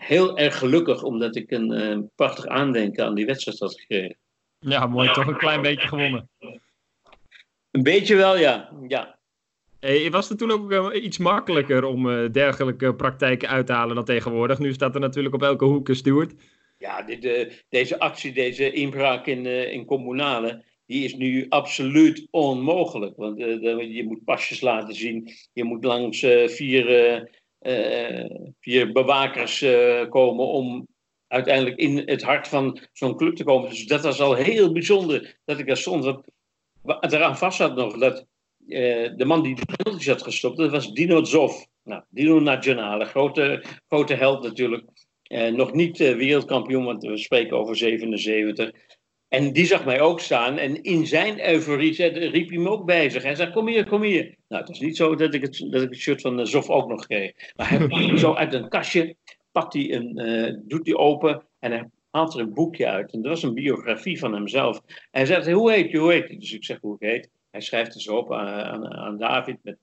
heel 0.00 0.38
erg 0.38 0.58
gelukkig 0.58 1.02
omdat 1.02 1.36
ik 1.36 1.50
een 1.50 2.10
prachtig 2.14 2.46
aandenken 2.46 3.04
aan 3.04 3.14
die 3.14 3.26
wedstrijd 3.26 3.58
had 3.58 3.80
gekregen. 3.80 4.16
Ja, 4.58 4.86
mooi. 4.86 5.12
Toch 5.12 5.26
een 5.26 5.36
klein 5.36 5.62
beetje 5.62 5.88
gewonnen. 5.88 6.28
Een 7.70 7.82
beetje 7.82 8.16
wel, 8.16 8.36
ja. 8.36 8.70
ja. 8.88 9.18
Hey, 9.80 10.10
was 10.10 10.28
het 10.28 10.38
toen 10.38 10.50
ook 10.50 10.92
iets 10.92 11.18
makkelijker 11.18 11.84
om 11.84 12.32
dergelijke 12.32 12.94
praktijken 12.94 13.48
uit 13.48 13.66
te 13.66 13.72
halen 13.72 13.94
dan 13.94 14.04
tegenwoordig? 14.04 14.58
Nu 14.58 14.72
staat 14.72 14.94
er 14.94 15.00
natuurlijk 15.00 15.34
op 15.34 15.42
elke 15.42 15.64
hoek 15.64 15.88
een 15.88 15.96
steward. 15.96 16.34
Ja, 16.78 17.02
dit, 17.02 17.64
deze 17.68 17.98
actie, 17.98 18.32
deze 18.32 18.72
inbraak 18.72 19.26
in, 19.26 19.46
in 19.46 19.84
communale, 19.84 20.64
die 20.86 21.04
is 21.04 21.14
nu 21.14 21.46
absoluut 21.48 22.26
onmogelijk. 22.30 23.16
Want 23.16 23.38
je 23.38 24.04
moet 24.06 24.24
pasjes 24.24 24.60
laten 24.60 24.94
zien, 24.94 25.30
je 25.52 25.64
moet 25.64 25.84
langs 25.84 26.18
vier, 26.46 26.86
vier 28.60 28.92
bewakers 28.92 29.64
komen 30.08 30.46
om 30.46 30.88
uiteindelijk 31.26 31.76
in 31.76 32.02
het 32.04 32.22
hart 32.22 32.48
van 32.48 32.78
zo'n 32.92 33.16
club 33.16 33.36
te 33.36 33.44
komen. 33.44 33.68
Dus 33.68 33.86
dat 33.86 34.02
was 34.02 34.20
al 34.20 34.34
heel 34.34 34.72
bijzonder 34.72 35.38
dat 35.44 35.58
ik 35.58 35.66
daar 35.66 35.76
stond. 35.76 36.22
Wat 36.82 37.12
eraan 37.12 37.38
vast 37.38 37.58
had 37.58 37.74
nog, 37.74 37.98
dat 37.98 38.26
de 39.16 39.24
man 39.26 39.42
die 39.42 39.54
de 39.54 39.76
penalties 39.76 40.08
had 40.08 40.22
gestopt, 40.22 40.56
dat 40.56 40.70
was 40.70 40.92
Dino 40.92 41.24
Zoff. 41.24 41.66
Nou, 41.84 42.02
Dino 42.08 42.40
Nationale, 42.40 43.04
grote, 43.04 43.64
grote 43.88 44.14
held 44.14 44.42
natuurlijk. 44.42 44.84
Nog 45.52 45.72
niet 45.72 45.98
wereldkampioen, 45.98 46.84
want 46.84 47.02
we 47.02 47.16
spreken 47.16 47.56
over 47.56 47.76
77. 47.76 48.70
En 49.30 49.52
die 49.52 49.66
zag 49.66 49.84
mij 49.84 50.00
ook 50.00 50.20
staan. 50.20 50.58
En 50.58 50.82
in 50.82 51.06
zijn 51.06 51.48
euforie 51.48 52.08
riep 52.08 52.48
hij 52.48 52.58
me 52.58 52.68
ook 52.68 52.84
bij 52.84 53.10
zich. 53.10 53.22
Hij 53.22 53.34
zei, 53.34 53.52
kom 53.52 53.68
hier, 53.68 53.88
kom 53.88 54.02
hier. 54.02 54.36
Nou, 54.48 54.62
het 54.62 54.70
is 54.70 54.80
niet 54.80 54.96
zo 54.96 55.14
dat 55.14 55.34
ik 55.34 55.42
het, 55.42 55.66
dat 55.70 55.82
ik 55.82 55.88
het 55.88 55.98
shirt 55.98 56.20
van 56.20 56.46
Zof 56.46 56.68
ook 56.68 56.88
nog 56.88 57.06
kreeg. 57.06 57.32
Maar 57.56 57.68
hij 57.68 57.86
pakt 57.88 58.20
zo 58.20 58.34
uit 58.34 58.52
een 58.52 58.68
kastje, 58.68 59.16
pakt 59.52 59.72
hij 59.72 59.92
een, 59.94 60.18
uh, 60.18 60.56
doet 60.62 60.86
hij 60.86 60.94
open 60.94 61.46
en 61.58 61.70
hij 61.70 61.88
haalt 62.10 62.34
er 62.34 62.40
een 62.40 62.54
boekje 62.54 62.86
uit. 62.86 63.12
En 63.12 63.22
dat 63.22 63.30
was 63.30 63.42
een 63.42 63.54
biografie 63.54 64.18
van 64.18 64.34
hemzelf. 64.34 64.80
hij 65.10 65.26
zei, 65.26 65.52
hoe 65.52 65.72
heet 65.72 65.90
je, 65.90 65.98
hoe 65.98 66.12
heet 66.12 66.28
je? 66.28 66.38
Dus 66.38 66.52
ik 66.52 66.64
zeg 66.64 66.80
hoe 66.80 66.96
heet. 66.98 67.28
Hij 67.50 67.60
schrijft 67.60 67.92
het 67.92 68.02
zo 68.02 68.16
op 68.16 68.32
aan, 68.32 68.94
aan 68.94 69.18
David 69.18 69.56
met, 69.62 69.78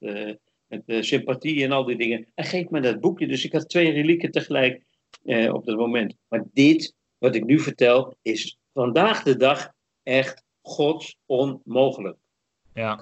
met 0.68 1.06
sympathie 1.06 1.64
en 1.64 1.72
al 1.72 1.86
die 1.86 1.98
dingen. 1.98 2.28
En 2.36 2.46
geeft 2.46 2.70
me 2.70 2.80
dat 2.80 3.00
boekje. 3.00 3.28
Dus 3.28 3.46
ik 3.46 3.52
had 3.52 3.70
twee 3.70 3.92
relieken 3.92 4.32
tegelijk 4.32 4.84
eh, 5.24 5.54
op 5.54 5.66
dat 5.66 5.78
moment. 5.78 6.16
Maar 6.28 6.44
dit, 6.54 6.94
wat 7.18 7.36
ik 7.36 7.46
nu 7.46 7.60
vertel, 7.60 8.18
is 8.22 8.58
vandaag 8.78 9.24
de 9.24 9.38
dag 9.38 9.70
echt 10.04 10.44
gods 10.62 11.18
onmogelijk. 11.26 12.18
Ja, 12.74 13.00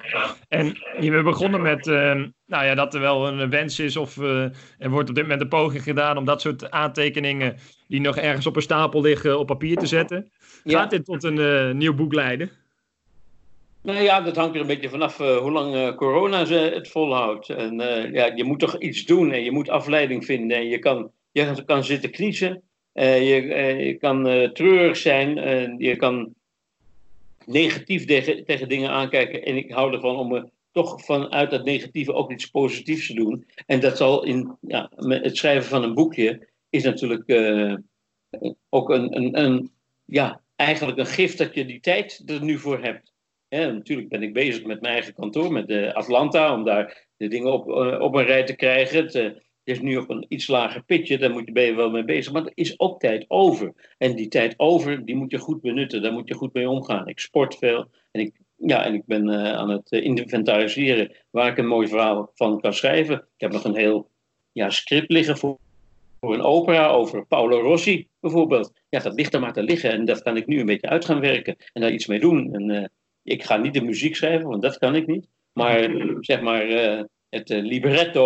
en 0.48 0.78
we 1.00 1.22
begonnen 1.24 1.62
met 1.62 1.88
uh, 1.88 2.24
nou 2.46 2.66
ja, 2.66 2.76
dat 2.76 2.94
er 2.94 3.00
wel 3.00 3.28
een 3.28 3.50
wens 3.50 3.80
is 3.80 3.98
of 3.98 4.18
uh, 4.18 4.44
er 4.78 4.90
wordt 4.90 5.10
op 5.10 5.16
dit 5.16 5.24
moment 5.24 5.42
een 5.42 5.48
poging 5.48 5.84
gedaan 5.84 6.18
om 6.18 6.26
dat 6.26 6.42
soort 6.42 6.72
aantekeningen 6.72 7.56
die 7.88 8.02
nog 8.02 8.18
ergens 8.18 8.46
op 8.46 8.56
een 8.56 8.62
stapel 8.62 9.02
liggen 9.02 9.40
op 9.40 9.48
papier 9.48 9.78
te 9.78 9.86
zetten. 9.86 10.32
Gaat 10.64 10.90
dit 10.90 11.06
tot 11.06 11.24
een 11.24 11.38
uh, 11.38 11.72
nieuw 11.72 11.96
boek 11.96 12.14
leiden? 12.14 12.52
Nou 13.82 14.00
ja, 14.00 14.22
dat 14.22 14.36
hangt 14.36 14.56
er 14.56 14.62
een 14.62 14.68
beetje 14.68 14.90
vanaf 14.90 15.18
hoe 15.18 15.52
lang 15.52 15.96
corona 15.96 16.46
ze 16.46 16.56
het 16.56 16.90
volhoudt. 16.90 17.50
En 17.50 17.80
ja, 18.12 18.26
je 18.36 18.44
moet 18.44 18.60
toch 18.60 18.78
iets 18.80 19.06
doen 19.06 19.32
en 19.32 19.44
je 19.44 19.52
moet 19.52 19.70
afleiding 19.70 20.26
vinden 20.26 20.58
en 20.58 20.68
je 20.68 20.80
kan 20.80 21.12
je 21.32 21.64
kan 21.66 21.84
zitten 21.84 22.12
kniezen. 22.12 22.64
Uh, 22.96 23.30
je, 23.30 23.42
uh, 23.42 23.86
je, 23.86 23.94
kan 23.94 24.28
uh, 24.28 24.50
treurig 24.50 24.98
zijn. 24.98 25.36
je 25.78 25.96
kan 25.96 26.34
negatief 27.46 28.06
tegen, 28.06 28.46
tegen 28.46 28.70
dingen 28.70 28.90
aankijken. 28.90 29.44
En 29.44 29.58
ik 29.58 29.72
hou 29.72 29.94
ervan 29.94 30.16
om 30.16 30.28
me 30.28 30.50
toch 30.72 31.06
vanuit 31.06 31.52
dat 31.52 31.66
negatieve 31.66 32.14
ook 32.14 32.32
iets 32.32 32.50
positiefs 32.50 33.08
te 33.08 33.14
doen. 33.14 33.46
En 33.66 33.80
dat 33.80 33.98
zal 33.98 34.24
in 34.24 34.58
ja, 34.62 34.92
het 34.96 35.38
schrijven 35.38 35.70
van 35.70 35.84
een 35.84 35.94
boekje 35.94 36.48
is 36.70 36.84
natuurlijk 36.84 37.30
ook 38.70 38.90
een, 38.90 39.16
een, 39.16 39.40
een, 39.40 39.72
ja, 40.06 40.42
eigenlijk 40.56 40.98
een 40.98 41.06
gift 41.06 41.38
dat 41.38 41.54
je 41.54 41.66
die 41.66 41.80
tijd 41.80 42.24
er 42.26 42.44
nu 42.44 42.58
voor 42.58 42.80
hebt. 42.80 43.14
Natuurlijk 43.50 44.10
ben 44.10 44.24
ik 44.24 44.34
bezig 44.34 44.66
met 44.66 44.82
mijn 44.82 44.94
eigen 44.94 45.14
kantoor, 45.14 45.52
met 45.52 45.68
de 45.68 45.94
Atlanta, 45.94 46.54
om 46.54 46.64
daar 46.64 47.08
de 47.18 47.28
dingen 47.28 47.54
op, 47.54 47.68
op 48.02 48.16
een 48.16 48.26
rij 48.26 48.44
te 48.44 48.56
krijgen. 48.56 49.08
Te, 49.08 49.44
is 49.66 49.82
nu 49.82 49.98
op 49.98 50.10
een 50.10 50.26
iets 50.28 50.48
lager 50.48 50.84
pitje, 50.84 51.18
daar 51.18 51.32
moet 51.32 51.46
je, 51.46 51.52
ben 51.52 51.64
je 51.64 51.76
wel 51.76 51.90
mee 51.90 52.04
bezig. 52.04 52.34
Maar 52.34 52.46
er 52.46 52.52
is 52.54 52.80
ook 52.80 53.00
tijd 53.00 53.26
over. 53.28 53.74
En 53.98 54.16
die 54.16 54.28
tijd 54.28 54.54
over, 54.58 55.06
die 55.06 55.16
moet 55.16 55.32
je 55.32 55.38
goed 55.38 55.62
benutten. 55.62 56.02
Daar 56.02 56.12
moet 56.12 56.28
je 56.28 56.34
goed 56.34 56.54
mee 56.54 56.70
omgaan. 56.70 57.08
Ik 57.08 57.20
sport 57.20 57.58
veel. 57.58 57.90
En 58.12 58.22
ik, 58.22 58.36
ja, 58.56 58.86
en 58.86 58.94
ik 58.94 59.06
ben 59.06 59.28
uh, 59.28 59.54
aan 59.54 59.70
het 59.70 59.92
uh, 59.92 60.04
inventariseren 60.04 61.16
waar 61.30 61.52
ik 61.52 61.58
een 61.58 61.68
mooi 61.68 61.88
verhaal 61.88 62.32
van 62.34 62.62
kan 62.62 62.74
schrijven. 62.74 63.16
Ik 63.16 63.42
heb 63.42 63.52
nog 63.52 63.64
een 63.64 63.76
heel 63.76 64.10
ja, 64.52 64.70
script 64.70 65.12
liggen 65.12 65.38
voor, 65.38 65.60
een 66.20 66.42
opera 66.42 66.88
over 66.88 67.26
Paolo 67.26 67.62
Rossi 67.62 68.08
bijvoorbeeld. 68.20 68.74
Ja, 68.90 69.00
dat 69.00 69.14
ligt 69.14 69.34
er 69.34 69.40
maar 69.40 69.54
te 69.54 69.64
liggen. 69.64 69.92
En 69.92 70.06
dat 70.06 70.22
kan 70.22 70.38
ik 70.38 70.48
nu 70.48 70.60
een 70.60 70.66
beetje 70.66 70.90
uit 70.90 71.06
gaan 71.06 71.20
werken. 71.20 71.56
En 71.74 71.82
daar 71.82 71.92
iets 71.92 72.08
mee 72.08 72.20
doen. 72.20 72.54
En 72.54 72.70
uh, 72.70 72.86
ik 73.24 73.44
ga 73.44 73.58
niet 73.58 73.74
de 73.74 73.84
muziek 73.84 74.16
schrijven, 74.16 74.50
want 74.50 74.62
dat 74.62 74.78
kan 74.78 74.96
ik 74.96 75.08
niet. 75.08 75.28
Maar 75.54 75.90
zeg 76.20 76.42
maar 76.42 76.68
het 77.30 77.50
libretto 77.50 78.24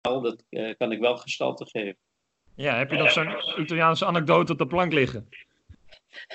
dat 0.00 0.44
uh, 0.50 0.74
kan 0.76 0.92
ik 0.92 1.00
wel 1.00 1.16
gestalte 1.16 1.66
geven. 1.66 1.96
Ja, 2.54 2.76
heb 2.76 2.90
je 2.90 2.96
nog 2.96 3.10
zo'n 3.10 3.34
Italiaanse 3.58 4.06
anekdote 4.06 4.52
op 4.52 4.58
de 4.58 4.66
plank 4.66 4.92
liggen? 4.92 5.28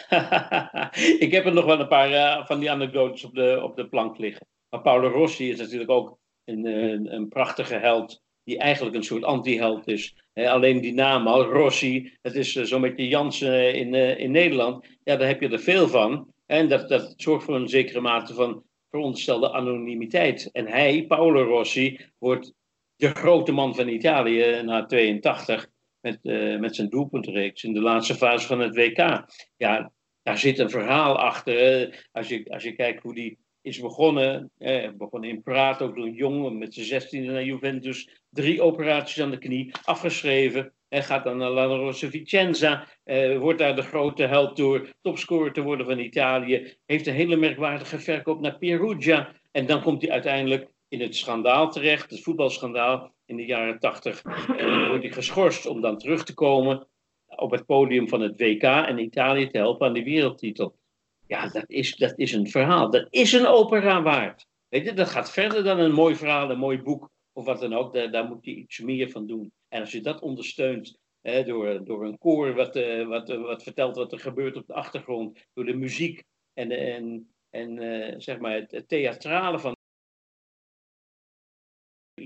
ik 1.26 1.32
heb 1.32 1.46
er 1.46 1.54
nog 1.54 1.66
wel 1.66 1.80
een 1.80 1.88
paar 1.88 2.12
uh, 2.12 2.46
van 2.46 2.60
die 2.60 2.72
anekdotes 2.72 3.24
op 3.24 3.36
de, 3.36 3.60
op 3.64 3.76
de 3.76 3.88
plank 3.88 4.18
liggen. 4.18 4.48
Maar 4.70 4.82
Paolo 4.82 5.08
Rossi 5.08 5.50
is 5.50 5.60
natuurlijk 5.60 5.90
ook 5.90 6.18
een, 6.46 6.66
een, 6.66 7.14
een 7.14 7.28
prachtige 7.28 7.76
held, 7.76 8.22
die 8.44 8.58
eigenlijk 8.58 8.96
een 8.96 9.04
soort 9.04 9.24
anti-held 9.24 9.88
is. 9.88 10.16
alleen 10.34 10.82
die 10.82 10.94
naam 10.94 11.28
al, 11.28 11.44
Rossi, 11.44 12.18
dat 12.22 12.34
is 12.34 12.56
uh, 12.56 12.64
zo'n 12.64 12.82
beetje 12.82 13.08
Jansen 13.08 13.74
in, 13.74 13.94
in 13.94 14.32
Nederland. 14.32 14.86
Ja, 15.04 15.16
daar 15.16 15.28
heb 15.28 15.42
je 15.42 15.50
er 15.50 15.60
veel 15.60 15.88
van. 15.88 16.34
En 16.46 16.70
dat, 16.70 16.90
dat 16.90 17.14
zorgt 17.18 17.46
voor 17.46 17.56
een 17.56 17.70
zekere 17.70 18.02
mate 18.02 18.34
van 18.34 18.64
veronderstelde 18.90 19.52
anonimiteit. 19.52 20.50
En 20.52 20.68
hij, 20.68 21.06
Paolo 21.08 21.44
Rossi, 21.44 22.00
wordt 22.18 22.54
de 23.04 23.16
grote 23.16 23.52
man 23.52 23.76
van 23.76 23.88
Italië 23.88 24.62
na 24.64 24.86
82 24.86 25.70
met, 26.02 26.20
uh, 26.24 26.60
met 26.60 26.76
zijn 26.76 26.90
doelpuntenreeks 26.90 27.64
in 27.64 27.74
de 27.74 27.82
laatste 27.82 28.16
fase 28.16 28.48
van 28.48 28.60
het 28.60 28.76
WK. 28.76 29.26
Ja, 29.58 29.92
daar 30.22 30.38
zit 30.38 30.60
een 30.60 30.70
verhaal 30.70 31.20
achter. 31.20 32.08
Als, 32.12 32.28
je, 32.28 32.46
als 32.50 32.64
je 32.64 32.76
kijkt 32.76 33.04
hoe 33.04 33.14
die 33.14 33.38
is 33.62 33.80
begonnen, 33.80 34.52
eh, 34.58 34.90
begonnen 34.98 35.30
in 35.30 35.42
Praat, 35.42 35.82
ook 35.82 35.96
door 35.96 36.06
een 36.06 36.14
jongen 36.14 36.58
met 36.58 36.74
zijn 36.74 37.02
16e 37.02 37.32
naar 37.32 37.44
Juventus, 37.44 38.10
drie 38.30 38.62
operaties 38.62 39.22
aan 39.22 39.32
de 39.32 39.38
knie, 39.38 39.72
afgeschreven. 39.84 40.74
En 40.90 41.04
gaat 41.04 41.24
dan 41.24 41.38
naar 41.38 41.50
La 41.50 41.66
Rosa 41.66 42.10
Vicenza, 42.10 42.88
eh, 43.04 43.38
wordt 43.38 43.60
daar 43.60 43.76
de 43.76 43.82
grote 43.82 44.24
held 44.24 44.58
door 44.58 44.90
topscorer 45.02 45.54
te 45.54 45.62
worden 45.62 45.86
van 45.86 46.00
Italië. 46.00 46.76
Heeft 46.86 47.08
een 47.08 47.14
hele 47.14 47.36
merkwaardige 47.36 48.00
verkoop 48.00 48.40
naar 48.42 48.58
Perugia. 48.58 49.32
En 49.52 49.66
dan 49.66 49.82
komt 49.82 50.02
hij 50.02 50.12
uiteindelijk 50.12 50.68
in 50.94 51.02
het 51.02 51.16
schandaal 51.16 51.72
terecht, 51.72 52.10
het 52.10 52.22
voetbalschandaal 52.22 53.14
in 53.26 53.36
de 53.36 53.46
jaren 53.46 53.80
tachtig. 53.80 54.22
En 54.58 54.68
dan 54.68 54.88
wordt 54.88 55.04
hij 55.04 55.12
geschorst 55.12 55.66
om 55.66 55.82
dan 55.82 55.98
terug 55.98 56.24
te 56.24 56.34
komen 56.34 56.88
op 57.26 57.52
het 57.52 57.66
podium 57.66 58.08
van 58.08 58.22
het 58.22 58.40
WK 58.40 58.64
en 58.64 59.00
Italië 59.00 59.48
te 59.48 59.58
helpen 59.58 59.88
aan 59.88 59.94
de 59.94 60.04
wereldtitel. 60.04 60.76
Ja, 61.28 61.48
dat 61.48 61.64
is, 61.68 61.96
dat 61.96 62.14
is 62.16 62.34
een 62.34 62.50
verhaal. 62.50 62.90
Dat 62.90 63.08
is 63.10 63.34
een 63.34 63.46
opera 63.46 64.02
waard. 64.02 64.46
Weet 64.70 64.86
je, 64.86 64.94
dat 64.94 65.10
gaat 65.10 65.32
verder 65.32 65.64
dan 65.64 65.80
een 65.80 65.94
mooi 65.94 66.16
verhaal, 66.16 66.50
een 66.50 66.58
mooi 66.58 66.82
boek 66.82 67.10
of 67.32 67.46
wat 67.46 67.60
dan 67.60 67.74
ook. 67.74 68.12
Daar, 68.12 68.28
moet 68.28 68.46
je 68.46 68.56
iets 68.56 68.80
meer 68.80 69.10
van 69.10 69.28
doen. 69.28 69.52
En 69.70 69.80
als 69.80 69.92
je 69.92 70.02
dat 70.02 70.22
ondersteunt 70.22 70.98
hè, 71.22 71.44
door, 71.44 71.86
door 71.86 72.06
een 72.06 72.18
koor 72.18 72.54
wat, 72.54 72.76
uh, 72.76 73.08
wat, 73.08 73.30
uh, 73.30 73.42
wat 73.42 73.64
vertelt 73.64 73.96
wat 73.96 74.12
er 74.12 74.20
gebeurt 74.20 74.56
op 74.56 74.68
de 74.68 74.74
achtergrond, 74.74 75.40
door 75.54 75.66
de 75.66 75.76
muziek 75.76 76.24
en, 76.54 76.72
en, 76.72 77.30
en 77.50 77.82
uh, 77.82 78.14
zeg 78.18 78.40
maar 78.40 78.54
het, 78.54 78.72
het 78.72 78.88
theatrale 78.88 79.60
van 79.60 79.73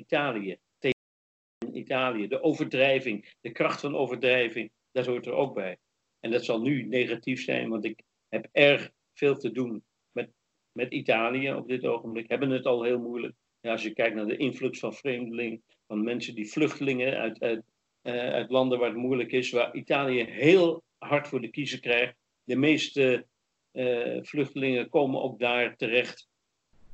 Italië. 0.08 0.58
Tegen 0.78 1.78
Italië. 1.78 2.28
De 2.28 2.42
overdrijving, 2.42 3.34
de 3.42 3.52
kracht 3.52 3.82
van 3.82 3.96
overdrijving, 3.96 4.72
dat 4.92 5.06
hoort 5.06 5.26
er 5.26 5.34
ook 5.34 5.54
bij. 5.54 5.78
En 6.20 6.32
dat 6.32 6.46
zal 6.46 6.62
nu 6.62 6.84
negatief 6.84 7.44
zijn, 7.44 7.70
want 7.70 7.86
ik 7.86 8.02
heb 8.30 8.48
erg 8.52 8.92
veel 9.14 9.38
te 9.38 9.52
doen 9.52 9.84
met, 10.12 10.30
met 10.72 10.92
Italië 10.92 11.54
op 11.54 11.68
dit 11.68 11.86
ogenblik. 11.86 12.30
Hebben 12.30 12.50
het 12.50 12.66
al 12.66 12.84
heel 12.84 13.00
moeilijk. 13.00 13.36
Ja, 13.60 13.72
als 13.72 13.84
je 13.84 13.94
kijkt 13.94 14.16
naar 14.16 14.28
de 14.28 14.38
influx 14.38 14.80
van 14.80 14.94
vreemdelingen, 14.94 15.64
van 15.88 16.04
mensen 16.04 16.36
die 16.36 16.52
vluchtelingen 16.52 17.18
uit, 17.18 17.40
uit, 17.40 17.64
uh, 18.04 18.14
uit 18.14 18.50
landen 18.50 18.80
waar 18.80 18.90
het 18.90 18.98
moeilijk 18.98 19.32
is, 19.32 19.52
waar 19.52 19.76
Italië 19.76 20.24
heel 20.24 20.84
hard 20.98 21.28
voor 21.28 21.42
de 21.42 21.50
kiezer 21.50 21.80
krijgt. 21.80 22.16
De 22.44 22.56
meeste 22.56 23.28
uh, 23.72 24.24
vluchtelingen 24.24 24.90
komen 24.90 25.22
ook 25.22 25.40
daar 25.40 25.76
terecht. 25.76 26.28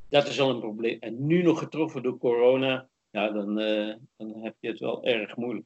Dat 0.09 0.27
is 0.27 0.39
al 0.39 0.49
een 0.49 0.59
probleem. 0.59 0.99
En 0.99 1.27
nu 1.27 1.41
nog 1.41 1.59
getroffen 1.59 2.03
door 2.03 2.17
corona, 2.17 2.89
ja, 3.13 3.29
dan, 3.29 3.59
uh, 3.59 3.93
dan 4.17 4.43
heb 4.43 4.55
je 4.59 4.67
het 4.67 4.79
wel 4.79 5.03
erg 5.03 5.35
moeilijk. 5.35 5.65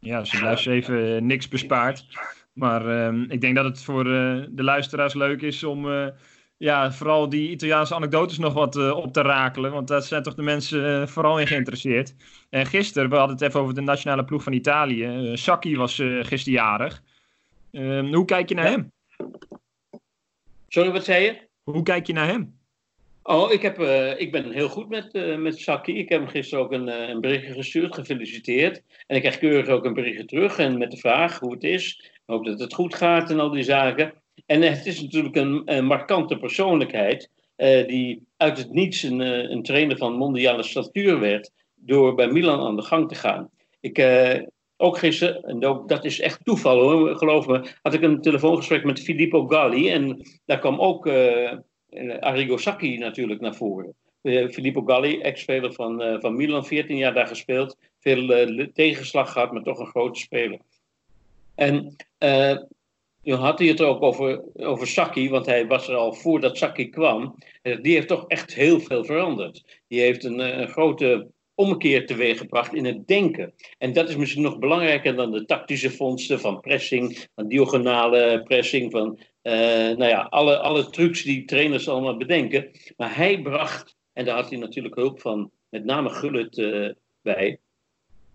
Ja, 0.00 0.24
ze 0.24 0.38
blijft 0.38 0.66
even 0.66 1.26
niks 1.26 1.48
bespaard. 1.48 2.06
Maar 2.52 2.86
uh, 2.86 3.24
ik 3.28 3.40
denk 3.40 3.56
dat 3.56 3.64
het 3.64 3.82
voor 3.82 4.06
uh, 4.06 4.44
de 4.50 4.62
luisteraars 4.62 5.14
leuk 5.14 5.42
is 5.42 5.64
om 5.64 5.86
uh, 5.86 6.08
ja, 6.56 6.92
vooral 6.92 7.28
die 7.28 7.50
Italiaanse 7.50 7.94
anekdotes 7.94 8.38
nog 8.38 8.52
wat 8.52 8.92
op 8.92 9.12
te 9.12 9.22
rakelen. 9.22 9.72
Want 9.72 9.88
daar 9.88 10.02
zijn 10.02 10.22
toch 10.22 10.34
de 10.34 10.42
mensen 10.42 11.08
vooral 11.08 11.40
in 11.40 11.46
geïnteresseerd. 11.46 12.14
En 12.50 12.66
gisteren, 12.66 13.10
we 13.10 13.16
hadden 13.16 13.36
het 13.36 13.44
even 13.44 13.60
over 13.60 13.74
de 13.74 13.80
nationale 13.80 14.24
ploeg 14.24 14.42
van 14.42 14.52
Italië. 14.52 15.36
Sacchi 15.36 15.76
was 15.76 16.02
gisterjarig. 16.20 17.02
Ehm, 17.70 18.14
hoe 18.14 18.24
kijk 18.24 18.48
je 18.48 18.54
naar 18.54 18.64
ja. 18.64 18.70
hem? 18.70 18.92
Sorry, 20.68 20.90
wat 20.90 21.04
zei 21.04 21.24
je? 21.24 21.48
Hoe 21.62 21.82
kijk 21.82 22.06
je 22.06 22.12
naar 22.12 22.26
hem? 22.26 22.57
Oh, 23.30 23.52
ik, 23.52 23.62
heb, 23.62 23.80
uh, 23.80 24.20
ik 24.20 24.32
ben 24.32 24.52
heel 24.52 24.68
goed 24.68 24.88
met, 24.88 25.14
uh, 25.14 25.36
met 25.36 25.58
Saki. 25.58 25.98
Ik 25.98 26.08
heb 26.08 26.20
hem 26.20 26.28
gisteren 26.28 26.64
ook 26.64 26.72
een, 26.72 26.88
uh, 26.88 27.08
een 27.08 27.20
berichtje 27.20 27.52
gestuurd, 27.52 27.94
gefeliciteerd. 27.94 28.82
En 29.06 29.16
ik 29.16 29.22
krijg 29.22 29.38
keurig 29.38 29.68
ook 29.68 29.84
een 29.84 29.94
berichtje 29.94 30.24
terug 30.24 30.58
en 30.58 30.78
met 30.78 30.90
de 30.90 30.96
vraag 30.96 31.38
hoe 31.38 31.52
het 31.52 31.64
is. 31.64 32.10
Ik 32.12 32.20
hoop 32.26 32.44
dat 32.44 32.60
het 32.60 32.74
goed 32.74 32.94
gaat 32.94 33.30
en 33.30 33.40
al 33.40 33.50
die 33.50 33.62
zaken. 33.62 34.12
En 34.46 34.62
het 34.62 34.86
is 34.86 35.02
natuurlijk 35.02 35.36
een, 35.36 35.84
markante 35.84 36.38
persoonlijkheid 36.38 37.30
die 37.86 38.26
uit 38.36 38.58
het 38.58 38.72
niets 38.72 39.02
een, 39.02 39.20
een 39.52 39.62
trainer 39.62 39.96
van 39.96 40.12
mondiale 40.12 40.62
statuur 40.62 41.20
werd 41.20 41.50
door 41.74 42.14
bij 42.14 42.28
Milan 42.28 42.60
aan 42.60 42.76
de 42.76 42.82
gang 42.82 43.08
te 43.08 43.14
gaan. 43.14 43.50
Ik, 43.80 43.98
ook 44.76 44.98
gisteren, 44.98 45.42
en 45.42 45.60
dat 45.86 46.04
is 46.04 46.20
echt 46.20 46.44
toeval 46.44 46.80
hoor, 46.80 47.16
geloof 47.16 47.46
me, 47.46 47.68
had 47.82 47.94
ik 47.94 48.02
een 48.02 48.20
telefoongesprek 48.20 48.84
met 48.84 49.00
Filippo 49.00 49.46
Galli. 49.46 49.90
En 49.90 50.22
daar 50.44 50.58
kwam 50.58 50.80
ook 50.80 51.10
Arrigo 52.20 52.56
Sacchi 52.56 52.98
natuurlijk 52.98 53.40
naar 53.40 53.54
voren. 53.54 53.94
Uh, 54.22 54.48
Filippo 54.48 54.82
Galli, 54.82 55.20
ex-speler 55.20 55.72
van, 55.72 56.02
uh, 56.02 56.20
van 56.20 56.36
Milan, 56.36 56.66
14 56.66 56.96
jaar 56.96 57.14
daar 57.14 57.26
gespeeld. 57.26 57.76
Veel 58.00 58.46
tegenslag 58.72 59.32
gehad, 59.32 59.52
maar 59.52 59.62
toch 59.62 59.78
een 59.78 59.86
grote 59.86 60.20
speler. 60.20 60.58
En 61.54 61.96
toen 63.22 63.38
had 63.38 63.58
hij 63.58 63.68
het 63.68 63.80
ook 63.80 64.02
over, 64.02 64.42
over 64.54 64.86
Sacchi, 64.86 65.30
want 65.30 65.46
hij 65.46 65.66
was 65.66 65.88
er 65.88 65.94
al 65.94 66.12
voordat 66.12 66.56
Sacchi 66.56 66.88
kwam. 66.88 67.34
Die 67.62 67.94
heeft 67.94 68.08
toch 68.08 68.24
echt 68.26 68.54
heel 68.54 68.80
veel 68.80 69.04
veranderd. 69.04 69.80
Die 69.88 70.00
heeft 70.00 70.24
een, 70.24 70.68
grote 70.68 71.30
ommekeer 71.54 72.06
teweeggebracht 72.06 72.74
in 72.74 72.84
het 72.84 73.06
denken. 73.06 73.54
En 73.78 73.92
dat 73.92 74.08
is 74.08 74.16
misschien 74.16 74.42
nog 74.42 74.58
belangrijker 74.58 75.16
dan 75.16 75.30
de 75.30 75.44
tactische 75.44 75.90
vondsten 75.90 76.40
van 76.40 76.60
pressing, 76.60 77.26
van 77.34 77.48
diagonale 77.48 78.42
pressing, 78.42 78.90
van 78.90 79.18
nou 79.96 80.04
ja, 80.04 80.20
alle, 80.20 80.58
alle 80.58 80.90
trucs 80.90 81.22
die 81.22 81.44
trainers 81.44 81.88
allemaal 81.88 82.16
bedenken. 82.16 82.70
Maar 82.96 83.16
hij 83.16 83.42
bracht, 83.42 83.96
en 84.12 84.24
daar 84.24 84.36
had 84.36 84.48
hij 84.50 84.58
natuurlijk 84.58 84.94
hulp 84.94 85.20
van 85.20 85.50
met 85.68 85.84
name 85.84 86.10
Gullit 86.10 86.58
uh, 86.58 86.90
bij, 87.22 87.58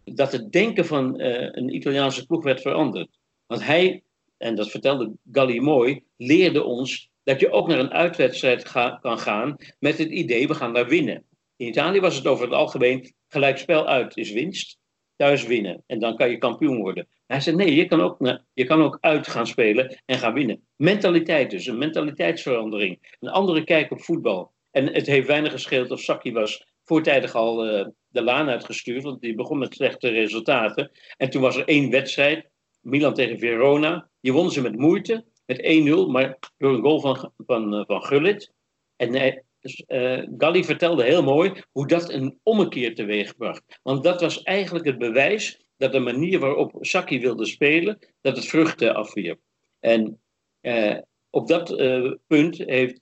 dat 0.04 0.32
het 0.32 0.52
denken 0.52 0.86
van 0.86 1.22
uh, 1.22 1.50
een 1.52 1.76
Italiaanse 1.76 2.26
ploeg 2.26 2.44
werd 2.44 2.62
veranderd. 2.62 3.10
Want 3.46 3.66
hij, 3.66 4.04
en 4.38 4.56
dat 4.56 4.70
vertelde 4.70 5.12
Galli 5.32 5.62
mooi, 5.62 6.04
leerde 6.18 6.64
ons 6.64 7.10
dat 7.24 7.40
je 7.40 7.52
ook 7.52 7.68
naar 7.68 7.80
een 7.80 7.94
uitwedstrijd 7.94 8.72
kan 9.02 9.20
gaan 9.20 9.56
met 9.80 9.98
het 9.98 10.10
idee, 10.10 10.48
we 10.48 10.54
gaan 10.54 10.74
daar 10.74 10.88
winnen. 10.88 11.24
In 11.56 11.68
Italië 11.68 12.00
was 12.00 12.16
het 12.16 12.28
over 12.28 12.46
het 12.46 12.54
algemeen 12.54 13.14
gelijkspel 13.28 13.88
uit 13.88 14.18
is 14.18 14.32
winst, 14.32 14.78
thuis 15.24 15.46
winnen. 15.46 15.84
En 15.88 16.00
dan 16.00 16.16
kan 16.16 16.30
je 16.30 16.38
kampioen 16.38 16.78
worden. 16.78 17.08
Hij 17.26 17.40
zei 17.40 17.56
nee, 17.56 17.76
je 17.76 17.86
kan 17.86 18.02
ook, 18.02 18.18
je 18.54 18.66
kan 18.66 18.82
ook 18.82 18.98
uit 19.02 19.28
gaan 19.28 19.48
spelen 19.48 20.02
en 20.06 20.18
gaan 20.18 20.34
winnen. 20.34 20.68
Mentaliteit 20.76 21.50
dus, 21.50 21.66
een 21.66 21.78
mentaliteitsverandering. 21.78 23.16
Een 23.20 23.30
andere 23.30 23.64
kijk 23.64 23.92
op 23.92 24.02
voetbal. 24.02 24.52
En 24.72 24.94
het 24.94 25.08
heeft 25.08 25.28
weinig 25.28 25.52
gescheeld 25.52 25.92
of 25.92 26.00
Saki 26.00 26.32
was 26.32 26.66
voortijdig 26.84 27.36
al 27.36 27.68
uh, 27.68 27.86
de 28.08 28.24
laan 28.24 28.50
uitgestuurd, 28.50 29.04
want 29.04 29.22
die 29.22 29.36
begon 29.36 29.58
met 29.58 29.74
slechte 29.74 30.10
resultaten. 30.10 30.92
En 31.18 31.30
toen 31.30 31.42
was 31.42 31.56
er 31.56 31.68
één 31.68 31.90
wedstrijd, 31.90 32.50
Milan 32.82 33.14
tegen 33.14 33.40
Verona. 33.40 34.10
Die 34.22 34.34
wonnen 34.34 34.54
ze 34.54 34.62
met 34.62 34.78
moeite, 34.78 35.26
met 35.46 35.84
1-0, 36.08 36.12
maar 36.12 36.40
door 36.58 36.74
een 36.74 36.82
goal 36.82 37.00
van, 37.00 37.32
van, 37.38 37.84
van 37.88 38.04
Gullit. 38.04 38.52
En 38.96 39.44
dus, 39.64 39.84
uh, 39.88 40.28
Galli 40.38 40.64
vertelde 40.64 41.04
heel 41.04 41.24
mooi 41.24 41.64
hoe 41.72 41.88
dat 41.88 42.10
een 42.10 42.40
ommekeer 42.44 42.96
teweegbracht. 42.96 43.80
Want 43.84 44.04
dat 44.04 44.22
was 44.22 44.42
eigenlijk 44.42 44.86
het 44.86 44.98
bewijs 44.98 45.66
dat 45.78 45.92
de 45.92 46.00
manier 46.00 46.40
waarop 46.40 46.78
Saki 46.80 47.20
wilde 47.20 47.46
spelen, 47.46 48.00
dat 48.22 48.36
het 48.36 48.46
vruchten 48.46 48.96
afwierp. 48.96 49.40
En 49.80 50.22
uh, 50.62 50.98
op 51.30 51.48
dat 51.48 51.80
uh, 51.80 52.14
punt 52.28 52.58
heeft 52.58 53.02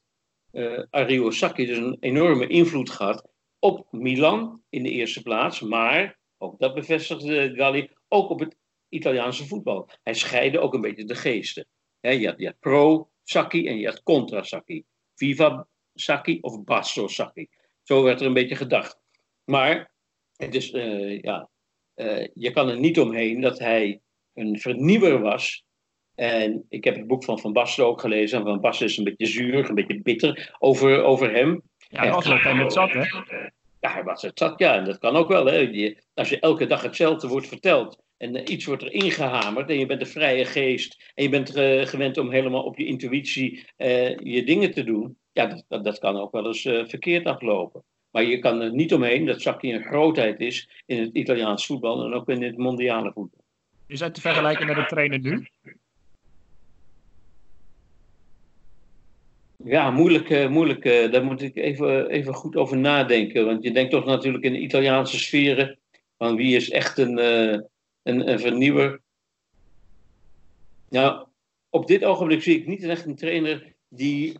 Ario 0.90 1.32
Saki 1.32 1.66
dus 1.66 1.78
een 1.78 1.98
enorme 2.00 2.48
invloed 2.48 2.90
gehad 2.90 3.30
op 3.60 3.88
Milan 3.92 4.62
in 4.70 4.84
de 4.84 4.90
eerste 4.90 5.22
plaats, 5.22 5.60
maar, 5.60 6.20
ook 6.38 6.60
dat 6.60 6.74
bevestigde 6.74 7.52
Galli, 7.56 7.90
ook 8.08 8.30
op 8.30 8.40
het 8.40 8.58
Italiaanse 8.90 9.48
voetbal. 9.48 9.90
Hij 10.04 10.14
scheidde 10.14 10.60
ook 10.60 10.74
een 10.74 10.82
beetje 10.82 11.06
de 11.06 11.16
geesten. 11.16 11.68
Je, 12.00 12.28
had, 12.28 12.40
je 12.40 12.46
had 12.46 12.60
pro-Saki 12.60 13.68
en 13.68 13.78
je 13.78 13.86
had 13.86 14.04
contra-Saki. 14.04 14.84
Viva 15.16 15.68
Saki 16.02 16.38
of 16.42 16.64
Basso 16.64 17.08
Saki. 17.08 17.48
Zo 17.84 18.04
werd 18.04 18.20
er 18.20 18.26
een 18.26 18.34
beetje 18.34 18.56
gedacht. 18.56 19.00
Maar 19.44 19.92
het 20.36 20.56
is, 20.56 20.72
uh, 20.72 21.22
ja, 21.22 21.50
uh, 21.96 22.28
je 22.34 22.52
kan 22.52 22.70
er 22.70 22.80
niet 22.80 23.00
omheen 23.00 23.42
dat 23.42 23.60
hij 23.60 24.02
een 24.34 24.60
vernieuwer 24.60 25.20
was. 25.20 25.64
En 26.16 26.66
ik 26.70 26.84
heb 26.84 26.96
het 26.96 27.08
boek 27.08 27.24
van 27.24 27.40
Van 27.40 27.54
Basten 27.54 27.86
ook 27.86 28.02
gelezen. 28.02 28.40
En 28.40 28.46
Van 28.46 28.60
Basten 28.60 28.86
is 28.86 28.98
een 28.98 29.04
beetje 29.04 29.26
zuur, 29.26 29.70
een 29.70 29.76
beetje 29.76 30.02
bitter 30.02 30.56
over, 30.60 31.04
over 31.04 31.34
hem. 31.34 31.62
Ja, 31.78 32.00
hij 32.00 32.12
was 32.12 32.30
ook 32.30 32.40
helemaal 32.40 32.64
het 32.64 32.74
zat, 32.74 32.92
hè? 32.92 33.04
Ja, 33.80 33.94
hij 33.94 34.04
was 34.04 34.22
het 34.22 34.40
zat, 34.40 34.60
ja. 34.60 34.76
En 34.76 34.86
dat 34.86 34.98
kan 34.98 35.16
ook 35.16 35.28
wel, 35.28 35.46
hè. 35.46 35.58
Je, 35.58 36.04
als 36.14 36.30
je 36.30 36.40
elke 36.40 36.66
dag 36.66 36.82
hetzelfde 36.82 37.28
wordt 37.28 37.48
verteld 37.48 38.04
en 38.18 38.36
uh, 38.36 38.42
iets 38.46 38.66
wordt 38.66 38.82
er 38.82 38.92
ingehamerd 38.92 39.70
en 39.70 39.80
je 39.80 39.86
bent 39.86 40.02
een 40.02 40.08
vrije 40.08 40.46
geest 40.46 41.12
en 41.14 41.24
je 41.24 41.30
bent 41.30 41.58
uh, 41.58 41.86
gewend 41.86 42.18
om 42.18 42.32
helemaal 42.32 42.64
op 42.64 42.78
je 42.78 42.86
intuïtie 42.86 43.66
uh, 43.78 44.18
je 44.18 44.44
dingen 44.44 44.72
te 44.72 44.84
doen, 44.84 45.18
ja, 45.34 45.62
dat, 45.68 45.84
dat 45.84 46.00
kan 46.00 46.18
ook 46.18 46.32
wel 46.32 46.48
eens 46.48 46.62
verkeerd 46.62 47.26
aflopen. 47.26 47.84
Maar 48.12 48.24
je 48.24 48.40
kan 48.40 48.62
er 48.62 48.74
niet 48.74 48.94
omheen 48.94 49.26
dat 49.26 49.42
Sacchi 49.42 49.74
een 49.74 49.84
grootheid 49.84 50.40
is 50.40 50.70
in 50.86 51.02
het 51.02 51.14
Italiaans 51.14 51.66
voetbal 51.66 52.06
en 52.06 52.14
ook 52.14 52.30
in 52.30 52.44
het 52.44 52.58
mondiale 52.58 53.12
voetbal. 53.12 53.44
Is 53.88 54.00
dat 54.00 54.14
te 54.14 54.22
vergelijken 54.22 54.66
met 54.66 54.76
de 54.76 54.86
trainer 54.86 55.20
nu? 55.20 55.48
Ja, 59.64 59.92
moeilijk. 59.92 60.30
Uh, 60.30 60.50
moeilijk 60.50 60.86
uh, 60.86 61.12
daar 61.12 61.24
moet 61.24 61.42
ik 61.42 61.56
even, 61.56 62.10
even 62.10 62.34
goed 62.34 62.56
over 62.56 62.78
nadenken. 62.78 63.46
Want 63.46 63.64
je 63.64 63.72
denkt 63.72 63.92
toch 63.92 64.06
natuurlijk 64.06 64.44
in 64.44 64.54
de 64.54 64.60
Italiaanse 64.60 65.20
sferen. 65.20 65.80
Van 66.18 66.36
wie 66.36 66.56
is 66.56 66.70
echt 66.70 66.98
een, 66.98 67.18
een, 67.18 68.30
een 68.32 68.40
vernieuwer. 68.40 69.02
Nou, 70.90 71.28
op 71.70 71.88
dit 71.88 72.04
ogenblik 72.04 72.42
zie 72.42 72.60
ik 72.60 72.68
niet 72.68 72.84
echt 72.84 73.06
een 73.06 73.16
trainer 73.16 73.74
die 73.88 74.40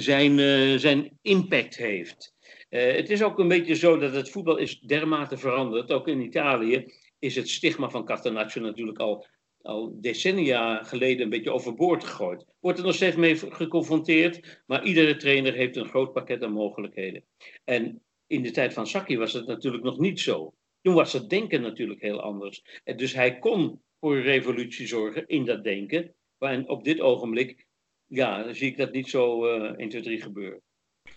zijn, 0.00 0.38
zijn 0.80 1.18
impact 1.22 1.76
heeft. 1.76 2.34
het 2.68 3.10
is 3.10 3.22
ook 3.22 3.38
een 3.38 3.48
beetje 3.48 3.74
zo 3.74 3.98
dat 3.98 4.14
het 4.14 4.30
voetbal 4.30 4.56
is 4.56 4.80
dermate 4.80 5.36
veranderd. 5.36 5.92
Ook 5.92 6.08
in 6.08 6.20
Italië 6.20 6.84
is 7.18 7.36
het 7.36 7.48
stigma 7.48 7.88
van 7.90 8.04
Catenaccio 8.04 8.62
natuurlijk 8.62 8.98
al 8.98 9.26
al 9.62 10.00
decennia 10.00 10.82
geleden 10.82 11.22
een 11.22 11.30
beetje 11.30 11.52
overboord 11.52 12.04
gegooid. 12.04 12.44
Wordt 12.60 12.78
er 12.78 12.84
nog 12.84 12.94
steeds 12.94 13.16
mee 13.16 13.36
geconfronteerd, 13.36 14.62
maar 14.66 14.84
iedere 14.84 15.16
trainer 15.16 15.52
heeft 15.52 15.76
een 15.76 15.88
groot 15.88 16.12
pakket 16.12 16.42
aan 16.42 16.52
mogelijkheden. 16.52 17.24
En 17.64 18.02
in 18.26 18.42
de 18.42 18.50
tijd 18.50 18.72
van 18.72 18.86
Saki 18.86 19.16
was 19.16 19.32
het 19.32 19.46
natuurlijk 19.46 19.84
nog 19.84 19.98
niet 19.98 20.20
zo. 20.20 20.54
Toen 20.80 20.94
was 20.94 21.12
het 21.12 21.30
denken 21.30 21.60
natuurlijk 21.60 22.00
heel 22.00 22.20
anders. 22.20 22.80
En 22.84 22.96
dus 22.96 23.12
hij 23.12 23.38
kon 23.38 23.82
voor 24.00 24.16
een 24.16 24.22
revolutie 24.22 24.86
zorgen 24.86 25.26
in 25.26 25.44
dat 25.44 25.64
denken. 25.64 26.14
Maar 26.38 26.62
op 26.64 26.84
dit 26.84 27.00
ogenblik 27.00 27.66
ja, 28.12 28.52
zie 28.52 28.66
ik 28.66 28.76
dat 28.76 28.92
niet 28.92 29.08
zo 29.08 29.46
uh, 29.46 29.72
1, 29.76 29.88
2, 29.88 30.02
3 30.02 30.22
gebeuren. 30.22 30.60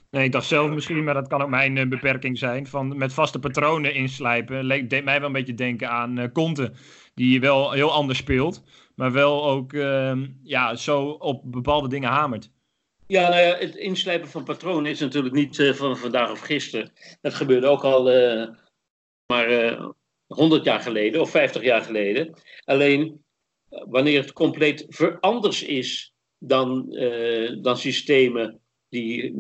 Nee, 0.09 0.25
ik 0.25 0.31
dacht 0.31 0.47
zelf 0.47 0.71
misschien, 0.71 1.03
maar 1.03 1.13
dat 1.13 1.27
kan 1.27 1.41
ook 1.41 1.49
mijn 1.49 1.75
uh, 1.75 1.87
beperking 1.87 2.37
zijn. 2.37 2.67
Van 2.67 2.97
met 2.97 3.13
vaste 3.13 3.39
patronen 3.39 3.93
inslijpen. 3.93 4.87
deed 4.87 5.03
mij 5.03 5.19
wel 5.19 5.27
een 5.27 5.33
beetje 5.33 5.53
denken 5.53 5.89
aan 5.89 6.19
uh, 6.19 6.25
Conte 6.33 6.71
die 7.13 7.39
wel 7.39 7.71
heel 7.71 7.91
anders 7.91 8.19
speelt, 8.19 8.63
maar 8.95 9.11
wel 9.11 9.45
ook 9.45 9.73
uh, 9.73 10.21
ja, 10.43 10.75
zo 10.75 11.09
op 11.09 11.41
bepaalde 11.51 11.87
dingen 11.87 12.09
hamert. 12.09 12.51
Ja, 13.07 13.29
nou 13.29 13.41
ja, 13.41 13.57
het 13.57 13.75
inslijpen 13.75 14.29
van 14.29 14.43
patronen 14.43 14.91
is 14.91 14.99
natuurlijk 14.99 15.35
niet 15.35 15.57
uh, 15.57 15.73
van 15.73 15.97
vandaag 15.97 16.31
of 16.31 16.39
gisteren. 16.39 16.91
Dat 17.21 17.33
gebeurde 17.33 17.67
ook 17.67 17.83
al 17.83 18.03
maar 19.25 19.51
uh, 19.51 19.89
100 20.27 20.63
jaar 20.63 20.79
geleden 20.79 21.21
of 21.21 21.29
50 21.29 21.63
jaar 21.63 21.81
geleden. 21.81 22.33
Alleen 22.65 23.23
wanneer 23.69 24.21
het 24.21 24.33
compleet 24.33 24.85
veranderd 24.87 25.61
is 25.61 26.14
dan, 26.47 26.89
dan 27.61 27.77
systemen 27.77 28.59
die 28.89 29.33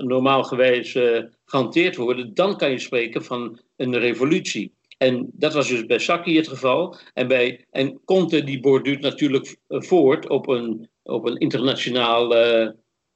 normaal, 0.00 0.42
gewijs 0.42 0.94
uh, 0.94 1.22
gehanteerd 1.44 1.96
worden, 1.96 2.34
dan 2.34 2.56
kan 2.56 2.70
je 2.70 2.78
spreken 2.78 3.24
van 3.24 3.60
een 3.76 3.98
revolutie. 3.98 4.74
En 4.98 5.30
dat 5.32 5.54
was 5.54 5.68
dus 5.68 5.86
bij 5.86 5.98
Sacchi 5.98 6.36
het 6.36 6.48
geval. 6.48 6.96
En, 7.14 7.28
bij, 7.28 7.66
en 7.70 8.00
Conte 8.04 8.44
die 8.44 8.60
borduurt 8.60 9.00
natuurlijk 9.00 9.56
voort 9.68 10.28
op 10.28 10.48
een, 10.48 10.88
op 11.02 11.26
een 11.26 11.36
internationaal 11.36 12.34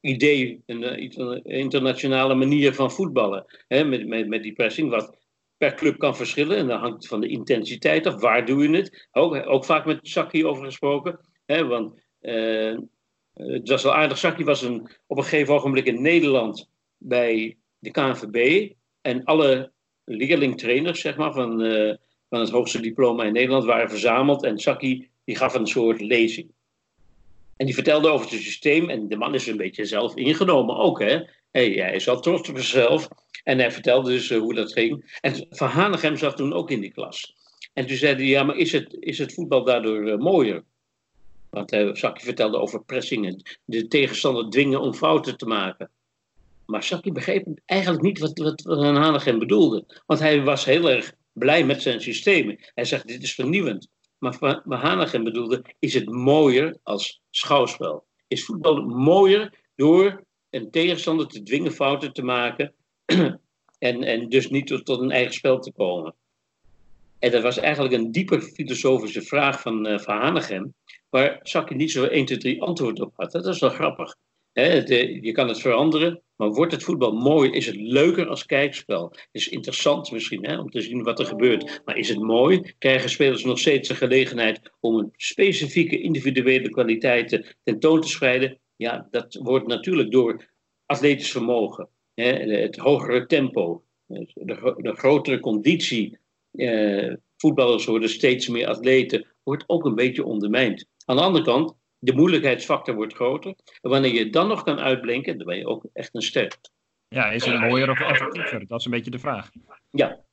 idee, 0.01 0.63
een, 0.67 0.93
een, 1.21 1.45
internationale 1.45 2.35
manier 2.35 2.75
van 2.75 2.91
voetballen. 2.91 3.45
Met, 3.69 4.07
met, 4.07 4.29
met 4.29 4.43
die 4.43 4.53
pressing, 4.53 4.91
wat 4.91 5.17
per 5.57 5.75
club 5.75 5.99
kan 5.99 6.17
verschillen. 6.17 6.57
En 6.57 6.67
dat 6.67 6.81
hangt 6.81 7.07
van 7.07 7.21
de 7.21 7.29
intensiteit 7.29 8.07
af. 8.07 8.21
Waar 8.21 8.47
doe 8.47 8.63
je 8.63 8.77
het? 8.77 9.09
Ook, 9.13 9.47
ook 9.47 9.65
vaak 9.65 9.85
met 9.85 9.99
Sacchi 10.03 10.45
over 10.45 10.65
gesproken. 10.65 11.21
Hè, 11.45 11.67
want 11.67 12.07
het 13.39 13.69
was 13.69 13.83
wel 13.83 13.95
aardig. 13.95 14.19
Sacchi 14.19 14.45
was 14.45 14.63
een, 14.63 14.89
op 15.07 15.17
een 15.17 15.23
gegeven 15.23 15.55
ogenblik 15.55 15.87
in 15.87 16.03
Nederland 16.03 16.69
bij 16.97 17.57
de 17.79 17.91
KNVB. 17.91 18.71
En 19.01 19.25
alle 19.25 19.73
leerlingtrainers 20.05 21.01
zeg 21.01 21.17
maar, 21.17 21.33
van, 21.33 21.61
uh, 21.61 21.95
van 22.29 22.41
het 22.41 22.51
hoogste 22.51 22.81
diploma 22.81 23.25
in 23.25 23.33
Nederland 23.33 23.65
waren 23.65 23.91
verzameld. 23.91 24.45
En 24.45 24.59
Saki 24.59 25.09
die 25.25 25.37
gaf 25.37 25.55
een 25.55 25.67
soort 25.67 26.01
lezing. 26.01 26.51
En 27.57 27.67
die 27.67 27.75
vertelde 27.75 28.09
over 28.09 28.31
het 28.31 28.41
systeem. 28.41 28.91
En 28.91 29.09
de 29.09 29.17
man 29.17 29.35
is 29.35 29.47
een 29.47 29.57
beetje 29.57 29.85
zelf 29.85 30.17
ingenomen 30.17 30.77
ook. 30.77 31.01
Hè? 31.01 31.21
Hey, 31.51 31.71
hij 31.71 31.95
is 31.95 32.09
al 32.09 32.21
trots 32.21 32.49
op 32.49 32.57
zichzelf. 32.57 33.09
En 33.45 33.59
hij 33.59 33.73
vertelde 33.73 34.11
dus 34.11 34.31
uh, 34.31 34.39
hoe 34.39 34.55
dat 34.55 34.73
ging. 34.73 35.19
En 35.21 35.47
Van 35.51 35.69
Hanegem 35.69 36.17
zat 36.17 36.37
toen 36.37 36.53
ook 36.53 36.71
in 36.71 36.81
die 36.81 36.93
klas. 36.93 37.37
En 37.73 37.87
toen 37.87 37.97
zei 37.97 38.15
hij, 38.15 38.25
ja, 38.25 38.43
maar 38.43 38.57
is 38.57 38.73
het, 38.73 38.97
is 39.01 39.19
het 39.19 39.35
voetbal 39.35 39.65
daardoor 39.65 40.19
mooier? 40.19 40.65
Want 41.59 41.73
uh, 41.73 41.95
Saki 41.95 42.25
vertelde 42.25 42.59
over 42.59 42.85
pressingen. 42.85 43.43
De 43.65 43.89
tegenstander 43.89 44.51
dwingen 44.51 44.81
om 44.81 44.95
fouten 44.95 45.37
te 45.37 45.47
maken. 45.47 45.91
Maar 46.67 46.83
Saki 46.83 47.13
begreep 47.13 47.47
eigenlijk 47.65 48.03
niet 48.03 48.19
wat, 48.19 48.39
wat, 48.39 48.63
wat 48.63 48.79
Hanegem 48.79 49.39
bedoelde. 49.39 50.03
Want 50.07 50.21
hij 50.21 50.43
was 50.43 50.65
heel 50.65 50.91
erg 50.91 51.15
blij 51.33 51.65
met 51.65 51.83
zijn 51.83 52.01
systemen. 52.01 52.59
Hij 52.75 52.85
zegt, 52.85 53.07
dit 53.07 53.23
is 53.23 53.35
vernieuwend. 53.35 53.89
Maar 54.19 54.63
wat 54.65 54.81
Hanegem 54.81 55.25
bedoelde, 55.25 55.65
is 55.79 55.95
het 55.95 56.11
mooier 56.11 56.77
als 56.83 57.21
schouwspel? 57.31 58.05
Is 58.29 58.45
voetbal 58.45 58.83
mooier 58.83 59.55
door 59.77 60.25
een 60.51 60.71
tegenstander 60.71 61.27
te 61.27 61.43
dwingen 61.43 61.73
fouten 61.73 62.13
te 62.13 62.23
maken 62.23 62.75
en, 63.79 64.03
en 64.03 64.29
dus 64.29 64.49
niet 64.49 64.67
tot, 64.85 65.01
een 65.01 65.11
eigen 65.11 65.35
spel 65.35 65.59
te 65.59 65.73
komen? 65.73 66.15
En 67.19 67.31
dat 67.31 67.43
was 67.43 67.59
eigenlijk 67.59 67.95
een 67.95 68.13
dieper 68.13 68.41
filosofische 68.41 69.23
vraag 69.23 69.61
van, 69.61 69.87
uh, 69.87 69.99
van 69.99 70.17
Hanegem, 70.17 70.75
waar 71.11 71.41
Saki 71.43 71.75
niet 71.75 71.91
zo 71.91 72.05
1, 72.05 72.25
2, 72.25 72.39
3 72.39 72.63
antwoord 72.63 73.01
op 73.01 73.13
had. 73.17 73.33
Dat 73.33 73.47
is 73.47 73.61
wel 73.61 73.71
grappig. 73.71 74.17
je 74.53 75.33
kan 75.33 75.49
het 75.49 75.61
veranderen, 75.61 76.23
maar 76.37 76.51
wordt 76.51 76.73
het 76.73 76.83
voetbal 76.83 77.13
mooi? 77.13 77.51
Is 77.51 77.67
het 77.67 77.77
leuker 77.77 78.27
als 78.27 78.47
kijkspel? 78.47 79.13
Is 79.31 79.45
het 79.45 79.55
interessant 79.55 80.11
misschien 80.11 80.59
om 80.59 80.71
te 80.71 80.81
zien 80.81 81.03
wat 81.03 81.19
er 81.19 81.27
gebeurt. 81.27 81.83
Maar 81.85 81.97
is 81.97 82.09
het 82.09 82.21
mooi? 82.21 82.75
Krijgen 82.79 83.11
spelers 83.11 83.45
nog 83.45 83.59
steeds 83.59 83.89
de 83.89 83.95
gelegenheid 83.95 84.61
om 84.81 84.99
een 84.99 85.13
specifieke 85.17 86.01
individuele 86.01 86.71
kwaliteiten 86.71 87.57
tentoon 87.63 88.01
te 88.01 88.09
spreiden? 88.09 88.59
Ja, 88.77 89.09
dat 89.11 89.35
wordt 89.43 89.67
natuurlijk 89.67 90.11
door 90.11 90.49
atletisch 90.87 91.31
vermogen, 91.31 91.89
het 92.15 92.77
hogere 92.77 93.27
tempo, 93.27 93.83
de, 94.07 94.75
de 94.77 94.95
grotere 94.95 95.41
conditie. 95.41 96.19
Eh, 96.53 97.15
voetballers 97.37 97.85
worden 97.85 98.09
steeds 98.09 98.49
meer 98.49 98.67
atleten, 98.67 99.27
wordt 99.43 99.65
ook 99.67 99.85
een 99.85 99.95
beetje 99.95 100.25
ondermijnd. 100.25 100.87
Aan 101.09 101.17
de 101.17 101.23
andere 101.23 101.45
kant, 101.45 101.75
de 101.99 102.13
moeilijkheidsfactor 102.13 102.95
wordt 102.95 103.15
groter. 103.15 103.55
En 103.81 103.91
wanneer 103.91 104.13
je 104.13 104.31
dan 104.31 104.49
nog 104.49 104.63
kan 104.63 104.79
uitblinken, 104.79 105.39
dan 105.39 105.47
ben 105.47 105.57
je 105.57 105.67
ook 105.67 105.87
echt 105.93 106.15
een 106.15 106.23
ster. 106.23 106.57
Ja, 107.09 107.31
is 107.31 107.45
het 107.45 107.61
mooier 107.61 107.91
of 107.91 108.01
effectiever? 108.01 108.67
Dat 108.67 108.79
is 108.79 108.85
een 108.85 108.91
beetje 108.91 109.11
de 109.11 109.19
vraag. 109.19 109.51
Ja, 109.91 110.25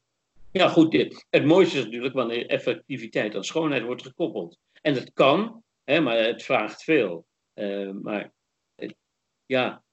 ja 0.51 0.67
goed. 0.67 1.23
Het 1.29 1.45
mooiste 1.45 1.77
is 1.77 1.83
natuurlijk 1.83 2.13
wanneer 2.13 2.45
effectiviteit 2.45 3.35
aan 3.35 3.43
schoonheid 3.43 3.83
wordt 3.83 4.01
gekoppeld. 4.01 4.57
En 4.81 4.93
dat 4.93 5.13
kan, 5.13 5.63
hè, 5.83 5.99
maar 5.99 6.17
het 6.17 6.43
vraagt 6.43 6.83
veel. 6.83 7.25
Uh, 7.53 7.91
maar 7.91 8.33
uh, 8.75 8.89
ja, 9.45 9.83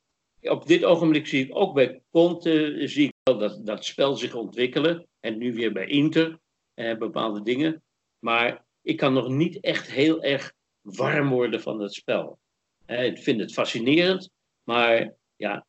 op 0.40 0.66
dit 0.66 0.84
ogenblik 0.84 1.26
zie 1.26 1.44
ik 1.44 1.56
ook 1.56 1.74
bij 1.74 2.02
Conte 2.10 2.82
zie 2.84 3.06
ik 3.06 3.14
wel 3.22 3.38
dat, 3.38 3.66
dat 3.66 3.84
spel 3.84 4.16
zich 4.16 4.34
ontwikkelen. 4.34 5.06
En 5.20 5.38
nu 5.38 5.54
weer 5.54 5.72
bij 5.72 5.86
Inter, 5.86 6.38
uh, 6.74 6.96
bepaalde 6.96 7.42
dingen. 7.42 7.82
Maar 8.18 8.64
ik 8.82 8.96
kan 8.96 9.12
nog 9.12 9.28
niet 9.28 9.60
echt 9.60 9.90
heel 9.90 10.22
erg 10.22 10.52
warm 10.82 11.28
worden 11.28 11.60
van 11.60 11.80
het 11.80 11.94
spel. 11.94 12.38
ik 12.86 13.18
vind 13.18 13.40
het 13.40 13.52
fascinerend, 13.52 14.30
maar 14.62 15.14
ja, 15.36 15.66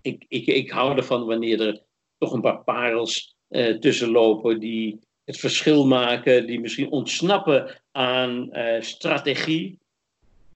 ik, 0.00 0.24
ik, 0.28 0.46
ik 0.46 0.70
hou 0.70 0.96
ervan 0.96 1.26
wanneer 1.26 1.60
er 1.60 1.82
toch 2.18 2.32
een 2.32 2.40
paar 2.40 2.64
parels 2.64 3.36
uh, 3.48 3.78
tussen 3.78 4.10
lopen 4.10 4.60
die 4.60 4.98
het 5.24 5.38
verschil 5.38 5.86
maken, 5.86 6.46
die 6.46 6.60
misschien 6.60 6.90
ontsnappen 6.90 7.82
aan 7.90 8.58
uh, 8.58 8.80
strategie, 8.80 9.78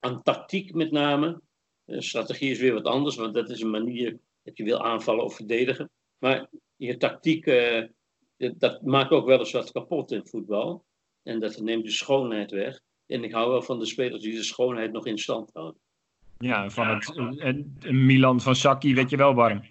aan 0.01 0.23
tactiek 0.23 0.75
met 0.75 0.91
name. 0.91 1.41
Uh, 1.87 2.01
strategie 2.01 2.51
is 2.51 2.59
weer 2.59 2.73
wat 2.73 2.85
anders, 2.85 3.17
want 3.17 3.35
dat 3.35 3.51
is 3.51 3.61
een 3.61 3.71
manier 3.71 4.19
dat 4.43 4.57
je 4.57 4.65
wil 4.65 4.85
aanvallen 4.85 5.25
of 5.25 5.37
verdedigen. 5.37 5.91
Maar 6.19 6.49
je 6.77 6.97
tactiek, 6.97 7.45
dat 8.37 8.83
maakt 8.83 9.11
ook 9.11 9.27
wel 9.27 9.39
eens 9.39 9.53
wat 9.53 9.73
kapot 9.73 10.13
in 10.13 10.27
voetbal. 10.27 10.85
En 11.23 11.41
dat 11.41 11.61
neemt 11.61 11.85
de 11.85 11.91
schoonheid 11.91 12.51
weg. 12.51 12.81
En 13.07 13.25
ik 13.25 13.33
hou 13.33 13.51
wel 13.51 13.63
van 13.63 13.79
de 13.79 13.87
spelers 13.87 14.23
die 14.23 14.35
de 14.35 14.43
schoonheid 14.43 14.93
nog 14.93 15.07
in 15.07 15.19
stand 15.19 15.51
houden. 15.53 15.81
Ja, 16.39 16.71
van 16.71 16.89
het, 16.89 17.13
het 17.39 17.91
Milan 17.91 18.41
van 18.41 18.57
Sacchi 18.57 18.95
weet 18.95 19.11
je 19.11 19.17
wel 19.17 19.35
warm. 19.35 19.63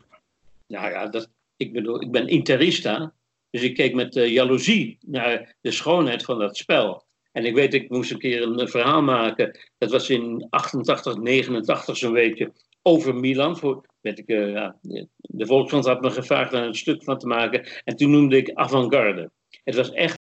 Nou 0.67 0.89
ja, 0.89 1.07
dat, 1.07 1.29
ik, 1.57 1.73
bedoel, 1.73 2.01
ik 2.01 2.11
ben 2.11 2.27
interista. 2.27 3.13
Dus 3.49 3.63
ik 3.63 3.75
keek 3.75 3.93
met 3.93 4.15
uh, 4.15 4.27
jaloezie 4.27 4.97
naar 5.01 5.55
de 5.61 5.71
schoonheid 5.71 6.23
van 6.23 6.39
dat 6.39 6.57
spel. 6.57 7.03
En 7.31 7.45
ik 7.45 7.53
weet, 7.53 7.73
ik 7.73 7.89
moest 7.89 8.11
een 8.11 8.19
keer 8.19 8.41
een 8.41 8.67
verhaal 8.67 9.01
maken. 9.01 9.59
Dat 9.77 9.91
was 9.91 10.09
in 10.09 10.47
88, 10.49 11.15
89 11.15 11.97
zo'n 11.97 12.13
beetje. 12.13 12.53
Over 12.81 13.15
Milan. 13.15 13.57
Voor, 13.57 13.85
weet 14.01 14.19
ik, 14.19 14.29
uh, 14.29 14.51
ja, 14.51 14.77
de 15.17 15.45
Volkskrant 15.45 15.85
had 15.85 16.01
me 16.01 16.11
gevraagd 16.11 16.51
daar 16.51 16.65
een 16.65 16.75
stuk 16.75 17.03
van 17.03 17.17
te 17.17 17.27
maken. 17.27 17.67
En 17.83 17.95
toen 17.95 18.11
noemde 18.11 18.37
ik 18.37 18.53
avant-garde. 18.53 19.31
Het 19.63 19.75
was 19.75 19.91
echt 19.91 20.19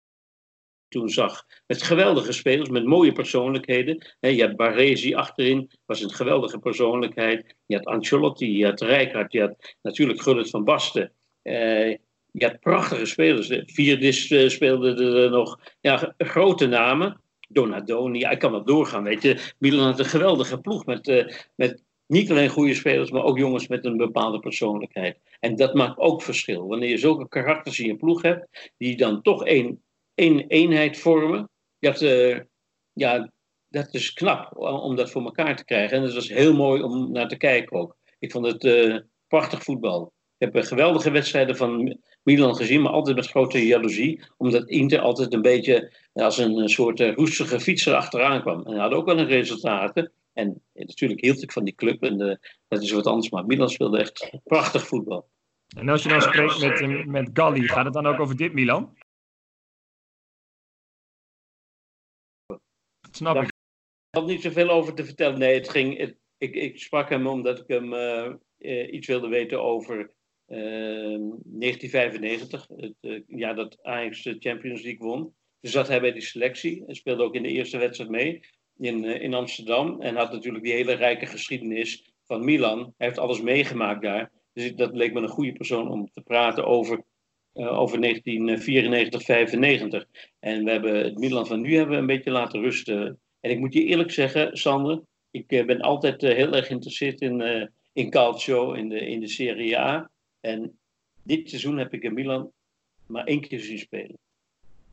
toen 0.91 1.09
zag. 1.09 1.45
Met 1.67 1.83
geweldige 1.83 2.31
spelers, 2.31 2.69
met 2.69 2.85
mooie 2.85 3.11
persoonlijkheden. 3.11 4.05
je 4.19 4.41
had 4.41 4.55
Baresi 4.55 5.13
achterin, 5.13 5.71
was 5.85 6.01
een 6.01 6.11
geweldige 6.11 6.59
persoonlijkheid. 6.59 7.55
Je 7.65 7.75
had 7.75 7.85
Ancelotti, 7.85 8.57
je 8.57 8.65
had 8.65 8.81
Rijkaard, 8.81 9.31
je 9.31 9.41
had 9.41 9.75
natuurlijk 9.81 10.21
Gullit 10.21 10.49
van 10.49 10.63
Basten. 10.63 11.11
Uh, 11.43 11.89
je 12.31 12.45
had 12.45 12.59
prachtige 12.59 13.05
spelers. 13.05 13.61
Vierdis 13.65 14.29
uh, 14.29 14.49
speelde 14.49 15.03
er 15.03 15.29
nog 15.29 15.59
ja, 15.81 16.13
grote 16.17 16.67
namen. 16.67 17.21
Donadoni, 17.49 18.19
ja, 18.19 18.29
ik 18.29 18.39
kan 18.39 18.51
wel 18.51 18.65
doorgaan, 18.65 19.03
weet 19.03 19.21
je. 19.21 19.53
Milan 19.57 19.85
had 19.85 19.99
een 19.99 20.05
geweldige 20.05 20.59
ploeg 20.59 20.85
met, 20.85 21.33
met 21.55 21.83
niet 22.07 22.31
alleen 22.31 22.49
goede 22.49 22.73
spelers, 22.73 23.11
maar 23.11 23.23
ook 23.23 23.37
jongens 23.37 23.67
met 23.67 23.85
een 23.85 23.97
bepaalde 23.97 24.39
persoonlijkheid. 24.39 25.19
En 25.39 25.55
dat 25.55 25.73
maakt 25.73 25.99
ook 25.99 26.21
verschil. 26.21 26.67
Wanneer 26.67 26.89
je 26.89 26.97
zulke 26.97 27.27
karakters 27.27 27.79
in 27.79 27.87
je 27.87 27.95
ploeg 27.95 28.21
hebt, 28.21 28.71
die 28.77 28.97
dan 28.97 29.21
toch 29.21 29.45
één 29.45 29.81
één 30.21 30.47
eenheid 30.47 30.97
vormen. 30.97 31.49
Dat, 31.79 32.01
uh, 32.01 32.39
ja, 32.93 33.31
dat 33.67 33.93
is 33.93 34.13
knap 34.13 34.57
om 34.57 34.95
dat 34.95 35.11
voor 35.11 35.23
elkaar 35.23 35.55
te 35.55 35.65
krijgen. 35.65 35.97
En 35.97 36.03
dat 36.03 36.13
was 36.13 36.29
heel 36.29 36.53
mooi 36.53 36.81
om 36.81 37.11
naar 37.11 37.27
te 37.27 37.37
kijken 37.37 37.77
ook. 37.77 37.95
Ik 38.19 38.31
vond 38.31 38.45
het 38.45 38.63
uh, 38.63 38.97
prachtig 39.27 39.63
voetbal. 39.63 40.13
Ik 40.37 40.53
heb 40.53 40.63
geweldige 40.63 41.11
wedstrijden 41.11 41.55
van 41.55 41.97
Milan 42.23 42.55
gezien, 42.55 42.81
maar 42.81 42.91
altijd 42.91 43.15
met 43.15 43.27
grote 43.27 43.65
jaloezie. 43.65 44.23
Omdat 44.37 44.69
Inter 44.69 44.99
altijd 44.99 45.33
een 45.33 45.41
beetje 45.41 45.93
als 46.13 46.37
een 46.37 46.69
soort 46.69 46.99
roestige 46.99 47.59
fietser 47.59 47.93
achteraan 47.93 48.41
kwam. 48.41 48.65
En 48.65 48.77
had 48.77 48.91
ook 48.91 49.05
wel 49.05 49.19
een 49.19 49.27
resultaten. 49.27 50.11
En 50.33 50.61
natuurlijk 50.73 51.21
hield 51.21 51.43
ik 51.43 51.51
van 51.51 51.63
die 51.63 51.75
club 51.75 52.03
en 52.03 52.39
dat 52.67 52.81
is 52.81 52.91
wat 52.91 53.07
anders. 53.07 53.29
Maar 53.29 53.45
Milan 53.45 53.69
speelde 53.69 53.99
echt 53.99 54.39
prachtig 54.43 54.87
voetbal. 54.87 55.29
En 55.77 55.89
als 55.89 56.03
je 56.03 56.09
dan 56.09 56.21
spreekt 56.21 56.59
met, 56.59 57.05
met 57.05 57.29
Galli, 57.33 57.67
gaat 57.67 57.85
het 57.85 57.93
dan 57.93 58.07
ook 58.07 58.19
over 58.19 58.35
dit 58.35 58.53
Milan? 58.53 58.95
Snap 63.11 63.35
ik. 63.35 63.43
Ik 63.43 64.19
had 64.19 64.27
niet 64.27 64.41
zoveel 64.41 64.69
over 64.69 64.93
te 64.93 65.05
vertellen. 65.05 65.39
Nee, 65.39 65.53
het 65.53 65.69
ging, 65.69 66.15
ik, 66.37 66.55
ik 66.55 66.79
sprak 66.79 67.09
hem 67.09 67.27
omdat 67.27 67.59
ik 67.59 67.67
hem 67.67 67.93
uh, 67.93 68.33
iets 68.93 69.07
wilde 69.07 69.27
weten 69.27 69.63
over 69.63 70.11
1995. 70.45 72.69
Ehm, 72.69 72.81
het 72.81 72.95
uh, 73.01 73.21
jaar 73.27 73.55
dat 73.55 73.83
Ajax 73.83 74.23
de 74.23 74.35
Champions 74.39 74.81
League 74.81 75.07
won. 75.07 75.33
Dus 75.59 75.71
zat 75.71 75.87
hij 75.87 76.01
bij 76.01 76.11
die 76.11 76.21
selectie. 76.21 76.83
en 76.87 76.95
speelde 76.95 77.23
ook 77.23 77.35
in 77.35 77.43
de 77.43 77.49
eerste 77.49 77.77
wedstrijd 77.77 78.09
mee 78.09 78.39
in, 78.77 79.03
in 79.03 79.33
Amsterdam. 79.33 80.01
En 80.01 80.15
had 80.15 80.31
natuurlijk 80.31 80.63
die 80.63 80.73
hele 80.73 80.93
rijke 80.93 81.25
geschiedenis 81.25 82.13
van 82.25 82.45
Milan. 82.45 82.93
Hij 82.97 83.07
heeft 83.07 83.19
alles 83.19 83.41
meegemaakt 83.41 84.01
daar. 84.01 84.31
Dus 84.53 84.75
dat 84.75 84.95
leek 84.95 85.13
me 85.13 85.21
een 85.21 85.27
goede 85.27 85.53
persoon 85.53 85.91
om 85.91 86.11
te 86.11 86.21
praten 86.21 86.65
over 86.65 87.03
over 87.53 88.01
1994, 88.01 89.23
95. 89.23 90.05
En 90.39 90.63
we 90.63 90.71
hebben 90.71 90.95
het 90.95 91.17
Milan 91.17 91.47
van 91.47 91.61
nu 91.61 91.75
hebben 91.75 91.95
we 91.95 92.01
een 92.01 92.07
beetje 92.07 92.31
laten 92.31 92.61
rusten. 92.61 93.19
En 93.39 93.51
ik 93.51 93.59
moet 93.59 93.73
je 93.73 93.83
eerlijk 93.83 94.11
zeggen, 94.11 94.57
Sander, 94.57 95.01
ik 95.31 95.47
ben 95.47 95.81
altijd 95.81 96.21
heel 96.21 96.53
erg 96.53 96.67
geïnteresseerd 96.67 97.21
in, 97.21 97.69
in 97.93 98.09
calcio, 98.09 98.73
in 98.73 98.89
de, 98.89 98.99
in 98.99 99.19
de 99.19 99.27
Serie 99.27 99.79
A. 99.79 100.09
En 100.39 100.79
dit 101.23 101.49
seizoen 101.49 101.77
heb 101.77 101.93
ik 101.93 102.03
in 102.03 102.13
Milan 102.13 102.51
maar 103.11 103.25
één 103.25 103.41
keer 103.41 103.59
zien 103.59 103.79
spelen. 103.79 104.17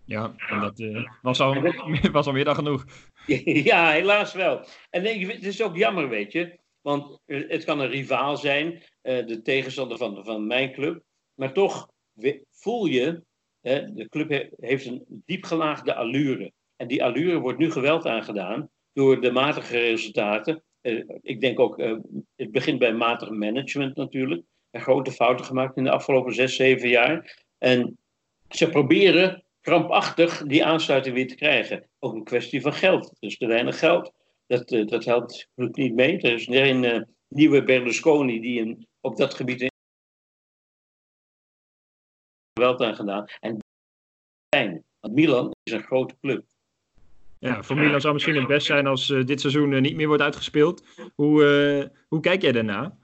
Ja, 0.05 0.35
en 0.49 0.61
dat 0.61 0.79
uh, 0.79 1.09
was, 1.23 1.41
al, 1.41 1.55
was 2.13 2.27
al 2.27 2.33
meer 2.33 2.45
dan 2.45 2.55
genoeg. 2.55 2.85
ja, 3.71 3.91
helaas 3.91 4.33
wel. 4.33 4.67
En 4.91 5.05
het 5.05 5.45
is 5.45 5.63
ook 5.63 5.77
jammer, 5.77 6.09
weet 6.09 6.33
je. 6.33 6.59
Want 6.81 7.21
het 7.27 7.65
kan 7.65 7.81
een 7.81 7.89
rivaal 7.89 8.37
zijn, 8.37 8.73
uh, 8.73 9.27
de 9.27 9.41
tegenstander 9.43 9.99
van, 9.99 10.25
van 10.25 10.47
mijn 10.47 10.73
club. 10.73 11.03
Maar 11.35 11.53
toch 11.53 11.91
voel 12.51 12.87
je, 12.87 13.23
hè, 13.61 13.95
de 13.95 14.09
club 14.09 14.49
heeft 14.57 14.87
een 14.87 15.05
diepgelaagde 15.07 15.95
allure. 15.95 16.53
En 16.77 16.89
die 16.89 17.05
allure 17.05 17.39
wordt 17.39 17.59
nu 17.59 17.71
geweld 17.71 18.07
aangedaan 18.07 18.71
door 18.93 19.21
de 19.21 19.31
matige 19.31 19.79
resultaten. 19.79 20.63
Uh, 20.83 21.05
ik 21.23 21.41
denk 21.41 21.61
ook, 21.61 21.79
het 22.37 22.51
begint 22.51 22.79
bij 22.79 22.93
matig 22.93 23.31
management 23.31 23.97
natuurlijk. 23.97 24.43
Er 24.71 24.81
grote 24.81 25.13
fouten 25.13 25.45
gemaakt 25.45 25.77
in 25.77 25.85
de 25.85 25.91
afgelopen 25.91 26.35
zes, 26.35 26.57
zeven 26.57 26.89
jaar. 26.89 27.45
En 27.59 27.99
ze 28.49 28.69
proberen 28.69 29.45
krampachtig 29.61 30.43
die 30.43 30.65
aansluiting 30.65 31.15
weer 31.15 31.29
te 31.29 31.35
krijgen. 31.35 31.89
Ook 31.99 32.15
een 32.15 32.25
kwestie 32.25 32.61
van 32.61 32.73
geld. 32.73 33.13
Dus 33.19 33.37
te 33.37 33.47
weinig 33.47 33.79
geld. 33.79 34.13
Dat, 34.47 34.73
uh, 34.73 34.87
dat 34.87 35.05
helpt 35.05 35.49
niet 35.55 35.95
mee. 35.95 36.21
Er 36.21 36.33
is 36.33 36.45
geen 36.45 37.07
nieuwe 37.29 37.63
Berlusconi 37.63 38.41
die 38.41 38.61
een, 38.61 38.87
op 39.01 39.17
dat 39.17 39.35
gebied 39.35 39.71
geweld 42.59 42.81
aan 42.81 42.97
gedaan. 42.97 43.27
En 43.41 43.59
fijn. 44.57 44.85
Want 45.01 45.15
Milan 45.15 45.55
is 45.63 45.73
een 45.73 45.83
grote 45.83 46.15
club. 46.21 46.45
Ja, 47.39 47.63
voor 47.63 47.77
Milan 47.77 48.01
zou 48.01 48.15
misschien 48.15 48.37
het 48.37 48.47
best 48.47 48.67
zijn 48.67 48.87
als 48.87 49.09
uh, 49.09 49.25
dit 49.25 49.41
seizoen 49.41 49.81
niet 49.81 49.97
meer 49.97 50.07
wordt 50.07 50.23
uitgespeeld. 50.23 50.83
Hoe, 51.15 51.91
hoe 52.09 52.21
kijk 52.21 52.43
jij 52.43 52.53
daarna? 52.53 52.97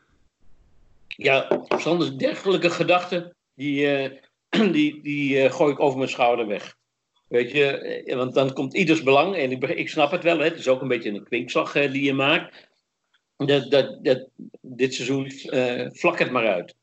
Ja, 1.06 1.66
zonder 1.78 2.18
dergelijke 2.18 2.70
gedachten, 2.70 3.36
die, 3.54 4.10
die, 4.48 5.02
die 5.02 5.50
gooi 5.50 5.72
ik 5.72 5.80
over 5.80 5.98
mijn 5.98 6.10
schouder 6.10 6.46
weg. 6.46 6.76
Weet 7.28 7.50
je, 7.50 7.64
eh, 7.64 8.16
want 8.16 8.34
dan 8.34 8.52
komt 8.52 8.74
ieders 8.74 9.02
belang, 9.02 9.36
en 9.36 9.50
ik, 9.50 9.62
ik 9.62 9.88
snap 9.88 10.10
het 10.10 10.22
wel, 10.22 10.38
hè, 10.38 10.44
het 10.44 10.58
is 10.58 10.68
ook 10.68 10.80
een 10.82 10.88
beetje 10.88 11.10
een 11.10 11.24
kwinkslag 11.24 11.72
die 11.72 12.02
je 12.02 12.12
maakt. 12.12 12.68
Dat, 13.36 13.70
dat, 13.70 14.04
dat, 14.04 14.28
dit 14.60 14.94
seizoen 14.94 15.30
vlak 15.92 16.18
het 16.18 16.30
maar 16.30 16.46
uit. 16.46 16.74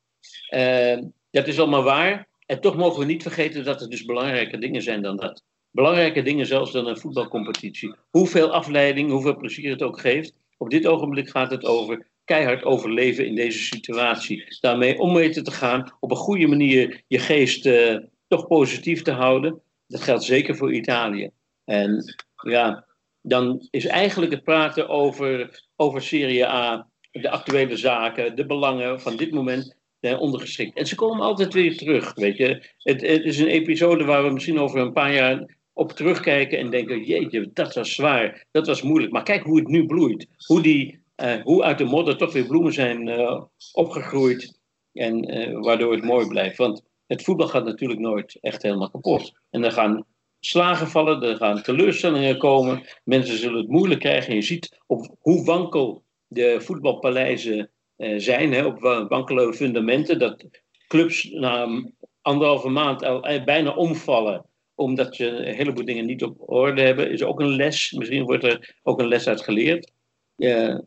dat 1.32 1.48
is 1.48 1.60
allemaal 1.60 1.84
waar. 1.84 2.30
En 2.52 2.62
toch 2.62 2.76
mogen 2.76 3.00
we 3.00 3.06
niet 3.06 3.22
vergeten 3.22 3.64
dat 3.64 3.82
er 3.82 3.90
dus 3.90 4.06
belangrijke 4.06 4.58
dingen 4.58 4.82
zijn 4.82 5.02
dan 5.02 5.18
dat. 5.18 5.44
Belangrijke 5.70 6.22
dingen 6.22 6.46
zelfs 6.46 6.72
dan 6.72 6.88
een 6.88 6.98
voetbalcompetitie. 6.98 7.96
Hoeveel 8.10 8.52
afleiding, 8.52 9.12
hoeveel 9.12 9.38
plezier 9.38 9.72
het 9.72 9.82
ook 9.82 10.00
geeft. 10.00 10.34
Op 10.58 10.70
dit 10.70 10.88
ogenblik 10.88 11.30
gaat 11.30 11.52
het 11.52 11.66
over 11.66 12.08
keihard 12.26 12.64
overleven 12.64 13.26
in 13.26 13.36
deze 13.36 13.60
situatie. 13.60 14.58
Daarmee 14.60 15.00
om 15.00 15.14
weten 15.14 15.44
te 15.44 15.52
gaan, 15.52 15.98
op 16.00 16.12
een 16.12 16.18
goede 16.18 16.48
manier 16.48 17.04
je 17.08 17.20
geest 17.20 17.66
uh, 17.66 17.98
toch 18.28 18.48
positief 18.48 19.02
te 19.02 19.12
houden. 19.12 19.62
Dat 19.88 20.02
geldt 20.02 20.24
zeker 20.24 20.56
voor 20.56 20.74
Italië. 20.74 21.30
En 21.66 22.04
ja, 22.36 22.86
dan 23.22 23.68
is 23.70 23.86
eigenlijk 23.86 24.32
het 24.32 24.44
praten 24.44 24.90
over, 24.90 25.62
over 25.76 26.02
Serie 26.02 26.48
A, 26.48 26.88
de 27.12 27.30
actuele 27.30 27.78
zaken, 27.78 28.36
de 28.36 28.46
belangen 28.46 29.02
van 29.02 29.16
dit 29.16 29.32
moment 29.32 29.80
eh, 30.02 30.22
ondergeschikt. 30.22 30.78
En 30.78 30.86
ze 30.86 30.96
komen 30.96 31.26
altijd 31.26 31.54
weer 31.54 31.78
terug, 31.78 32.14
weet 32.14 32.38
je. 32.38 32.70
Het, 32.78 33.02
het 33.02 33.24
is 33.24 33.40
een 33.40 33.48
episode 33.48 34.04
waar 34.04 34.24
we 34.24 34.34
misschien 34.34 34.60
over 34.60 34.80
een 34.80 34.94
paar 34.94 35.14
jaar 35.14 35.58
op 35.74 35.92
terugkijken 35.92 36.58
en 36.58 36.70
denken: 36.70 37.04
jeetje, 37.04 37.50
dat 37.54 37.74
was 37.74 37.94
zwaar, 37.94 38.46
dat 38.52 38.68
was 38.68 38.82
moeilijk. 38.82 39.12
Maar 39.12 39.24
kijk 39.24 39.44
hoe 39.44 39.60
het 39.60 39.68
nu 39.68 39.86
bloeit. 39.86 40.28
Hoe 40.46 40.62
die 40.62 41.00
uh, 41.22 41.42
hoe 41.44 41.64
uit 41.64 41.78
de 41.78 41.84
modder 41.84 42.18
toch 42.18 42.34
weer 42.34 42.46
bloemen 42.46 42.74
zijn 42.74 43.08
uh, 43.08 43.42
opgegroeid. 43.74 44.60
En 44.94 45.38
uh, 45.38 45.60
waardoor 45.62 45.92
het 45.92 46.04
mooi 46.04 46.28
blijft. 46.28 46.58
Want 46.58 46.84
het 47.08 47.24
voetbal 47.24 47.48
gaat 47.48 47.66
natuurlijk 47.66 48.00
nooit 48.00 48.38
echt 48.42 48.62
helemaal 48.62 48.90
kapot. 48.90 49.32
En 49.50 49.64
er 49.64 49.72
gaan 49.72 50.06
slagen 50.40 50.88
vallen, 50.88 51.24
er 51.24 51.36
gaan 51.36 51.62
teleurstellingen 51.62 52.38
komen. 52.38 52.84
Mensen 53.04 53.38
zullen 53.38 53.58
het 53.58 53.70
moeilijk 53.70 54.00
krijgen. 54.00 54.30
En 54.30 54.36
je 54.36 54.42
ziet 54.42 54.80
op 54.88 55.16
hoe 55.20 55.46
wankel 55.46 56.04
de 56.28 56.62
voetbalpaleizen 56.62 57.71
zijn, 58.18 58.54
hè, 58.54 58.66
op 58.66 58.80
wankele 59.10 59.54
fundamenten. 59.54 60.20
Dat 60.20 60.46
clubs 60.88 61.30
na 61.30 61.84
anderhalve 62.22 62.70
maand 62.70 63.04
al 63.04 63.44
bijna 63.44 63.72
omvallen 63.72 64.46
omdat 64.82 65.16
ze 65.16 65.28
een 65.28 65.56
heleboel 65.56 65.86
dingen 65.86 66.06
niet 66.06 66.24
op 66.24 66.50
orde 66.50 66.82
hebben, 66.82 67.12
is 67.12 67.24
ook 67.24 67.40
een 67.40 67.56
les. 67.56 67.92
Misschien 67.92 68.24
wordt 68.24 68.44
er 68.44 68.76
ook 68.84 69.00
een 69.00 69.08
les 69.08 69.28
uit 69.28 69.42
geleerd. 69.42 69.92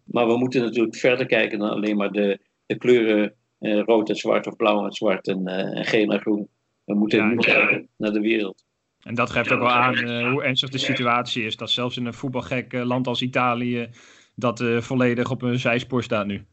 Maar 0.05 0.27
we 0.27 0.37
moeten 0.37 0.62
natuurlijk 0.62 0.97
verder 0.97 1.27
kijken 1.27 1.59
dan 1.59 1.71
alleen 1.71 1.97
maar 1.97 2.12
de, 2.12 2.39
de 2.67 2.77
kleuren 2.77 3.35
eh, 3.59 3.81
rood 3.81 4.09
en 4.09 4.17
zwart 4.17 4.47
of 4.47 4.57
blauw 4.57 4.85
en 4.85 4.93
zwart 4.93 5.29
en, 5.29 5.41
uh, 5.45 5.79
en 5.79 5.85
geel 5.85 6.11
en 6.11 6.21
groen. 6.21 6.49
We 6.85 6.95
moeten 6.95 7.19
ja, 7.19 7.35
kijken 7.35 7.89
naar 7.97 8.12
de 8.12 8.21
wereld. 8.21 8.65
En 9.03 9.15
dat 9.15 9.31
geeft 9.31 9.53
ook 9.53 9.59
wel 9.59 9.71
aan 9.71 10.29
hoe 10.31 10.43
ernstig 10.43 10.71
de 10.71 10.79
situatie 10.79 11.45
is. 11.45 11.57
Dat 11.57 11.71
zelfs 11.71 11.97
in 11.97 12.07
een 12.07 12.15
voetbalgek 12.15 12.73
land 12.73 13.07
als 13.07 13.23
Italië 13.23 13.89
dat 14.35 14.65
volledig 14.79 15.31
op 15.31 15.43
een 15.43 15.59
zijspoor 15.59 16.03
staat 16.03 16.27
nu. 16.27 16.45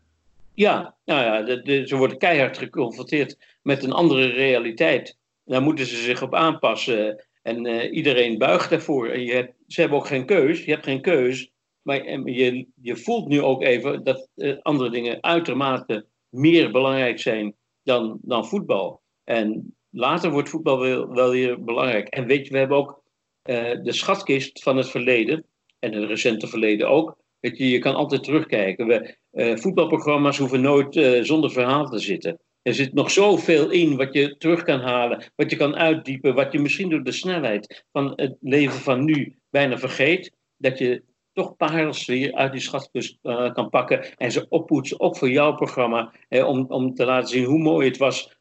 Ja, 0.61 0.97
nou 1.05 1.45
ja 1.45 1.85
ze 1.85 1.95
worden 1.95 2.17
keihard 2.17 2.57
geconfronteerd 2.57 3.37
met 3.61 3.83
een 3.83 3.91
andere 3.91 4.25
realiteit. 4.25 5.17
Daar 5.45 5.61
moeten 5.61 5.85
ze 5.85 5.95
zich 5.95 6.21
op 6.21 6.35
aanpassen. 6.35 7.25
En 7.41 7.65
iedereen 7.93 8.37
buigt 8.37 8.69
daarvoor. 8.69 9.09
En 9.09 9.23
je 9.23 9.33
hebt, 9.33 9.53
ze 9.67 9.81
hebben 9.81 9.99
ook 9.99 10.07
geen 10.07 10.25
keus. 10.25 10.65
Je 10.65 10.71
hebt 10.71 10.85
geen 10.85 11.01
keus 11.01 11.51
maar 11.81 12.29
je, 12.29 12.67
je 12.81 12.97
voelt 12.97 13.27
nu 13.27 13.41
ook 13.41 13.63
even 13.63 14.03
dat 14.03 14.29
uh, 14.35 14.57
andere 14.61 14.89
dingen 14.89 15.23
uitermate 15.23 16.05
meer 16.29 16.71
belangrijk 16.71 17.19
zijn 17.19 17.55
dan, 17.83 18.19
dan 18.21 18.45
voetbal. 18.45 19.01
En 19.23 19.75
later 19.89 20.31
wordt 20.31 20.49
voetbal 20.49 20.79
wel, 21.07 21.29
weer 21.29 21.63
belangrijk. 21.63 22.07
En 22.07 22.25
weet 22.25 22.45
je, 22.45 22.51
we 22.51 22.57
hebben 22.57 22.77
ook 22.77 23.03
uh, 23.49 23.83
de 23.83 23.93
schatkist 23.93 24.63
van 24.63 24.77
het 24.77 24.89
verleden. 24.89 25.45
En 25.79 25.93
het 25.93 26.09
recente 26.09 26.47
verleden 26.47 26.89
ook. 26.89 27.17
Je, 27.41 27.79
kan 27.79 27.95
altijd 27.95 28.23
terugkijken. 28.23 28.87
We, 28.87 29.15
uh, 29.31 29.57
voetbalprogramma's 29.57 30.37
hoeven 30.37 30.61
nooit 30.61 31.25
zonder 31.25 31.51
verhaal 31.51 31.89
te 31.89 31.99
zitten. 31.99 32.39
Er 32.61 32.73
zit 32.73 32.93
nog 32.93 33.11
zoveel 33.11 33.69
in 33.69 33.97
wat 33.97 34.13
je 34.13 34.37
terug 34.37 34.63
kan 34.63 34.79
halen, 34.79 35.31
wat 35.35 35.49
je 35.49 35.55
kan 35.55 35.75
uitdiepen, 35.75 36.35
wat 36.35 36.51
je 36.51 36.59
misschien 36.59 36.89
door 36.89 37.03
de 37.03 37.11
snelheid 37.11 37.85
van 37.91 38.13
het 38.15 38.35
leven 38.39 38.79
van 38.79 39.05
nu 39.05 39.35
bijna 39.49 39.77
vergeet. 39.77 40.31
Dat 40.57 40.77
je 40.77 41.03
toch 41.33 41.55
parels 41.55 42.05
weer 42.05 42.33
uit 42.33 42.51
die 42.51 42.61
schatkist 42.61 43.17
uh, 43.23 43.53
kan 43.53 43.69
pakken 43.69 44.17
en 44.17 44.31
ze 44.31 44.45
oppoetsen, 44.49 44.99
ook 44.99 45.17
voor 45.17 45.29
jouw 45.29 45.55
programma, 45.55 46.13
om, 46.29 46.65
om 46.67 46.93
te 46.93 47.05
laten 47.05 47.29
zien 47.29 47.43
hoe 47.43 47.59
mooi 47.59 47.87
het 47.87 47.97
was 47.97 48.35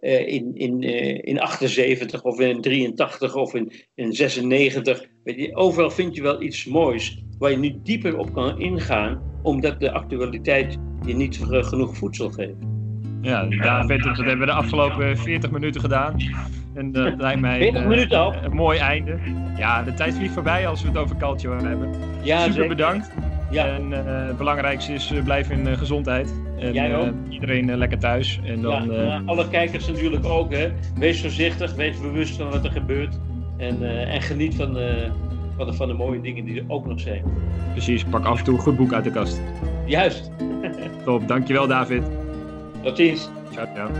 in, 0.00 0.54
in, 0.54 0.82
in 1.22 1.40
78 1.40 2.22
of 2.22 2.40
in 2.40 2.60
83 2.60 3.34
of 3.34 3.54
in, 3.54 3.72
in 3.94 4.12
96. 4.12 5.04
Weet 5.24 5.36
je, 5.36 5.56
overal 5.56 5.90
vind 5.90 6.14
je 6.14 6.22
wel 6.22 6.42
iets 6.42 6.64
moois 6.64 7.22
waar 7.38 7.50
je 7.50 7.58
nu 7.58 7.80
dieper 7.82 8.18
op 8.18 8.32
kan 8.32 8.58
ingaan, 8.58 9.18
omdat 9.42 9.80
de 9.80 9.92
actualiteit 9.92 10.78
je 11.06 11.14
niet 11.14 11.40
genoeg 11.50 11.96
voedsel 11.96 12.30
geeft. 12.30 12.56
Ja, 13.20 13.44
David, 13.44 14.02
dat 14.02 14.16
hebben 14.16 14.38
we 14.38 14.46
de 14.46 14.52
afgelopen 14.52 15.18
40 15.18 15.50
minuten 15.50 15.80
gedaan. 15.80 16.16
En 16.74 16.92
dat 16.92 17.14
lijkt 17.18 17.40
mij 17.40 17.58
40 17.58 17.84
minuten 17.84 18.18
al. 18.18 18.34
een 18.34 18.52
mooi 18.52 18.78
einde. 18.78 19.18
Ja, 19.56 19.82
de 19.82 19.94
tijd 19.94 20.14
vliegt 20.14 20.34
voorbij 20.34 20.66
als 20.66 20.82
we 20.82 20.88
het 20.88 20.96
over 20.96 21.16
culture 21.16 21.66
hebben. 21.66 21.94
Ja, 22.22 22.38
Super 22.38 22.52
zeker. 22.52 22.68
bedankt. 22.68 23.10
Ja. 23.50 23.66
En 23.66 23.90
uh, 23.90 23.98
het 24.04 24.36
belangrijkste 24.36 24.92
is, 24.92 25.12
uh, 25.12 25.22
blijf 25.24 25.50
in 25.50 25.66
uh, 25.66 25.76
gezondheid. 25.76 26.34
En, 26.58 26.72
Jij 26.72 26.96
ook. 26.96 27.12
iedereen 27.28 27.76
lekker 27.76 27.98
thuis. 27.98 28.40
En 28.44 28.62
dan, 28.62 28.92
ja, 28.92 29.22
alle 29.24 29.48
kijkers 29.48 29.88
natuurlijk 29.88 30.24
ook. 30.24 30.52
Hè. 30.52 30.68
Wees 30.98 31.20
voorzichtig, 31.20 31.74
wees 31.74 32.00
bewust 32.00 32.36
van 32.36 32.50
wat 32.50 32.64
er 32.64 32.70
gebeurt. 32.70 33.18
En, 33.56 34.06
en 34.08 34.22
geniet 34.22 34.54
van, 34.54 34.78
van 35.58 35.66
de, 35.66 35.72
van 35.72 35.88
de 35.88 35.94
mooie 35.94 36.20
dingen 36.20 36.44
die 36.44 36.58
er 36.58 36.64
ook 36.68 36.86
nog 36.86 37.00
zijn. 37.00 37.24
Precies, 37.72 38.04
pak 38.04 38.24
af 38.24 38.38
en 38.38 38.44
toe 38.44 38.54
een 38.54 38.60
goed 38.60 38.76
boek 38.76 38.92
uit 38.92 39.04
de 39.04 39.10
kast. 39.10 39.40
Juist. 39.86 40.30
Top, 41.04 41.28
dankjewel 41.28 41.66
David. 41.66 42.02
Tot 42.82 42.96
ziens. 42.96 43.28
Ciao, 43.52 43.66
ciao. 43.74 43.90